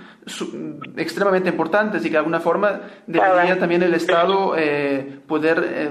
extremadamente 0.97 1.51
importantes 1.51 2.03
y 2.03 2.07
que 2.07 2.12
de 2.12 2.18
alguna 2.18 2.41
forma 2.41 2.81
debería 3.07 3.59
también 3.59 3.83
el 3.83 3.95
Estado 3.95 4.55
eh, 4.57 5.20
poder 5.27 5.62
eh, 5.66 5.91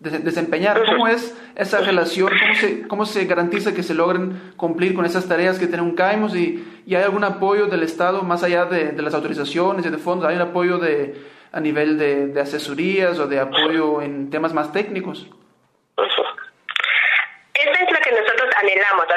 desempeñar. 0.00 0.82
¿Cómo 0.84 1.08
es 1.08 1.36
esa 1.54 1.80
relación? 1.80 2.28
¿Cómo 2.28 2.54
se, 2.54 2.88
¿Cómo 2.88 3.06
se 3.06 3.24
garantiza 3.24 3.74
que 3.74 3.82
se 3.82 3.94
logren 3.94 4.52
cumplir 4.56 4.94
con 4.94 5.04
esas 5.06 5.28
tareas 5.28 5.58
que 5.58 5.66
tiene 5.66 5.82
un 5.82 5.94
CAIMOS? 5.94 6.34
¿Y, 6.34 6.82
y 6.86 6.94
hay 6.94 7.04
algún 7.04 7.24
apoyo 7.24 7.66
del 7.66 7.82
Estado 7.82 8.22
más 8.22 8.42
allá 8.42 8.64
de, 8.64 8.92
de 8.92 9.02
las 9.02 9.14
autorizaciones 9.14 9.86
y 9.86 9.90
de 9.90 9.98
fondos? 9.98 10.28
¿Hay 10.28 10.36
un 10.36 10.42
apoyo 10.42 10.78
de, 10.78 11.14
a 11.52 11.60
nivel 11.60 11.96
de, 11.98 12.26
de 12.28 12.40
asesorías 12.40 13.18
o 13.18 13.26
de 13.26 13.40
apoyo 13.40 14.02
en 14.02 14.30
temas 14.30 14.52
más 14.52 14.72
técnicos? 14.72 15.28
Eso 15.96 16.22
es 17.84 18.40
lo 18.40 18.46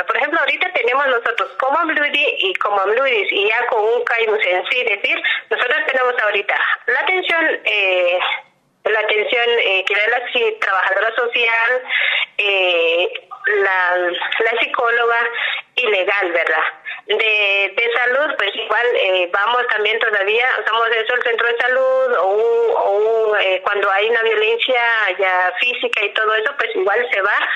Por 0.08 0.18
ejemplo, 0.18 0.39
ahorita 0.39 0.72
tenemos 0.74 1.08
nosotros 1.08 1.49
como 1.60 1.78
Amludi 1.78 2.36
y 2.39 2.54
como 2.56 2.80
Amludis 2.80 3.32
y 3.32 3.47
ya 3.49 3.66
con 3.68 3.84
un 3.84 4.04
CAIMUS 4.04 4.45
en 4.45 4.66
sí, 4.70 4.82
es 4.82 5.02
decir, 5.02 5.22
nosotros 5.49 5.78
tenemos 5.88 6.14
ahorita 6.22 6.56
la 6.88 6.99
atención, 6.99 7.60
eh, 7.66 8.20
la 8.86 8.99
atención 8.99 9.45
eh, 9.60 9.86
que 9.86 9.95
da 9.95 10.20
la 10.20 10.60
trabajadora 10.60 11.16
social, 11.16 11.84
eh, 12.38 13.28
la, 13.45 13.97
la 13.97 14.60
psicóloga 14.62 15.30
y 15.76 15.88
legal, 15.88 16.32
¿verdad? 16.32 16.64
De, 17.08 17.74
de 17.76 17.91
salud, 17.95 18.36
pues 18.38 18.56
igual 18.56 18.86
eh, 18.95 19.30
vamos 19.34 19.68
también 19.68 19.99
todavía, 19.99 20.45
usamos 20.62 20.88
eso 20.89 21.16
el 21.16 21.24
centro 21.24 21.47
de 21.47 21.58
salud 21.58 22.18
o, 22.20 22.74
o 22.74 23.36
eh, 23.38 23.62
cuando 23.64 23.91
hay 23.91 24.10
una 24.10 24.22
violencia 24.22 24.82
ya 25.20 25.54
física 25.60 26.04
y 26.04 26.14
todo 26.14 26.34
eso, 26.36 26.54
pues 26.58 26.76
igual 26.76 27.08
se 27.12 27.22
va 27.22 27.49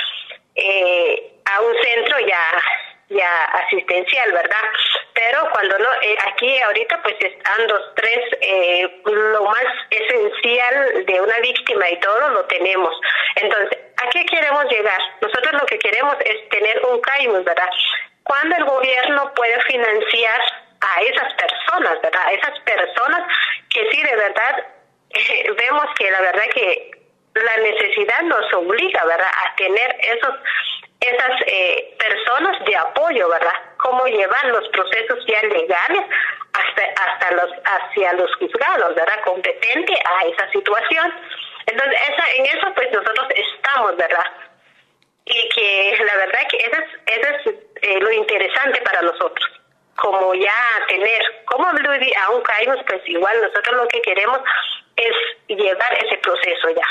eh, 0.55 1.34
a 1.45 1.61
un 1.61 1.75
centro 1.81 2.19
ya 2.19 2.61
ya 3.09 3.45
asistencial, 3.45 4.31
¿verdad? 4.31 4.63
Pero 5.13 5.49
cuando 5.51 5.77
no, 5.77 5.89
eh, 6.01 6.17
aquí 6.27 6.59
ahorita 6.61 7.01
pues 7.03 7.15
están 7.19 7.67
dos, 7.67 7.81
tres, 7.95 8.19
eh, 8.41 9.01
lo 9.05 9.43
más 9.43 9.65
esencial 9.89 11.05
de 11.05 11.21
una 11.21 11.39
víctima 11.39 11.89
y 11.89 11.99
todo 11.99 12.29
lo 12.29 12.45
tenemos. 12.45 12.99
Entonces, 13.35 13.77
¿a 13.97 14.09
qué 14.09 14.25
queremos 14.25 14.65
llegar? 14.71 14.99
Nosotros 15.21 15.53
lo 15.53 15.65
que 15.67 15.79
queremos 15.79 16.15
es 16.21 16.49
tener 16.49 16.83
un 16.85 16.99
CAIMUS, 17.01 17.43
¿verdad? 17.43 17.69
Cuando 18.23 18.55
el 18.55 18.65
gobierno 18.65 19.31
puede 19.35 19.61
financiar 19.61 20.41
a 20.81 21.01
esas 21.01 21.33
personas, 21.33 22.01
¿verdad? 22.01 22.33
Esas 22.33 22.59
personas 22.61 23.21
que 23.69 23.89
sí, 23.91 24.01
de 24.01 24.15
verdad, 24.15 24.67
vemos 25.57 25.85
que 25.97 26.11
la 26.11 26.21
verdad 26.21 26.43
que 26.53 26.91
la 27.35 27.57
necesidad 27.57 28.21
nos 28.23 28.53
obliga, 28.53 29.03
¿verdad?, 29.05 29.31
a 29.45 29.55
tener 29.55 29.95
esos 29.99 30.35
esas 30.99 31.41
eh, 31.45 31.95
personas 31.97 32.63
de 32.65 32.75
apoyo, 32.75 33.29
¿verdad? 33.29 33.53
Cómo 33.77 34.05
llevar 34.07 34.45
los 34.45 34.67
procesos 34.69 35.19
ya 35.27 35.41
legales 35.43 36.05
hasta 36.53 36.83
hasta 36.83 37.31
los 37.35 37.51
hacia 37.63 38.13
los 38.13 38.33
juzgados, 38.35 38.95
¿verdad? 38.95 39.23
Competente 39.23 39.93
a 39.93 40.25
esa 40.25 40.51
situación. 40.51 41.13
Entonces, 41.67 41.99
esa, 42.09 42.31
en 42.33 42.45
eso 42.45 42.73
pues 42.75 42.91
nosotros 42.91 43.27
estamos, 43.35 43.97
¿verdad? 43.97 44.25
Y 45.25 45.49
que 45.49 45.97
la 46.05 46.15
verdad 46.17 46.39
que 46.49 46.57
eso 46.57 46.77
es, 46.77 47.17
eso 47.17 47.49
es 47.49 47.55
eh, 47.81 47.99
lo 47.99 48.11
interesante 48.11 48.81
para 48.81 49.01
nosotros. 49.01 49.51
Como 49.97 50.33
ya 50.35 50.85
tener, 50.87 51.21
como 51.45 51.69
un 51.69 52.41
caímos, 52.41 52.77
pues 52.87 53.01
igual 53.05 53.41
nosotros 53.41 53.75
lo 53.75 53.87
que 53.87 54.01
queremos 54.01 54.39
es 54.97 55.15
llevar 55.47 55.93
ese 56.03 56.17
proceso 56.17 56.69
ya 56.69 56.87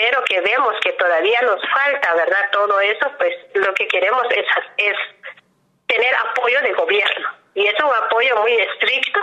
pero 0.00 0.24
que 0.24 0.40
vemos 0.40 0.74
que 0.80 0.92
todavía 0.94 1.42
nos 1.42 1.60
falta, 1.68 2.14
¿verdad? 2.14 2.50
Todo 2.52 2.80
eso, 2.80 3.06
pues 3.18 3.34
lo 3.52 3.74
que 3.74 3.86
queremos 3.86 4.24
es, 4.30 4.46
es 4.78 4.96
tener 5.86 6.14
apoyo 6.16 6.58
de 6.62 6.72
gobierno. 6.72 7.28
Y 7.54 7.66
es 7.66 7.74
un 7.82 7.90
apoyo 8.04 8.34
muy 8.40 8.52
estricto 8.52 9.20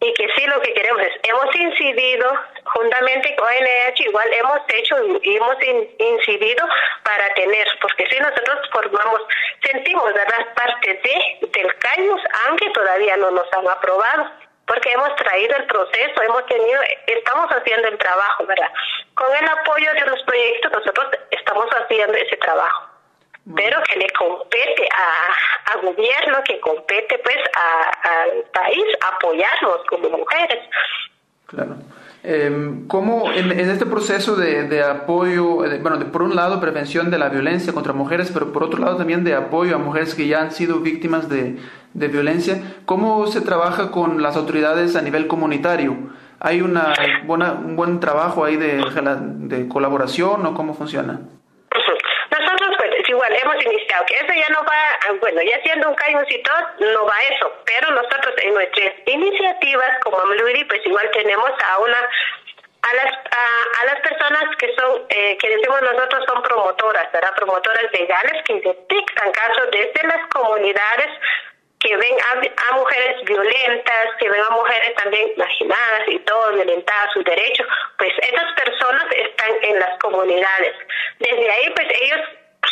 y 0.00 0.14
que 0.14 0.28
sí 0.34 0.46
lo 0.46 0.62
que 0.62 0.72
queremos 0.72 1.02
es, 1.02 1.12
hemos 1.24 1.54
incidido 1.54 2.32
juntamente 2.64 3.36
con 3.36 3.48
ONH, 3.48 4.00
igual 4.00 4.28
hemos 4.32 4.60
hecho 4.68 4.96
y 5.22 5.36
hemos 5.36 5.56
incidido 5.98 6.66
para 7.02 7.34
tener, 7.34 7.68
porque 7.82 8.06
si 8.06 8.18
nosotros 8.18 8.60
formamos, 8.72 9.20
sentimos, 9.60 10.14
¿verdad?, 10.14 10.54
parte 10.54 11.00
de, 11.04 11.48
del 11.48 11.74
CAIMUS, 11.80 12.22
aunque 12.46 12.70
todavía 12.70 13.16
no 13.18 13.30
nos 13.32 13.52
han 13.52 13.68
aprobado 13.68 14.47
porque 14.68 14.92
hemos 14.92 15.16
traído 15.16 15.56
el 15.56 15.64
proceso, 15.64 16.22
hemos 16.22 16.46
tenido, 16.46 16.78
estamos 17.06 17.50
haciendo 17.50 17.88
el 17.88 17.98
trabajo, 17.98 18.46
¿verdad? 18.46 18.68
Con 19.14 19.34
el 19.34 19.48
apoyo 19.48 19.92
de 19.94 20.10
los 20.10 20.22
proyectos 20.22 20.72
nosotros 20.72 21.06
estamos 21.30 21.66
haciendo 21.70 22.14
ese 22.14 22.36
trabajo, 22.36 22.88
pero 23.56 23.82
que 23.84 23.98
le 23.98 24.06
compete 24.10 24.88
a, 24.92 25.72
a 25.72 25.76
gobierno, 25.78 26.44
que 26.44 26.60
compete 26.60 27.18
pues 27.18 27.38
al 27.54 28.44
país 28.52 28.84
apoyarnos 29.14 29.84
como 29.88 30.10
mujeres. 30.10 30.68
Claro. 31.46 31.76
Eh, 32.24 32.82
¿Cómo 32.88 33.32
en, 33.32 33.52
este 33.52 33.86
proceso 33.86 34.34
de, 34.34 34.64
de 34.64 34.82
apoyo, 34.82 35.64
bueno, 35.80 35.98
de, 35.98 36.04
por 36.04 36.22
un 36.22 36.34
lado 36.34 36.60
prevención 36.60 37.10
de 37.10 37.18
la 37.18 37.28
violencia 37.28 37.72
contra 37.72 37.92
mujeres, 37.92 38.30
pero 38.34 38.52
por 38.52 38.64
otro 38.64 38.80
lado 38.80 38.96
también 38.96 39.22
de 39.22 39.34
apoyo 39.34 39.76
a 39.76 39.78
mujeres 39.78 40.14
que 40.14 40.26
ya 40.26 40.42
han 40.42 40.50
sido 40.50 40.80
víctimas 40.80 41.28
de, 41.28 41.56
de 41.94 42.08
violencia, 42.08 42.56
¿cómo 42.84 43.26
se 43.26 43.40
trabaja 43.40 43.90
con 43.90 44.22
las 44.22 44.36
autoridades 44.36 44.96
a 44.96 45.02
nivel 45.02 45.26
comunitario? 45.26 45.96
¿Hay 46.40 46.60
una 46.60 46.94
buena, 47.24 47.52
un 47.52 47.76
buen 47.76 48.00
trabajo 48.00 48.44
ahí 48.44 48.56
de, 48.56 48.84
de 49.48 49.68
colaboración 49.68 50.46
o 50.46 50.54
cómo 50.54 50.74
funciona? 50.74 51.20
igual 53.08 53.34
hemos 53.34 53.64
iniciado, 53.64 54.04
que 54.06 54.14
eso 54.14 54.32
ya 54.34 54.48
no 54.50 54.62
va, 54.64 55.18
bueno, 55.20 55.42
ya 55.42 55.60
siendo 55.62 55.88
un 55.88 55.96
todo, 55.96 56.92
no 56.92 57.06
va 57.06 57.22
eso, 57.34 57.52
pero 57.64 57.90
nosotros 57.90 58.34
en 58.42 58.54
nuestras 58.54 58.92
iniciativas 59.06 59.98
como 60.02 60.20
Amluri, 60.20 60.64
pues 60.64 60.84
igual 60.84 61.10
tenemos 61.12 61.50
a 61.50 61.78
una 61.78 61.98
a 62.80 62.94
las 62.94 63.12
a, 63.12 63.84
las 63.86 64.00
personas 64.00 64.56
que 64.56 64.72
son 64.76 65.02
eh, 65.08 65.36
que 65.38 65.48
decimos 65.48 65.82
nosotros 65.82 66.24
son 66.28 66.42
promotoras, 66.42 67.10
¿verdad? 67.12 67.34
Promotoras 67.34 67.92
legales 67.92 68.42
que 68.44 68.54
detectan 68.54 69.32
casos 69.32 69.68
desde 69.72 70.06
las 70.06 70.26
comunidades 70.28 71.08
que 71.80 71.96
ven 71.96 72.16
a, 72.66 72.76
mujeres 72.76 73.24
violentas, 73.24 74.08
que 74.18 74.28
ven 74.28 74.40
a 74.40 74.50
mujeres 74.50 74.94
también 74.94 75.30
marginadas 75.36 76.08
y 76.08 76.18
todo, 76.20 76.52
violentadas 76.52 77.12
sus 77.12 77.24
derechos, 77.24 77.66
pues 77.96 78.12
esas 78.20 78.52
personas 78.52 79.04
están 79.12 79.50
en 79.62 79.78
las 79.78 79.98
comunidades. 79.98 80.74
Desde 81.18 81.50
ahí, 81.50 81.70
pues 81.70 81.88
ellos 82.02 82.20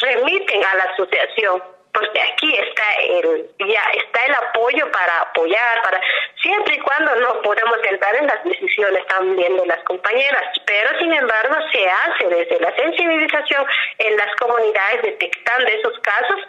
remiten 0.01 0.65
a 0.65 0.75
la 0.75 0.85
asociación 0.85 1.63
porque 1.97 2.21
aquí 2.21 2.55
está 2.55 2.95
el 3.09 3.51
ya 3.59 3.83
está 3.95 4.27
el 4.27 4.35
apoyo 4.35 4.91
para 4.93 5.21
apoyar 5.23 5.83
para 5.83 5.99
siempre 6.43 6.75
y 6.75 6.81
cuando 6.81 7.17
no 7.17 7.41
podemos 7.41 7.79
entrar 7.91 8.15
en 8.17 8.27
las 8.27 8.45
decisiones 8.45 9.07
también 9.07 9.57
de 9.57 9.67
las 9.67 9.83
compañeras 9.85 10.43
pero 10.67 10.99
sin 10.99 11.13
embargo 11.15 11.55
se 11.73 11.89
hace 11.89 12.29
desde 12.29 12.61
la 12.61 12.77
sensibilización 12.77 13.65
en 13.99 14.17
las 14.17 14.35
comunidades 14.37 15.03
detectando 15.03 15.69
esos 15.69 15.99
casos 16.01 16.41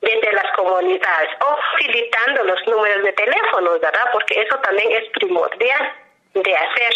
desde 0.00 0.32
las 0.32 0.52
comunidades 0.54 1.30
o 1.40 1.56
facilitando 1.72 2.44
los 2.44 2.66
números 2.66 3.02
de 3.04 3.12
teléfonos 3.12 3.80
verdad 3.80 4.08
porque 4.12 4.40
eso 4.42 4.56
también 4.58 4.92
es 4.92 5.08
primordial 5.10 5.92
de 6.34 6.56
hacer 6.56 6.94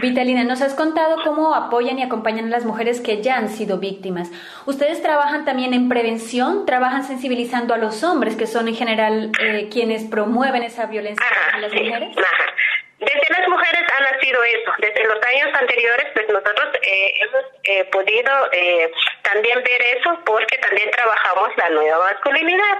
Vitalina, 0.00 0.44
nos 0.44 0.62
has 0.62 0.74
contado 0.74 1.16
cómo 1.24 1.54
apoyan 1.54 1.98
y 1.98 2.02
acompañan 2.02 2.46
a 2.46 2.48
las 2.48 2.64
mujeres 2.64 3.00
que 3.00 3.22
ya 3.22 3.36
han 3.36 3.48
sido 3.48 3.78
víctimas. 3.78 4.30
¿Ustedes 4.66 5.02
trabajan 5.02 5.44
también 5.44 5.74
en 5.74 5.88
prevención? 5.88 6.66
¿Trabajan 6.66 7.04
sensibilizando 7.04 7.74
a 7.74 7.78
los 7.78 8.02
hombres, 8.02 8.36
que 8.36 8.46
son 8.46 8.68
en 8.68 8.74
general 8.74 9.32
eh, 9.40 9.68
quienes 9.70 10.04
promueven 10.04 10.62
esa 10.62 10.86
violencia 10.86 11.24
a 11.52 11.58
las 11.58 11.72
mujeres? 11.72 12.16
Desde 12.98 13.26
las 13.30 13.48
mujeres 13.48 13.82
ha 13.92 14.12
nacido 14.12 14.42
eso. 14.44 14.72
Desde 14.78 15.04
los 15.04 15.22
años 15.22 15.50
anteriores, 15.54 16.06
pues 16.14 16.28
nosotros 16.28 16.68
eh, 16.82 17.14
hemos 17.20 17.44
eh, 17.64 17.84
podido 17.86 18.32
también 19.22 19.62
ver 19.62 19.82
eso 19.98 20.18
porque 20.24 20.58
también 20.58 20.90
trabajamos 20.90 21.48
la 21.56 21.70
nueva 21.70 22.12
masculinidad, 22.12 22.78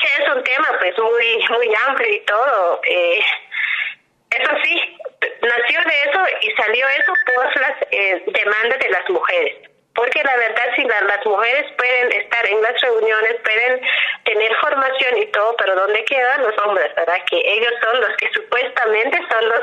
que 0.00 0.22
es 0.22 0.28
un 0.34 0.42
tema 0.44 0.68
pues 0.78 0.96
muy 0.98 1.44
muy 1.50 1.74
amplio 1.86 2.14
y 2.14 2.20
todo. 2.20 2.80
eso 2.82 4.50
sí, 4.62 4.96
nació 5.42 5.80
de 5.84 6.02
eso 6.02 6.20
y 6.42 6.50
salió 6.52 6.88
eso 6.88 7.12
por 7.26 7.60
las 7.60 7.76
eh, 7.90 8.22
demandas 8.26 8.78
de 8.78 8.90
las 8.90 9.08
mujeres. 9.10 9.75
Porque 9.96 10.22
la 10.22 10.36
verdad, 10.36 10.64
si 10.76 10.84
las 10.84 11.24
mujeres 11.24 11.72
pueden 11.78 12.12
estar 12.12 12.46
en 12.46 12.62
las 12.62 12.80
reuniones, 12.82 13.36
pueden 13.42 13.80
tener 14.24 14.54
formación 14.56 15.16
y 15.16 15.26
todo, 15.26 15.56
pero 15.56 15.74
¿dónde 15.74 16.04
quedan 16.04 16.42
los 16.42 16.56
hombres? 16.58 16.94
¿Verdad? 16.94 17.16
Que 17.30 17.38
ellos 17.38 17.72
son 17.82 18.00
los 18.02 18.16
que 18.18 18.30
supuestamente 18.32 19.18
son 19.30 19.48
los, 19.48 19.60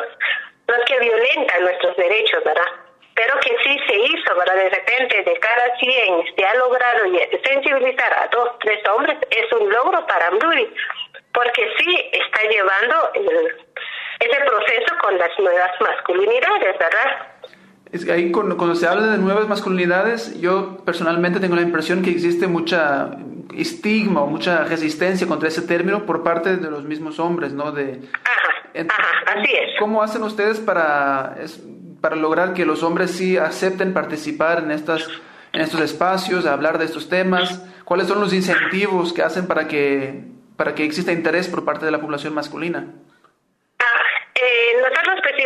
los 0.67 0.86
que 0.86 0.99
violentan 0.99 1.61
nuestros 1.61 1.95
derechos, 1.97 2.43
¿verdad? 2.43 2.67
Pero 3.13 3.39
que 3.41 3.55
sí 3.63 3.79
se 3.88 3.95
hizo, 3.95 4.36
¿verdad? 4.36 4.55
De 4.55 4.69
repente, 4.71 5.21
de 5.21 5.39
cada 5.39 5.77
100 5.77 6.36
se 6.36 6.45
ha 6.45 6.55
logrado 6.55 7.03
sensibilizar 7.43 8.13
a 8.13 8.27
dos, 8.31 8.57
tres 8.59 8.84
hombres, 8.89 9.17
es 9.29 9.51
un 9.53 9.69
logro 9.71 10.03
para 10.07 10.31
Mduri, 10.31 10.73
porque 11.31 11.71
sí 11.77 12.09
está 12.11 12.41
llevando 12.49 13.11
el 13.13 13.55
ese 14.19 14.39
proceso 14.45 14.97
con 15.01 15.17
las 15.17 15.38
nuevas 15.38 15.71
masculinidades, 15.81 16.77
¿verdad? 16.79 17.32
Es 17.93 18.05
que 18.05 18.11
ahí 18.11 18.31
cuando, 18.31 18.73
se 18.73 18.87
habla 18.87 19.05
de 19.05 19.19
nuevas 19.19 19.47
masculinidades, 19.47 20.41
yo 20.41 20.77
personalmente 20.77 21.39
tengo 21.39 21.55
la 21.55 21.61
impresión 21.61 22.01
que 22.01 22.09
existe 22.09 22.47
mucha 22.47 23.11
estigma 23.55 24.21
o 24.21 24.27
mucha 24.27 24.63
resistencia 24.63 25.27
contra 25.27 25.47
ese 25.47 25.61
término 25.61 26.03
por 26.07 26.23
parte 26.23 26.57
de 26.57 26.71
los 26.71 26.85
mismos 26.85 27.19
hombres, 27.19 27.53
¿no? 27.53 27.71
De, 27.71 28.01
ajá, 28.73 29.37
así 29.37 29.51
es. 29.53 29.79
¿Cómo 29.79 30.01
hacen 30.01 30.23
ustedes 30.23 30.59
para, 30.59 31.35
para 32.01 32.15
lograr 32.15 32.55
que 32.55 32.65
los 32.65 32.81
hombres 32.81 33.11
sí 33.11 33.37
acepten 33.37 33.93
participar 33.93 34.63
en, 34.63 34.71
estas, 34.71 35.07
en 35.51 35.61
estos 35.61 35.79
espacios, 35.79 36.47
hablar 36.47 36.79
de 36.79 36.85
estos 36.85 37.09
temas? 37.09 37.63
¿Cuáles 37.85 38.07
son 38.07 38.19
los 38.19 38.33
incentivos 38.33 39.13
que 39.13 39.21
hacen 39.21 39.45
para 39.45 39.67
que, 39.67 40.23
para 40.55 40.73
que 40.73 40.83
exista 40.83 41.11
interés 41.11 41.47
por 41.47 41.63
parte 41.63 41.85
de 41.85 41.91
la 41.91 42.01
población 42.01 42.33
masculina? 42.33 42.87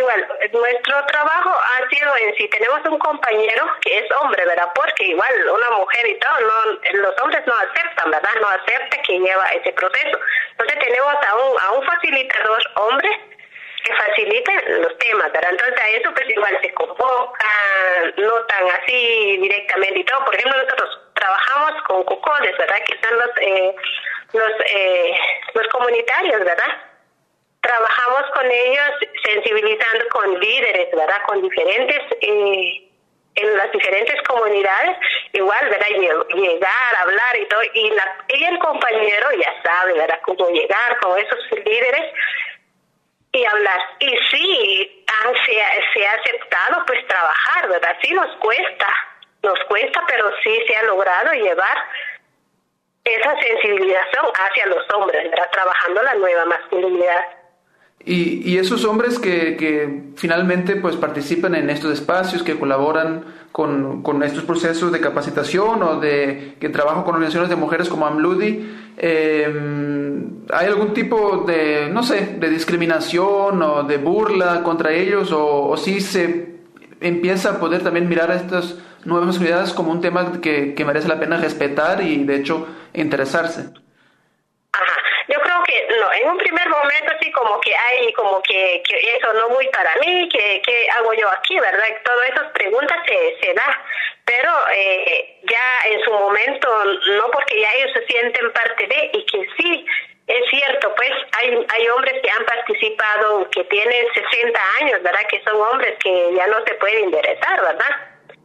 Igual, 0.08 0.26
nuestro 0.52 1.04
trabajo 1.06 1.50
ha 1.50 1.88
sido 1.90 2.16
en 2.16 2.34
si 2.36 2.48
tenemos 2.48 2.80
un 2.86 2.98
compañero 2.98 3.66
que 3.82 3.98
es 3.98 4.10
hombre, 4.22 4.42
¿verdad? 4.46 4.70
Porque 4.74 5.04
igual 5.04 5.50
una 5.50 5.70
mujer 5.76 6.06
y 6.06 6.18
todo, 6.18 6.40
no, 6.40 7.02
los 7.02 7.14
hombres 7.20 7.46
no 7.46 7.54
aceptan, 7.54 8.10
¿verdad? 8.10 8.30
No 8.40 8.48
acepta 8.48 9.02
que 9.02 9.18
lleva 9.18 9.44
ese 9.50 9.70
proceso. 9.72 10.18
Entonces 10.52 10.78
tenemos 10.78 11.12
a 11.12 11.36
un, 11.36 11.60
a 11.60 11.72
un 11.72 11.84
facilitador 11.84 12.62
hombre 12.76 13.20
que 13.84 13.94
facilite 13.94 14.80
los 14.80 14.96
temas, 14.96 15.30
¿verdad? 15.30 15.50
Entonces 15.50 15.78
a 15.78 15.88
eso 15.90 16.10
pues 16.14 16.30
igual 16.30 16.58
se 16.62 16.72
convoca, 16.72 17.48
no 18.16 18.32
tan 18.46 18.66
así 18.80 19.36
directamente 19.42 19.98
y 19.98 20.04
todo. 20.04 20.24
Por 20.24 20.34
ejemplo, 20.34 20.62
nosotros 20.62 21.00
trabajamos 21.12 21.82
con 21.82 22.04
cucodes, 22.04 22.56
¿verdad? 22.56 22.82
Que 22.86 22.98
son 23.06 23.18
los, 23.18 23.30
eh, 23.42 23.76
los, 24.32 24.52
eh, 24.64 25.20
los 25.52 25.68
comunitarios, 25.68 26.44
¿verdad? 26.44 26.87
Trabajamos 27.60 28.30
con 28.34 28.50
ellos 28.50 28.90
sensibilizando 29.24 30.08
con 30.10 30.38
líderes, 30.38 30.90
¿verdad? 30.92 31.22
Con 31.26 31.42
diferentes, 31.42 32.00
eh, 32.20 32.84
en 33.34 33.56
las 33.56 33.70
diferentes 33.72 34.20
comunidades, 34.22 34.96
igual, 35.32 35.68
¿verdad? 35.68 35.86
Llegar, 36.34 36.96
hablar 36.98 37.38
y 37.38 37.46
todo. 37.46 37.60
Y, 37.74 37.90
la, 37.90 38.16
el 38.28 38.58
compañero 38.58 39.28
ya 39.32 39.62
sabe, 39.62 39.92
¿verdad? 39.94 40.20
Cómo 40.22 40.48
llegar 40.50 40.98
con 40.98 41.18
esos 41.18 41.38
líderes 41.64 42.12
y 43.32 43.44
hablar. 43.44 43.80
Y 44.00 44.16
sí, 44.30 45.04
se, 45.46 45.52
se 45.94 46.06
ha 46.06 46.12
aceptado 46.12 46.84
pues 46.86 47.06
trabajar, 47.06 47.68
¿verdad? 47.68 47.96
Sí 48.02 48.12
nos 48.12 48.34
cuesta, 48.36 48.86
nos 49.42 49.58
cuesta, 49.64 50.02
pero 50.08 50.30
sí 50.42 50.64
se 50.66 50.76
ha 50.76 50.82
logrado 50.84 51.32
llevar 51.32 51.76
esa 53.04 53.40
sensibilización 53.40 54.26
hacia 54.34 54.66
los 54.66 54.84
hombres, 54.94 55.30
¿verdad? 55.30 55.50
Trabajando 55.50 56.02
la 56.02 56.14
nueva 56.14 56.44
masculinidad. 56.46 57.37
Y, 58.04 58.48
y 58.48 58.58
esos 58.58 58.84
hombres 58.84 59.18
que, 59.18 60.12
finalmente 60.16 60.76
pues 60.76 60.96
participan 60.96 61.54
en 61.54 61.68
estos 61.68 61.92
espacios, 61.92 62.42
que 62.42 62.58
colaboran 62.58 63.24
con, 63.52 64.22
estos 64.22 64.44
procesos 64.44 64.92
de 64.92 65.00
capacitación 65.00 65.82
o 65.82 66.00
de 66.00 66.54
que 66.60 66.68
trabajan 66.68 67.02
con 67.02 67.14
organizaciones 67.14 67.50
de 67.50 67.56
mujeres 67.56 67.88
como 67.88 68.06
AMLUDI, 68.06 68.70
em, 68.96 70.46
¿hay 70.50 70.66
algún 70.66 70.94
tipo 70.94 71.44
de, 71.46 71.90
no 71.92 72.02
sé, 72.02 72.36
de 72.38 72.48
discriminación 72.50 73.62
o 73.62 73.82
de 73.82 73.98
burla 73.98 74.62
contra 74.62 74.92
ellos 74.92 75.30
o, 75.32 75.76
si 75.76 76.00
se 76.00 76.56
empieza 77.00 77.50
a 77.50 77.60
poder 77.60 77.82
también 77.82 78.08
mirar 78.08 78.30
a 78.30 78.36
estas 78.36 78.76
nuevas 79.04 79.38
unidades 79.38 79.72
como 79.72 79.92
un 79.92 80.00
tema 80.00 80.40
que 80.40 80.84
merece 80.86 81.08
la 81.08 81.20
pena 81.20 81.36
respetar 81.36 82.02
y 82.02 82.24
de 82.24 82.36
hecho 82.36 82.66
interesarse? 82.94 83.70
No, 86.00 86.12
en 86.12 86.28
un 86.28 86.38
primer 86.38 86.68
momento 86.68 87.12
sí 87.20 87.30
como 87.32 87.60
que 87.60 87.74
hay 87.74 88.12
como 88.12 88.42
que, 88.42 88.82
que 88.86 89.16
eso 89.16 89.32
no 89.34 89.50
muy 89.50 89.66
para 89.68 89.96
mí, 89.96 90.28
que, 90.28 90.62
qué 90.64 90.88
hago 90.96 91.12
yo 91.14 91.28
aquí, 91.30 91.58
¿verdad? 91.58 91.84
Todas 92.04 92.30
esas 92.30 92.52
preguntas 92.52 92.96
se, 93.06 93.38
se 93.40 93.54
da, 93.54 93.84
pero 94.24 94.50
eh, 94.72 95.40
ya 95.44 95.80
en 95.90 96.02
su 96.04 96.10
momento, 96.10 96.68
no 97.16 97.30
porque 97.30 97.60
ya 97.60 97.72
ellos 97.74 97.90
se 97.94 98.06
sienten 98.06 98.52
parte 98.52 98.86
de, 98.86 99.10
y 99.12 99.26
que 99.26 99.46
sí, 99.56 99.86
es 100.28 100.50
cierto, 100.50 100.94
pues 100.94 101.10
hay, 101.38 101.66
hay 101.68 101.88
hombres 101.88 102.20
que 102.22 102.30
han 102.30 102.44
participado, 102.44 103.48
que 103.50 103.64
tienen 103.64 104.06
60 104.12 104.60
años, 104.80 105.02
¿verdad? 105.02 105.26
Que 105.30 105.42
son 105.42 105.58
hombres 105.58 105.94
que 106.04 106.34
ya 106.34 106.46
no 106.48 106.62
se 106.66 106.74
pueden 106.74 107.04
enderezar, 107.04 107.62
¿verdad? 107.62 107.96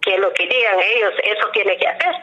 Que 0.02 0.18
lo 0.18 0.34
que 0.34 0.48
digan 0.48 0.80
ellos, 0.80 1.14
eso 1.24 1.50
tiene 1.52 1.78
que 1.78 1.88
hacer. 1.88 2.16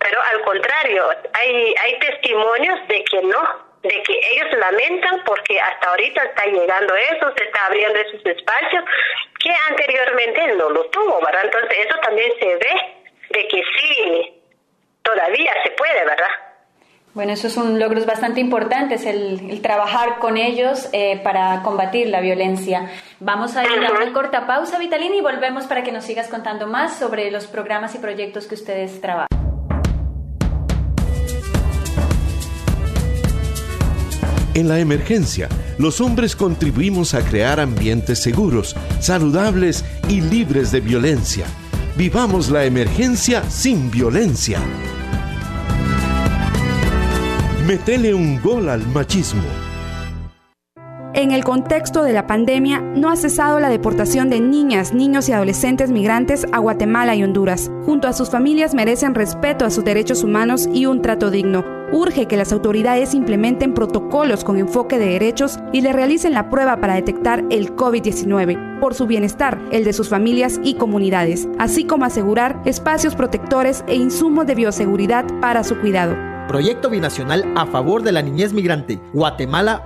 Pero 0.00 0.20
al 0.20 0.42
contrario, 0.42 1.08
hay, 1.32 1.74
hay 1.80 1.98
testimonios 2.00 2.88
de 2.88 3.04
que 3.04 3.22
no, 3.22 3.63
de 3.84 4.02
que 4.02 4.20
ellos 4.32 4.48
lamentan 4.58 5.22
porque 5.24 5.60
hasta 5.60 5.90
ahorita 5.90 6.22
está 6.24 6.46
llegando 6.46 6.94
eso, 6.94 7.32
se 7.36 7.44
está 7.44 7.66
abriendo 7.66 7.98
esos 7.98 8.26
espacios 8.26 8.84
que 9.42 9.52
anteriormente 9.70 10.46
no 10.56 10.70
lo 10.70 10.86
tuvo, 10.86 11.20
¿verdad? 11.20 11.44
Entonces 11.44 11.78
eso 11.86 11.98
también 12.00 12.32
se 12.40 12.46
ve 12.46 12.94
de 13.30 13.48
que 13.48 13.62
sí, 13.78 14.42
todavía 15.02 15.52
se 15.62 15.70
puede, 15.72 16.04
¿verdad? 16.04 16.28
Bueno, 17.12 17.32
eso 17.32 17.46
es 17.46 17.56
un 17.56 17.78
logro 17.78 18.04
bastante 18.04 18.40
importante, 18.40 18.96
el, 19.08 19.50
el 19.50 19.62
trabajar 19.62 20.18
con 20.18 20.36
ellos 20.36 20.88
eh, 20.92 21.20
para 21.22 21.62
combatir 21.62 22.08
la 22.08 22.20
violencia. 22.20 22.90
Vamos 23.20 23.56
a 23.56 23.64
ir 23.64 23.84
a 23.84 23.92
una 23.92 24.12
corta 24.12 24.48
pausa, 24.48 24.78
Vitalina, 24.78 25.14
y 25.14 25.20
volvemos 25.20 25.66
para 25.66 25.84
que 25.84 25.92
nos 25.92 26.04
sigas 26.04 26.28
contando 26.28 26.66
más 26.66 26.98
sobre 26.98 27.30
los 27.30 27.46
programas 27.46 27.94
y 27.94 27.98
proyectos 27.98 28.46
que 28.46 28.54
ustedes 28.54 29.00
trabajan. 29.00 29.43
En 34.54 34.68
la 34.68 34.78
emergencia, 34.78 35.48
los 35.78 36.00
hombres 36.00 36.36
contribuimos 36.36 37.14
a 37.14 37.24
crear 37.24 37.58
ambientes 37.58 38.20
seguros, 38.22 38.76
saludables 39.00 39.84
y 40.08 40.20
libres 40.20 40.70
de 40.70 40.80
violencia. 40.80 41.44
Vivamos 41.96 42.50
la 42.50 42.64
emergencia 42.64 43.42
sin 43.50 43.90
violencia. 43.90 44.60
Metele 47.66 48.14
un 48.14 48.40
gol 48.40 48.68
al 48.68 48.86
machismo. 48.86 49.42
En 51.14 51.32
el 51.32 51.42
contexto 51.42 52.04
de 52.04 52.12
la 52.12 52.28
pandemia, 52.28 52.80
no 52.80 53.10
ha 53.10 53.16
cesado 53.16 53.58
la 53.58 53.68
deportación 53.68 54.30
de 54.30 54.40
niñas, 54.40 54.94
niños 54.94 55.28
y 55.28 55.32
adolescentes 55.32 55.90
migrantes 55.90 56.46
a 56.52 56.58
Guatemala 56.58 57.16
y 57.16 57.24
Honduras. 57.24 57.72
Junto 57.86 58.06
a 58.06 58.12
sus 58.12 58.30
familias 58.30 58.72
merecen 58.72 59.16
respeto 59.16 59.64
a 59.64 59.70
sus 59.70 59.84
derechos 59.84 60.22
humanos 60.22 60.68
y 60.72 60.86
un 60.86 61.02
trato 61.02 61.32
digno. 61.32 61.83
Urge 61.94 62.26
que 62.26 62.36
las 62.36 62.52
autoridades 62.52 63.14
implementen 63.14 63.72
protocolos 63.72 64.42
con 64.42 64.58
enfoque 64.58 64.98
de 64.98 65.10
derechos 65.10 65.60
y 65.72 65.80
le 65.80 65.92
realicen 65.92 66.34
la 66.34 66.50
prueba 66.50 66.80
para 66.80 66.94
detectar 66.94 67.44
el 67.50 67.76
COVID-19 67.76 68.80
por 68.80 68.94
su 68.94 69.06
bienestar, 69.06 69.60
el 69.70 69.84
de 69.84 69.92
sus 69.92 70.08
familias 70.08 70.58
y 70.64 70.74
comunidades, 70.74 71.46
así 71.56 71.84
como 71.84 72.04
asegurar 72.04 72.60
espacios 72.64 73.14
protectores 73.14 73.84
e 73.86 73.94
insumos 73.94 74.44
de 74.44 74.56
bioseguridad 74.56 75.24
para 75.40 75.62
su 75.62 75.78
cuidado. 75.78 76.16
Proyecto 76.48 76.90
Binacional 76.90 77.44
a 77.54 77.64
favor 77.64 78.02
de 78.02 78.10
la 78.10 78.22
niñez 78.22 78.52
migrante, 78.52 79.00
Guatemala, 79.12 79.84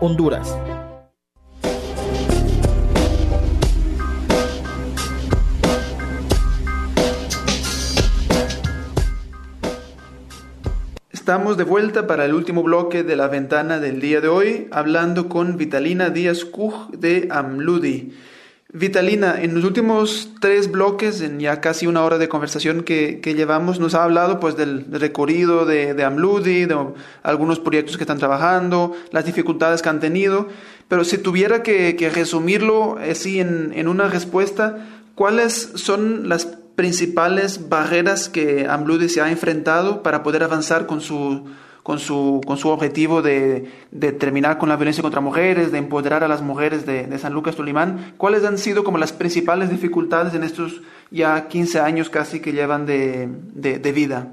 Estamos 11.28 11.58
de 11.58 11.64
vuelta 11.64 12.06
para 12.06 12.24
el 12.24 12.32
último 12.32 12.62
bloque 12.62 13.02
de 13.02 13.14
la 13.14 13.28
ventana 13.28 13.80
del 13.80 14.00
día 14.00 14.22
de 14.22 14.28
hoy, 14.28 14.66
hablando 14.70 15.28
con 15.28 15.58
Vitalina 15.58 16.08
Díaz 16.08 16.46
Kuj 16.46 16.88
de 16.92 17.28
Amludi. 17.30 18.14
Vitalina, 18.72 19.38
en 19.38 19.54
los 19.54 19.62
últimos 19.64 20.30
tres 20.40 20.70
bloques, 20.70 21.20
en 21.20 21.38
ya 21.38 21.60
casi 21.60 21.86
una 21.86 22.02
hora 22.02 22.16
de 22.16 22.30
conversación 22.30 22.82
que, 22.82 23.20
llevamos, 23.22 23.78
nos 23.78 23.94
ha 23.94 24.04
hablado 24.04 24.40
pues 24.40 24.56
del 24.56 24.86
recorrido 24.90 25.66
de, 25.66 25.92
de, 25.92 26.02
Amludi, 26.02 26.64
de 26.64 26.78
algunos 27.22 27.60
proyectos 27.60 27.98
que 27.98 28.04
están 28.04 28.16
trabajando, 28.16 28.96
las 29.12 29.26
dificultades 29.26 29.82
que 29.82 29.88
han 29.90 30.00
tenido, 30.00 30.48
pero 30.88 31.04
si 31.04 31.18
tuviera 31.18 31.62
que, 31.62 32.10
resumirlo 32.14 32.96
así 32.96 33.38
en, 33.38 33.74
en 33.74 33.88
una 33.88 34.08
respuesta, 34.08 34.78
¿cuáles 35.14 35.72
son 35.74 36.30
las 36.30 36.57
principales 36.78 37.68
barreras 37.68 38.28
que 38.28 38.68
AMLUDI 38.70 39.08
se 39.08 39.20
ha 39.20 39.28
enfrentado 39.30 40.00
para 40.04 40.22
poder 40.22 40.44
avanzar 40.44 40.86
con 40.86 41.00
su, 41.00 41.52
con 41.82 41.98
su, 41.98 42.40
con 42.46 42.56
su 42.56 42.68
objetivo 42.68 43.20
de, 43.20 43.68
de 43.90 44.12
terminar 44.12 44.58
con 44.58 44.68
la 44.68 44.76
violencia 44.76 45.02
contra 45.02 45.20
mujeres, 45.20 45.72
de 45.72 45.78
empoderar 45.78 46.22
a 46.22 46.28
las 46.28 46.40
mujeres 46.40 46.86
de, 46.86 47.08
de 47.08 47.18
San 47.18 47.32
Lucas 47.32 47.56
Tulimán? 47.56 48.14
¿Cuáles 48.16 48.44
han 48.44 48.58
sido 48.58 48.84
como 48.84 48.96
las 48.96 49.12
principales 49.12 49.70
dificultades 49.70 50.34
en 50.34 50.44
estos 50.44 50.80
ya 51.10 51.48
15 51.48 51.80
años 51.80 52.10
casi 52.10 52.40
que 52.40 52.52
llevan 52.52 52.86
de, 52.86 53.26
de, 53.26 53.92
vida? 53.92 54.28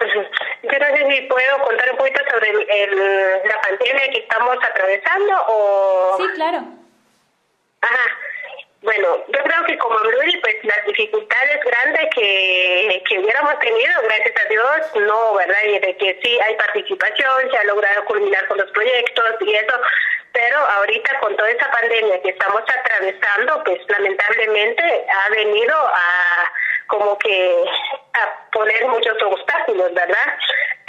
Yo 0.00 0.78
no 0.78 0.96
sé 0.96 1.06
si 1.10 1.20
puedo 1.28 1.58
contar 1.62 1.90
un 1.92 1.98
poquito 1.98 2.20
sobre 2.32 2.48
el, 2.52 2.96
la 3.44 3.60
pandemia 3.60 4.10
que 4.10 4.20
estamos 4.20 4.56
atravesando 4.66 5.34
o... 5.48 6.16
Sí, 6.16 6.24
claro. 6.36 6.64
Ajá. 7.82 8.33
Bueno, 8.84 9.24
yo 9.28 9.42
creo 9.42 9.64
que 9.64 9.78
como 9.78 9.98
Amruli, 9.98 10.36
pues 10.42 10.56
las 10.62 10.84
dificultades 10.84 11.58
grandes 11.64 12.06
que, 12.14 13.02
que 13.08 13.18
hubiéramos 13.18 13.58
tenido, 13.58 14.02
gracias 14.02 14.34
a 14.44 14.48
Dios, 14.50 15.06
no, 15.06 15.34
¿verdad? 15.36 15.56
Y 15.64 15.78
de 15.78 15.96
que 15.96 16.20
sí 16.22 16.38
hay 16.38 16.54
participación, 16.56 17.50
se 17.50 17.56
ha 17.56 17.64
logrado 17.64 18.04
culminar 18.04 18.46
con 18.46 18.58
los 18.58 18.70
proyectos 18.72 19.24
y 19.40 19.54
eso, 19.54 19.80
pero 20.32 20.58
ahorita 20.58 21.18
con 21.20 21.34
toda 21.34 21.50
esa 21.50 21.70
pandemia 21.70 22.20
que 22.20 22.28
estamos 22.28 22.60
atravesando, 22.60 23.64
pues 23.64 23.78
lamentablemente 23.88 25.06
ha 25.08 25.30
venido 25.30 25.74
a 25.74 26.52
como 26.86 27.18
que 27.18 27.64
a 28.12 28.50
poner 28.52 28.86
muchos 28.86 29.16
obstáculos, 29.22 29.92
¿verdad? 29.94 30.38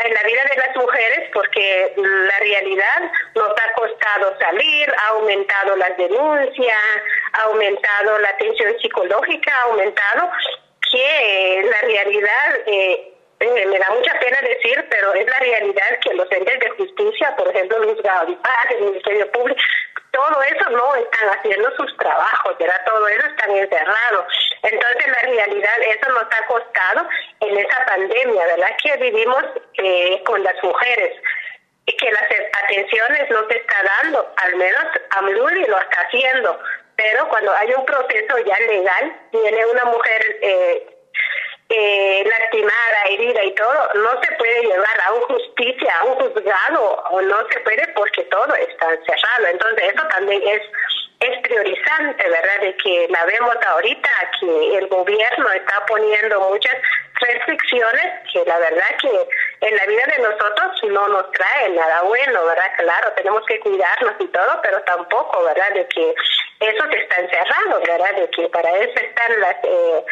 En 0.03 0.13
la 0.13 0.23
vida 0.23 0.43
de 0.49 0.57
las 0.57 0.75
mujeres, 0.75 1.29
porque 1.33 1.93
la 1.97 2.39
realidad 2.39 3.11
nos 3.35 3.49
ha 3.49 3.73
costado 3.73 4.37
salir, 4.39 4.93
ha 4.97 5.07
aumentado 5.09 5.75
las 5.77 5.97
denuncias, 5.97 6.77
ha 7.33 7.41
aumentado 7.43 8.19
la 8.19 8.29
atención 8.29 8.77
psicológica, 8.79 9.55
ha 9.55 9.63
aumentado 9.63 10.29
que 10.91 11.69
la 11.71 11.81
realidad 11.87 12.59
eh, 12.67 13.13
eh, 13.39 13.65
me 13.65 13.79
da 13.79 13.89
mucha 13.91 14.17
pena 14.19 14.39
decir, 14.41 14.85
pero 14.89 15.13
es 15.13 15.25
la 15.25 15.39
realidad 15.39 15.99
que 16.01 16.13
los 16.13 16.31
entes 16.31 16.59
de 16.59 16.69
justicia, 16.69 17.35
por 17.35 17.47
ejemplo, 17.49 17.83
el 17.83 17.89
juzgado 17.89 18.27
de 18.27 18.37
paz, 18.37 18.65
el 18.71 18.85
Ministerio 18.85 19.31
Público, 19.31 19.61
todo 20.15 20.41
eso 20.43 20.69
no 20.69 20.95
están 20.95 21.29
haciendo 21.29 21.69
sus 21.75 21.97
trabajos, 21.97 22.57
¿verdad? 22.57 22.81
Todo 22.85 23.07
eso 23.07 23.27
están 23.27 23.51
encerrados. 23.51 24.25
Entonces, 24.63 25.07
la 25.07 25.29
realidad, 25.29 25.77
eso 25.81 26.09
nos 26.09 26.23
ha 26.23 26.45
costado 26.47 27.07
en 27.41 27.57
esa 27.57 27.85
pandemia, 27.85 28.45
¿verdad? 28.45 28.69
Que 28.81 28.97
vivimos 28.97 29.43
eh, 29.73 30.23
con 30.25 30.41
las 30.41 30.55
mujeres 30.63 31.21
que 31.85 32.11
las 32.11 32.23
atenciones 32.63 33.29
no 33.29 33.47
se 33.47 33.57
está 33.57 33.75
dando, 34.01 34.33
al 34.37 34.55
menos 34.55 34.85
Amluri 35.11 35.65
lo 35.65 35.79
está 35.79 36.01
haciendo, 36.01 36.59
pero 36.95 37.27
cuando 37.29 37.53
hay 37.53 37.73
un 37.73 37.85
proceso 37.85 38.37
ya 38.39 38.57
legal, 38.65 39.15
viene 39.31 39.65
una 39.67 39.85
mujer 39.85 40.39
eh, 40.41 40.94
eh, 41.69 42.23
lastimada, 42.25 43.03
herida 43.09 43.43
y 43.43 43.55
todo, 43.55 43.89
no 43.95 44.21
se 44.21 44.31
puede 44.35 44.61
llevar 44.61 45.01
a 45.05 45.13
un 45.13 45.21
justicia, 45.21 45.97
a 45.99 46.05
un 46.05 46.15
juzgado, 46.15 47.03
o 47.09 47.21
no 47.21 47.37
se 47.49 47.59
puede 47.61 47.87
porque 47.95 48.23
todo 48.23 48.55
está 48.55 48.87
cerrado. 49.05 49.47
Entonces 49.51 49.93
eso 49.93 50.07
también 50.07 50.41
es 50.47 50.61
es 51.19 51.41
priorizante, 51.41 52.29
¿verdad? 52.29 52.59
De 52.61 52.75
que 52.77 53.07
la 53.09 53.25
vemos 53.25 53.55
ahorita, 53.67 54.09
que 54.39 54.77
el 54.77 54.87
gobierno 54.87 55.51
está 55.51 55.85
poniendo 55.85 56.41
muchas 56.49 56.75
restricciones 57.19 58.05
que 58.31 58.43
la 58.45 58.59
verdad 58.59 58.97
que 59.01 59.27
en 59.61 59.75
la 59.75 59.85
vida 59.85 60.03
de 60.15 60.23
nosotros 60.23 60.83
no 60.83 61.07
nos 61.07 61.31
trae 61.31 61.69
nada 61.69 62.01
bueno, 62.03 62.45
¿verdad? 62.45 62.71
Claro, 62.77 63.13
tenemos 63.13 63.45
que 63.45 63.59
cuidarnos 63.61 64.13
y 64.19 64.27
todo, 64.27 64.59
pero 64.61 64.81
tampoco, 64.83 65.43
¿verdad? 65.43 65.69
De 65.73 65.87
que 65.87 66.13
eso 66.59 66.85
está 66.85 67.15
encerrado, 67.15 67.81
¿verdad? 67.87 68.15
De 68.15 68.29
que 68.31 68.49
para 68.49 68.69
eso 68.71 68.99
están 68.99 69.39
las... 69.39 69.55
Eh, 69.63 70.05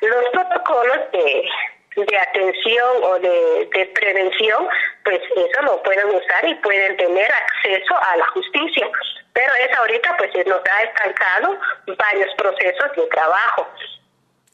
los 0.00 0.24
protocolos 0.30 0.98
de, 1.12 1.48
de 1.96 2.18
atención 2.18 3.02
o 3.02 3.18
de, 3.18 3.68
de 3.72 3.86
prevención, 3.86 4.68
pues 5.04 5.20
eso 5.36 5.62
lo 5.62 5.82
pueden 5.82 6.08
usar 6.08 6.46
y 6.46 6.54
pueden 6.56 6.96
tener 6.96 7.30
acceso 7.32 7.96
a 7.96 8.16
la 8.16 8.26
justicia. 8.28 8.88
Pero 9.32 9.52
es 9.54 9.76
ahorita 9.76 10.16
pues 10.16 10.30
nos 10.46 10.60
ha 10.64 10.82
estancado 10.82 11.58
varios 11.86 12.34
procesos 12.34 12.92
de 12.96 13.06
trabajo 13.06 13.68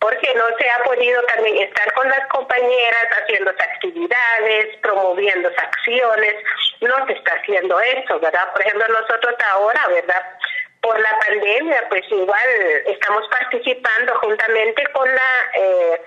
porque 0.05 0.35
no 0.35 0.45
se 0.59 0.69
ha 0.69 0.85
podido 0.85 1.23
también 1.23 1.57
estar 1.67 1.91
con 1.95 2.07
las 2.11 2.29
compañeras 2.29 3.07
haciendo 3.23 3.51
actividades, 3.51 4.77
promoviendo 4.83 5.49
acciones, 5.49 6.35
no 6.83 7.07
se 7.07 7.15
está 7.15 7.33
haciendo 7.33 7.81
eso, 7.81 8.21
¿verdad? 8.21 8.53
Por 8.53 8.61
ejemplo, 8.61 8.87
nosotros 8.89 9.35
ahora, 9.53 9.89
¿verdad? 9.89 10.23
Por 10.85 11.01
la 11.01 11.19
pandemia, 11.19 11.89
pues 11.89 12.03
igual 12.11 12.49
estamos 12.87 13.27
participando 13.29 14.15
juntamente 14.17 14.85
con 14.93 15.09
la 15.09 15.51
eh, 15.55 16.01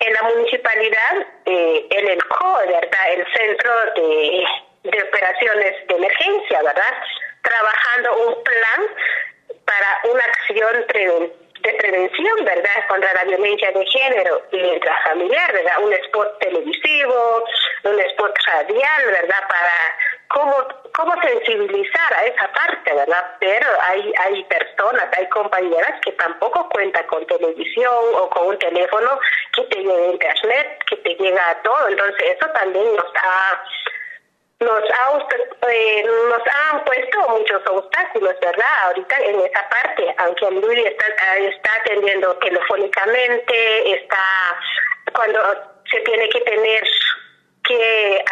en 0.00 0.12
la 0.12 0.22
municipalidad 0.24 1.26
eh, 1.46 1.86
en 1.90 2.08
el 2.08 2.22
CO, 2.24 2.58
¿verdad? 2.66 3.12
El 3.14 3.24
Centro 3.32 3.72
de, 3.96 4.44
de 4.82 5.02
Operaciones 5.02 5.86
de 5.88 5.94
Emergencia, 5.94 6.62
¿verdad? 6.62 6.94
Trabajando 7.42 8.26
un 8.26 8.44
plan 8.44 8.80
para 9.64 10.12
una 10.12 10.24
acción 10.24 10.86
de 11.62 11.72
prevención, 11.74 12.44
¿verdad? 12.44 12.86
Contra 12.88 13.14
la 13.14 13.24
violencia 13.24 13.70
de 13.72 13.86
género 13.86 14.42
y 14.52 14.58
intrafamiliar, 14.58 15.52
¿verdad? 15.52 15.78
Un 15.80 15.92
spot 15.94 16.38
televisivo, 16.40 17.44
un 17.84 18.00
spot 18.00 18.36
radial, 18.46 19.06
¿verdad? 19.06 19.48
Para 19.48 19.96
cómo, 20.32 20.56
cómo 20.94 21.14
sensibilizar 21.22 22.14
a 22.14 22.24
esa 22.24 22.52
parte, 22.52 22.94
¿verdad? 22.94 23.36
Pero 23.40 23.66
hay, 23.80 24.12
hay 24.20 24.44
personas, 24.44 25.06
hay 25.16 25.28
compañeras 25.28 26.00
que 26.04 26.12
tampoco 26.12 26.68
cuentan 26.70 27.06
con 27.06 27.26
televisión 27.26 28.04
o 28.14 28.28
con 28.30 28.48
un 28.48 28.58
teléfono 28.58 29.18
que 29.54 29.62
te 29.64 29.78
llegue 29.78 30.12
internet, 30.12 30.84
que 30.88 30.96
te 30.96 31.14
llega 31.14 31.50
a 31.50 31.62
todo. 31.62 31.88
Entonces 31.88 32.36
eso 32.36 32.50
también 32.52 32.96
nos 32.96 33.12
ha 33.16 33.64
nos 34.60 34.84
ha 34.90 35.68
eh, 35.68 36.04
nos 36.28 36.42
han 36.46 36.84
puesto 36.84 37.28
muchos 37.30 37.62
obstáculos, 37.66 38.34
¿verdad? 38.40 38.84
Ahorita 38.84 39.16
en 39.18 39.40
esa 39.40 39.68
parte, 39.68 40.14
aunque 40.18 40.50
Luis 40.52 40.86
está, 40.86 41.36
está 41.36 41.70
atendiendo 41.80 42.36
telefónicamente, 42.36 43.92
está 43.92 44.18
cuando 45.14 45.40
se 45.90 46.00
tiene 46.00 46.28
que 46.28 46.40
tener 46.42 46.82
que 47.64 48.24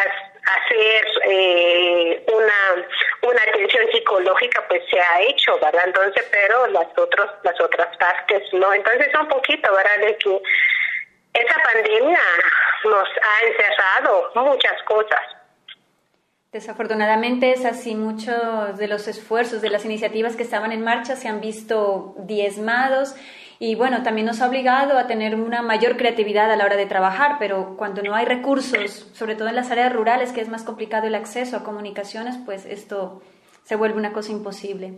hacer 0.55 1.07
eh, 1.25 2.25
una 2.27 2.87
una 3.23 3.41
atención 3.43 3.85
psicológica 3.91 4.65
pues 4.67 4.81
se 4.89 4.99
ha 4.99 5.21
hecho 5.21 5.59
verdad 5.59 5.83
entonces 5.85 6.27
pero 6.31 6.67
las 6.67 6.87
otros 6.97 7.29
las 7.43 7.59
otras 7.59 7.95
partes 7.97 8.43
no. 8.53 8.73
Entonces 8.73 9.07
un 9.19 9.27
poquito 9.27 9.71
verdad 9.73 10.07
de 10.07 10.17
que 10.17 10.41
esa 11.33 11.55
pandemia 11.73 12.19
nos 12.83 13.07
ha 13.07 13.47
encerrado 13.47 14.31
muchas 14.35 14.81
cosas. 14.83 15.21
Desafortunadamente 16.51 17.53
es 17.53 17.63
así, 17.63 17.95
muchos 17.95 18.77
de 18.77 18.87
los 18.87 19.07
esfuerzos, 19.07 19.61
de 19.61 19.69
las 19.69 19.85
iniciativas 19.85 20.35
que 20.35 20.43
estaban 20.43 20.73
en 20.73 20.83
marcha 20.83 21.15
se 21.15 21.29
han 21.29 21.39
visto 21.39 22.13
diezmados 22.17 23.15
y 23.61 23.75
bueno, 23.75 24.01
también 24.01 24.25
nos 24.25 24.41
ha 24.41 24.47
obligado 24.47 24.97
a 24.97 25.05
tener 25.05 25.35
una 25.35 25.61
mayor 25.61 25.95
creatividad 25.95 26.49
a 26.49 26.55
la 26.55 26.65
hora 26.65 26.77
de 26.77 26.87
trabajar, 26.87 27.35
pero 27.37 27.75
cuando 27.77 28.01
no 28.01 28.15
hay 28.15 28.25
recursos, 28.25 29.07
sobre 29.13 29.35
todo 29.35 29.49
en 29.49 29.55
las 29.55 29.69
áreas 29.69 29.93
rurales, 29.93 30.31
que 30.31 30.41
es 30.41 30.49
más 30.49 30.63
complicado 30.63 31.05
el 31.05 31.13
acceso 31.13 31.57
a 31.57 31.63
comunicaciones, 31.63 32.39
pues 32.43 32.65
esto 32.65 33.21
se 33.63 33.75
vuelve 33.75 33.99
una 33.99 34.13
cosa 34.13 34.31
imposible. 34.31 34.95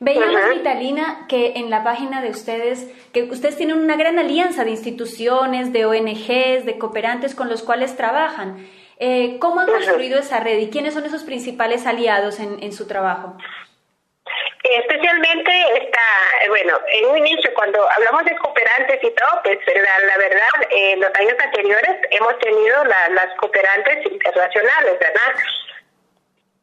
Veíamos, 0.00 0.40
Vitalina, 0.52 1.26
que 1.28 1.52
en 1.54 1.70
la 1.70 1.84
página 1.84 2.20
de 2.20 2.30
ustedes, 2.30 2.90
que 3.12 3.30
ustedes 3.30 3.56
tienen 3.56 3.78
una 3.78 3.94
gran 3.94 4.18
alianza 4.18 4.64
de 4.64 4.72
instituciones, 4.72 5.72
de 5.72 5.86
ONGs, 5.86 6.66
de 6.66 6.78
cooperantes 6.80 7.36
con 7.36 7.48
los 7.48 7.62
cuales 7.62 7.96
trabajan. 7.96 8.66
Eh, 8.98 9.38
¿Cómo 9.38 9.60
han 9.60 9.68
construido 9.68 10.18
esa 10.18 10.40
red 10.40 10.58
y 10.58 10.68
quiénes 10.68 10.94
son 10.94 11.04
esos 11.04 11.22
principales 11.22 11.86
aliados 11.86 12.40
en, 12.40 12.60
en 12.60 12.72
su 12.72 12.88
trabajo? 12.88 13.36
Especialmente 14.64 15.52
está, 15.76 16.00
bueno, 16.48 16.80
en 16.88 17.04
un 17.06 17.18
inicio 17.18 17.52
cuando 17.52 17.86
hablamos 17.90 18.24
de 18.24 18.34
cooperantes 18.36 18.98
y 19.02 19.10
todo, 19.10 19.42
pues 19.44 19.58
la, 19.66 19.98
la 20.06 20.16
verdad, 20.16 20.48
en 20.70 21.00
los 21.00 21.10
años 21.16 21.34
anteriores 21.38 21.96
hemos 22.10 22.38
tenido 22.38 22.82
las 22.84 23.34
cooperantes 23.36 24.10
internacionales, 24.10 24.98
¿verdad? 24.98 25.34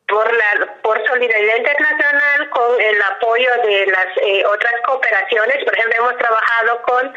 Por, 0.08 0.34
la, 0.34 0.74
por 0.82 1.08
solidaridad 1.08 1.58
internacional, 1.58 2.50
con 2.50 2.82
el 2.82 3.02
apoyo 3.04 3.50
de 3.66 3.86
las 3.86 4.08
eh, 4.24 4.44
otras 4.48 4.74
cooperaciones, 4.84 5.64
por 5.64 5.78
ejemplo, 5.78 6.00
hemos 6.00 6.18
trabajado 6.18 6.82
con 6.82 7.14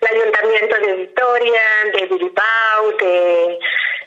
el 0.00 0.20
Ayuntamiento 0.20 0.76
de 0.76 0.92
Victoria, 0.94 1.60
de 1.94 2.06
Bilbao, 2.06 2.92
de, 3.00 3.58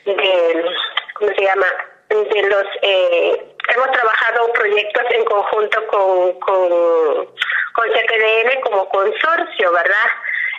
de 0.06 0.64
¿cómo 1.12 1.30
se 1.34 1.42
llama? 1.42 1.66
De 2.08 2.42
los 2.48 2.66
eh, 2.80 3.51
hemos 3.72 3.90
trabajado 3.90 4.52
proyectos 4.52 5.04
en 5.10 5.24
conjunto 5.24 5.86
con, 5.86 6.38
con, 6.40 7.26
con 7.72 7.90
como 8.62 8.88
consorcio, 8.88 9.72
¿verdad? 9.72 10.10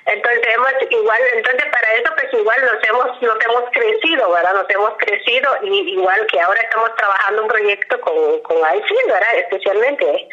Entonces 0.06 0.42
hemos 0.54 0.74
igual, 0.90 1.22
entonces 1.34 1.66
para 1.72 1.94
eso 1.94 2.14
pues 2.16 2.34
igual 2.34 2.58
nos 2.62 2.90
hemos, 2.90 3.22
nos 3.22 3.46
hemos 3.46 3.70
crecido, 3.72 4.32
¿verdad? 4.32 4.54
Nos 4.54 4.70
hemos 4.70 4.94
crecido 4.98 5.58
y 5.64 5.94
igual 5.94 6.26
que 6.28 6.42
ahora 6.42 6.62
estamos 6.62 6.94
trabajando 6.96 7.44
un 7.44 7.48
proyecto 7.48 8.02
con, 8.02 8.42
con 8.42 8.62
¿verdad? 8.62 9.36
Especialmente 9.36 10.28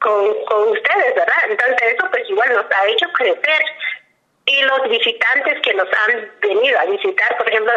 con, 0.00 0.44
con 0.46 0.68
ustedes, 0.70 1.14
¿verdad? 1.14 1.36
Entonces 1.48 1.94
eso 1.94 2.08
pues 2.10 2.28
igual 2.28 2.52
nos 2.52 2.66
ha 2.76 2.86
hecho 2.88 3.06
crecer 3.12 3.62
y 4.46 4.62
los 4.62 4.88
visitantes 4.88 5.60
que 5.62 5.74
nos 5.74 5.88
han 5.92 6.30
venido 6.40 6.78
a 6.78 6.84
visitar, 6.84 7.36
por 7.36 7.48
ejemplo, 7.48 7.72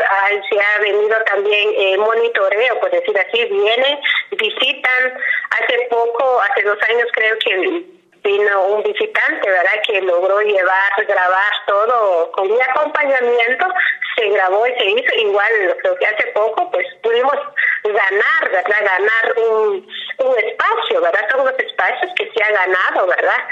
se 0.50 0.60
ha 0.60 0.80
venido 0.80 1.18
también 1.26 1.70
eh, 1.76 1.98
monitoreo, 1.98 2.80
por 2.80 2.92
decir 2.92 3.18
así, 3.18 3.44
vienen, 3.46 4.00
visitan. 4.40 5.22
Hace 5.52 5.88
poco, 5.90 6.42
hace 6.42 6.64
dos 6.64 6.78
años 6.90 7.08
creo 7.14 7.38
que 7.40 7.86
vino 8.24 8.66
un 8.66 8.84
visitante, 8.84 9.50
¿verdad? 9.50 9.82
Que 9.86 10.02
logró 10.02 10.40
llevar, 10.42 11.06
grabar 11.08 11.52
todo 11.68 12.32
con 12.32 12.52
un 12.52 12.62
acompañamiento, 12.62 13.68
se 14.16 14.30
grabó 14.30 14.68
y 14.68 14.74
se 14.74 14.86
hizo. 14.86 15.16
Igual, 15.16 15.78
creo 15.82 15.96
que 15.98 16.06
hace 16.06 16.28
poco, 16.34 16.72
pues 16.72 16.86
pudimos 17.02 17.36
ganar, 17.84 18.52
¿verdad? 18.52 18.78
Ganar 18.80 19.38
un, 19.38 19.88
un 20.20 20.38
espacio, 20.38 21.02
¿verdad? 21.02 21.30
Son 21.32 21.46
los 21.46 21.60
espacios 21.60 22.12
que 22.16 22.32
se 22.32 22.44
ha 22.44 22.52
ganado, 22.52 23.08
¿verdad? 23.08 23.48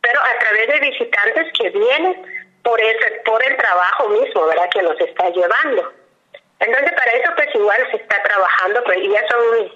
Pero 0.00 0.20
a 0.20 0.38
través 0.38 0.68
de 0.68 0.90
visitantes 0.90 1.52
que 1.58 1.70
vienen 1.70 2.42
por 2.62 2.80
ese, 2.80 3.22
por 3.24 3.42
el 3.42 3.56
trabajo 3.56 4.08
mismo, 4.08 4.46
¿verdad? 4.46 4.68
Que 4.70 4.82
nos 4.82 5.00
está 5.00 5.30
llevando. 5.30 5.92
Entonces, 6.60 6.92
para 6.92 7.12
eso, 7.12 7.32
pues 7.34 7.48
igual 7.54 7.88
se 7.90 7.96
está 7.96 8.22
trabajando, 8.22 8.84
pues 8.84 8.98
ya 9.02 9.28
son 9.28 9.72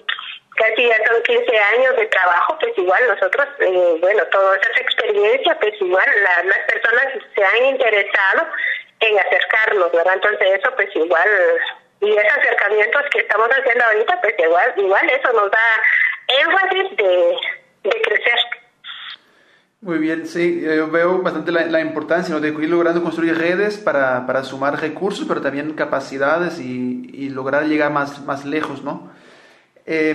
casi 0.57 0.87
ya 0.87 0.97
son 1.07 1.21
15 1.23 1.59
años 1.75 1.95
de 1.95 2.05
trabajo, 2.07 2.57
pues 2.59 2.77
igual 2.77 3.01
nosotros, 3.07 3.47
eh, 3.59 3.97
bueno, 4.01 4.23
toda 4.25 4.57
esa 4.57 4.81
experiencia, 4.81 5.57
pues 5.59 5.73
igual 5.79 6.05
las 6.23 6.59
personas 6.67 7.05
se 7.35 7.43
han 7.43 7.65
interesado 7.65 8.47
en 8.99 9.19
acercarnos, 9.19 9.91
¿verdad? 9.91 10.15
Entonces 10.15 10.59
eso 10.59 10.69
pues 10.75 10.89
igual, 10.95 11.29
y 12.01 12.11
esos 12.11 12.37
acercamientos 12.37 13.03
que 13.11 13.19
estamos 13.19 13.49
haciendo 13.49 13.85
ahorita, 13.85 14.21
pues 14.21 14.35
igual, 14.39 14.73
igual 14.77 15.09
eso 15.09 15.33
nos 15.33 15.51
da 15.51 15.67
énfasis 16.27 16.97
de, 16.97 17.37
de 17.83 18.01
crecer. 18.01 18.39
Muy 19.79 19.99
bien, 19.99 20.25
sí, 20.25 20.61
yo 20.61 20.87
veo 20.89 21.19
bastante 21.19 21.51
la, 21.51 21.67
la 21.67 21.79
importancia 21.79 22.39
de 22.39 22.49
ir 22.49 22.69
logrando 22.69 23.03
construir 23.03 23.37
redes 23.37 23.77
para, 23.77 24.25
para, 24.25 24.43
sumar 24.43 24.81
recursos, 24.81 25.25
pero 25.27 25.39
también 25.39 25.73
capacidades 25.73 26.59
y, 26.59 27.11
y 27.13 27.29
lograr 27.29 27.65
llegar 27.65 27.91
más, 27.91 28.25
más 28.25 28.43
lejos, 28.43 28.81
¿no? 28.81 29.15
Eh, 29.87 30.13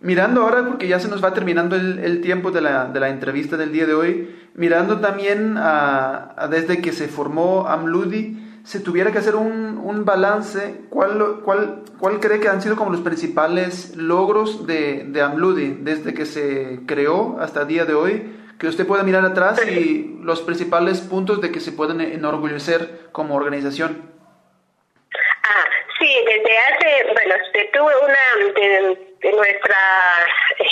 Mirando 0.00 0.42
ahora, 0.42 0.66
porque 0.66 0.86
ya 0.86 1.00
se 1.00 1.08
nos 1.08 1.24
va 1.24 1.32
terminando 1.32 1.76
el, 1.76 1.98
el 1.98 2.20
tiempo 2.20 2.50
de 2.50 2.60
la, 2.60 2.84
de 2.86 3.00
la, 3.00 3.08
entrevista 3.08 3.56
del 3.56 3.72
día 3.72 3.86
de 3.86 3.94
hoy, 3.94 4.36
mirando 4.54 5.00
también 5.00 5.56
a, 5.56 6.34
a 6.36 6.46
desde 6.46 6.82
que 6.82 6.92
se 6.92 7.08
formó 7.08 7.66
AMLUDI, 7.66 8.60
si 8.64 8.80
tuviera 8.80 9.12
que 9.12 9.18
hacer 9.18 9.34
un, 9.34 9.78
un 9.82 10.04
balance, 10.04 10.82
¿cuál, 10.90 11.40
cuál, 11.42 11.84
¿cuál 11.98 12.20
cree 12.20 12.38
que 12.38 12.50
han 12.50 12.60
sido 12.60 12.76
como 12.76 12.90
los 12.90 13.00
principales 13.00 13.96
logros 13.96 14.66
de, 14.66 15.06
de 15.08 15.22
AMLUDI 15.22 15.78
desde 15.80 16.12
que 16.12 16.26
se 16.26 16.80
creó 16.86 17.38
hasta 17.40 17.62
el 17.62 17.68
día 17.68 17.86
de 17.86 17.94
hoy? 17.94 18.36
Que 18.58 18.68
usted 18.68 18.86
pueda 18.86 19.04
mirar 19.04 19.24
atrás 19.24 19.58
y 19.66 20.18
los 20.22 20.42
principales 20.42 21.00
puntos 21.00 21.40
de 21.40 21.50
que 21.50 21.60
se 21.60 21.72
pueden 21.72 22.02
enorgullecer 22.02 23.08
como 23.10 23.36
organización. 23.36 24.02
Ah, 25.42 25.73
sí, 26.04 26.24
desde 26.26 26.58
hace, 26.58 27.12
bueno, 27.12 27.34
tuve 27.72 27.96
una 27.96 28.52
de, 28.54 29.32
nuestra, 29.32 29.76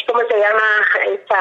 ¿cómo 0.06 0.20
se 0.28 0.38
llama? 0.38 0.62
Esta, 1.06 1.38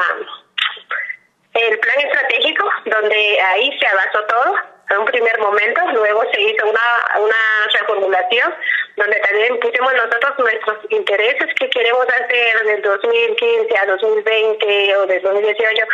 el 1.54 1.78
plan 1.78 2.00
estratégico, 2.00 2.70
donde 2.86 3.40
ahí 3.40 3.78
se 3.78 3.86
avanzó 3.86 4.24
todo 4.24 4.54
en 4.90 4.98
un 4.98 5.04
primer 5.06 5.38
momento, 5.38 5.80
luego 5.92 6.22
se 6.32 6.40
hizo 6.40 6.66
una, 6.66 7.20
una 7.20 7.36
reformulación 7.78 8.54
donde 8.96 9.16
también 9.20 9.60
pusimos 9.60 9.92
nosotros 9.94 10.38
nuestros 10.38 10.78
intereses 10.90 11.54
que 11.58 11.70
queremos 11.70 12.06
hacer 12.08 12.64
del 12.64 12.82
2015 12.82 13.78
a 13.78 13.86
2020 13.86 14.96
o 14.96 15.06
del 15.06 15.22
2018 15.22 15.86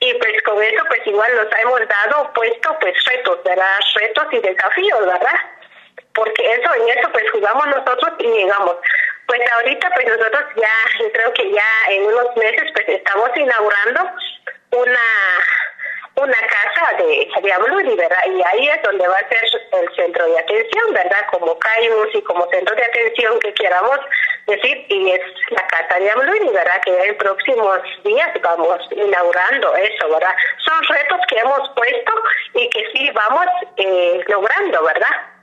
y 0.00 0.14
pues 0.14 0.42
con 0.44 0.62
eso 0.62 0.82
pues 0.88 1.00
igual 1.06 1.30
nos 1.34 1.60
hemos 1.60 1.80
dado 1.88 2.32
puesto 2.32 2.76
pues 2.80 2.94
retos, 3.04 3.42
¿verdad? 3.44 3.78
Retos 3.96 4.26
y 4.32 4.38
desafíos, 4.38 5.00
¿verdad? 5.00 5.57
Porque 6.14 6.52
eso 6.52 6.74
en 6.74 6.98
eso 6.98 7.08
pues 7.12 7.30
jugamos 7.30 7.66
nosotros 7.66 8.12
y 8.18 8.26
llegamos. 8.26 8.76
Pues 9.26 9.40
ahorita 9.52 9.90
pues 9.94 10.06
nosotros 10.06 10.44
ya, 10.56 11.00
yo 11.00 11.12
creo 11.12 11.32
que 11.34 11.52
ya 11.52 11.70
en 11.90 12.04
unos 12.06 12.36
meses 12.36 12.70
pues 12.74 12.88
estamos 12.88 13.30
inaugurando 13.36 14.10
una 14.72 15.00
una 16.20 16.34
casa 16.34 16.96
de, 16.98 17.28
de 17.42 17.94
¿verdad? 17.94 18.24
Y 18.26 18.42
ahí 18.42 18.68
es 18.68 18.82
donde 18.82 19.06
va 19.06 19.16
a 19.16 19.28
ser 19.28 19.40
el 19.72 19.94
centro 19.94 20.26
de 20.26 20.38
atención, 20.38 20.92
¿verdad? 20.92 21.26
Como 21.30 21.56
CAIUS 21.58 22.14
y 22.14 22.22
como 22.22 22.48
centro 22.50 22.74
de 22.74 22.84
atención 22.84 23.38
que 23.38 23.54
queramos 23.54 24.00
decir, 24.46 24.84
y 24.88 25.10
es 25.12 25.20
la 25.50 25.66
casa 25.68 25.98
de 25.98 26.10
Amluri, 26.10 26.48
¿verdad? 26.48 26.80
Que 26.84 27.08
en 27.08 27.16
próximos 27.18 27.78
días 28.04 28.30
vamos 28.42 28.80
inaugurando 28.90 29.76
eso, 29.76 30.08
¿verdad? 30.08 30.34
Son 30.64 30.82
retos 30.84 31.20
que 31.28 31.38
hemos 31.38 31.68
puesto 31.70 32.12
y 32.54 32.68
que 32.70 32.84
sí 32.92 33.10
vamos 33.14 33.46
eh, 33.76 34.24
logrando, 34.26 34.82
¿verdad? 34.82 35.37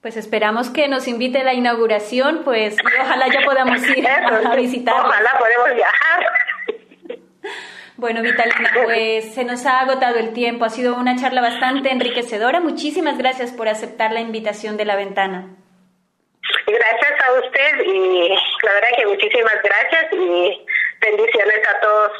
Pues 0.00 0.16
esperamos 0.16 0.70
que 0.70 0.88
nos 0.88 1.06
invite 1.08 1.40
a 1.40 1.44
la 1.44 1.52
inauguración, 1.52 2.40
pues 2.42 2.74
y 2.74 3.00
ojalá 3.00 3.26
ya 3.28 3.40
podamos 3.44 3.86
ir 3.86 4.08
a, 4.08 4.56
visitar. 4.56 4.94
Ojalá 5.04 5.38
podemos 5.38 5.74
viajar. 5.74 6.26
Bueno, 7.96 8.22
Vitalina, 8.22 8.70
pues 8.82 9.34
se 9.34 9.44
nos 9.44 9.66
ha 9.66 9.80
agotado 9.80 10.16
el 10.18 10.32
tiempo. 10.32 10.64
Ha 10.64 10.70
sido 10.70 10.96
una 10.96 11.16
charla 11.16 11.42
bastante 11.42 11.90
enriquecedora. 11.90 12.58
Muchísimas 12.60 13.18
gracias 13.18 13.52
por 13.52 13.68
aceptar 13.68 14.12
la 14.12 14.20
invitación 14.20 14.78
de 14.78 14.86
la 14.86 14.96
ventana. 14.96 15.54
Gracias 16.66 17.20
a 17.28 17.32
usted 17.34 17.84
y 17.84 18.28
la 18.30 18.72
verdad 18.72 18.88
que 18.96 19.06
muchísimas 19.06 19.56
gracias 19.62 20.12
y 20.14 20.66
bendiciones 20.98 21.60
a 21.68 21.80
todos. 21.80 22.12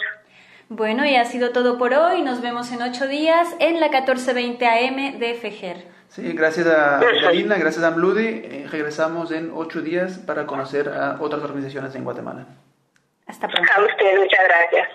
Bueno, 0.68 1.06
y 1.06 1.16
ha 1.16 1.24
sido 1.24 1.50
todo 1.50 1.78
por 1.78 1.94
hoy. 1.94 2.20
Nos 2.20 2.42
vemos 2.42 2.70
en 2.72 2.82
ocho 2.82 3.08
días 3.08 3.48
en 3.58 3.80
la 3.80 3.88
1420 3.88 4.66
AM 4.66 5.18
de 5.18 5.34
FEGER. 5.34 5.99
Sí, 6.20 6.32
gracias 6.34 6.66
a 6.66 7.00
Vitalina, 7.00 7.56
gracias 7.56 7.82
a 7.82 7.90
Mludi. 7.92 8.26
Eh, 8.26 8.66
regresamos 8.70 9.30
en 9.30 9.50
ocho 9.54 9.80
días 9.80 10.18
para 10.18 10.46
conocer 10.46 10.88
a 10.88 11.16
otras 11.20 11.42
organizaciones 11.42 11.94
en 11.94 12.04
Guatemala. 12.04 12.46
Hasta 13.26 13.48
pronto. 13.48 13.72
A 13.74 13.80
usted, 13.80 14.18
muchas 14.18 14.40
gracias. 14.44 14.88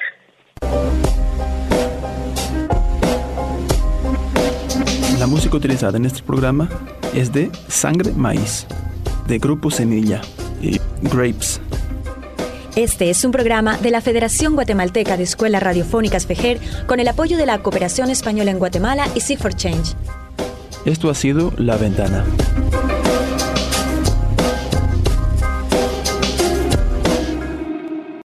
La 5.19 5.25
música 5.25 5.57
utilizada 5.57 5.97
en 5.97 6.05
este 6.05 6.21
programa 6.21 6.69
es 7.15 7.33
de 7.33 7.49
Sangre 7.69 8.11
Maíz, 8.11 8.67
de 9.27 9.39
Grupo 9.39 9.71
Semilla 9.71 10.21
y 10.61 10.79
Grapes. 11.01 11.59
Este 12.75 13.09
es 13.09 13.23
un 13.23 13.31
programa 13.31 13.77
de 13.77 13.89
la 13.89 14.01
Federación 14.01 14.53
Guatemalteca 14.53 15.17
de 15.17 15.23
Escuelas 15.23 15.63
Radiofónicas 15.63 16.27
FEGER 16.27 16.59
con 16.85 16.99
el 16.99 17.07
apoyo 17.07 17.37
de 17.37 17.45
la 17.45 17.63
Cooperación 17.63 18.11
Española 18.11 18.51
en 18.51 18.59
Guatemala 18.59 19.07
y 19.15 19.21
Seek 19.21 19.39
for 19.39 19.55
Change. 19.55 19.95
Esto 20.85 21.09
ha 21.09 21.15
sido 21.15 21.51
La 21.57 21.77
Ventana. 21.77 22.23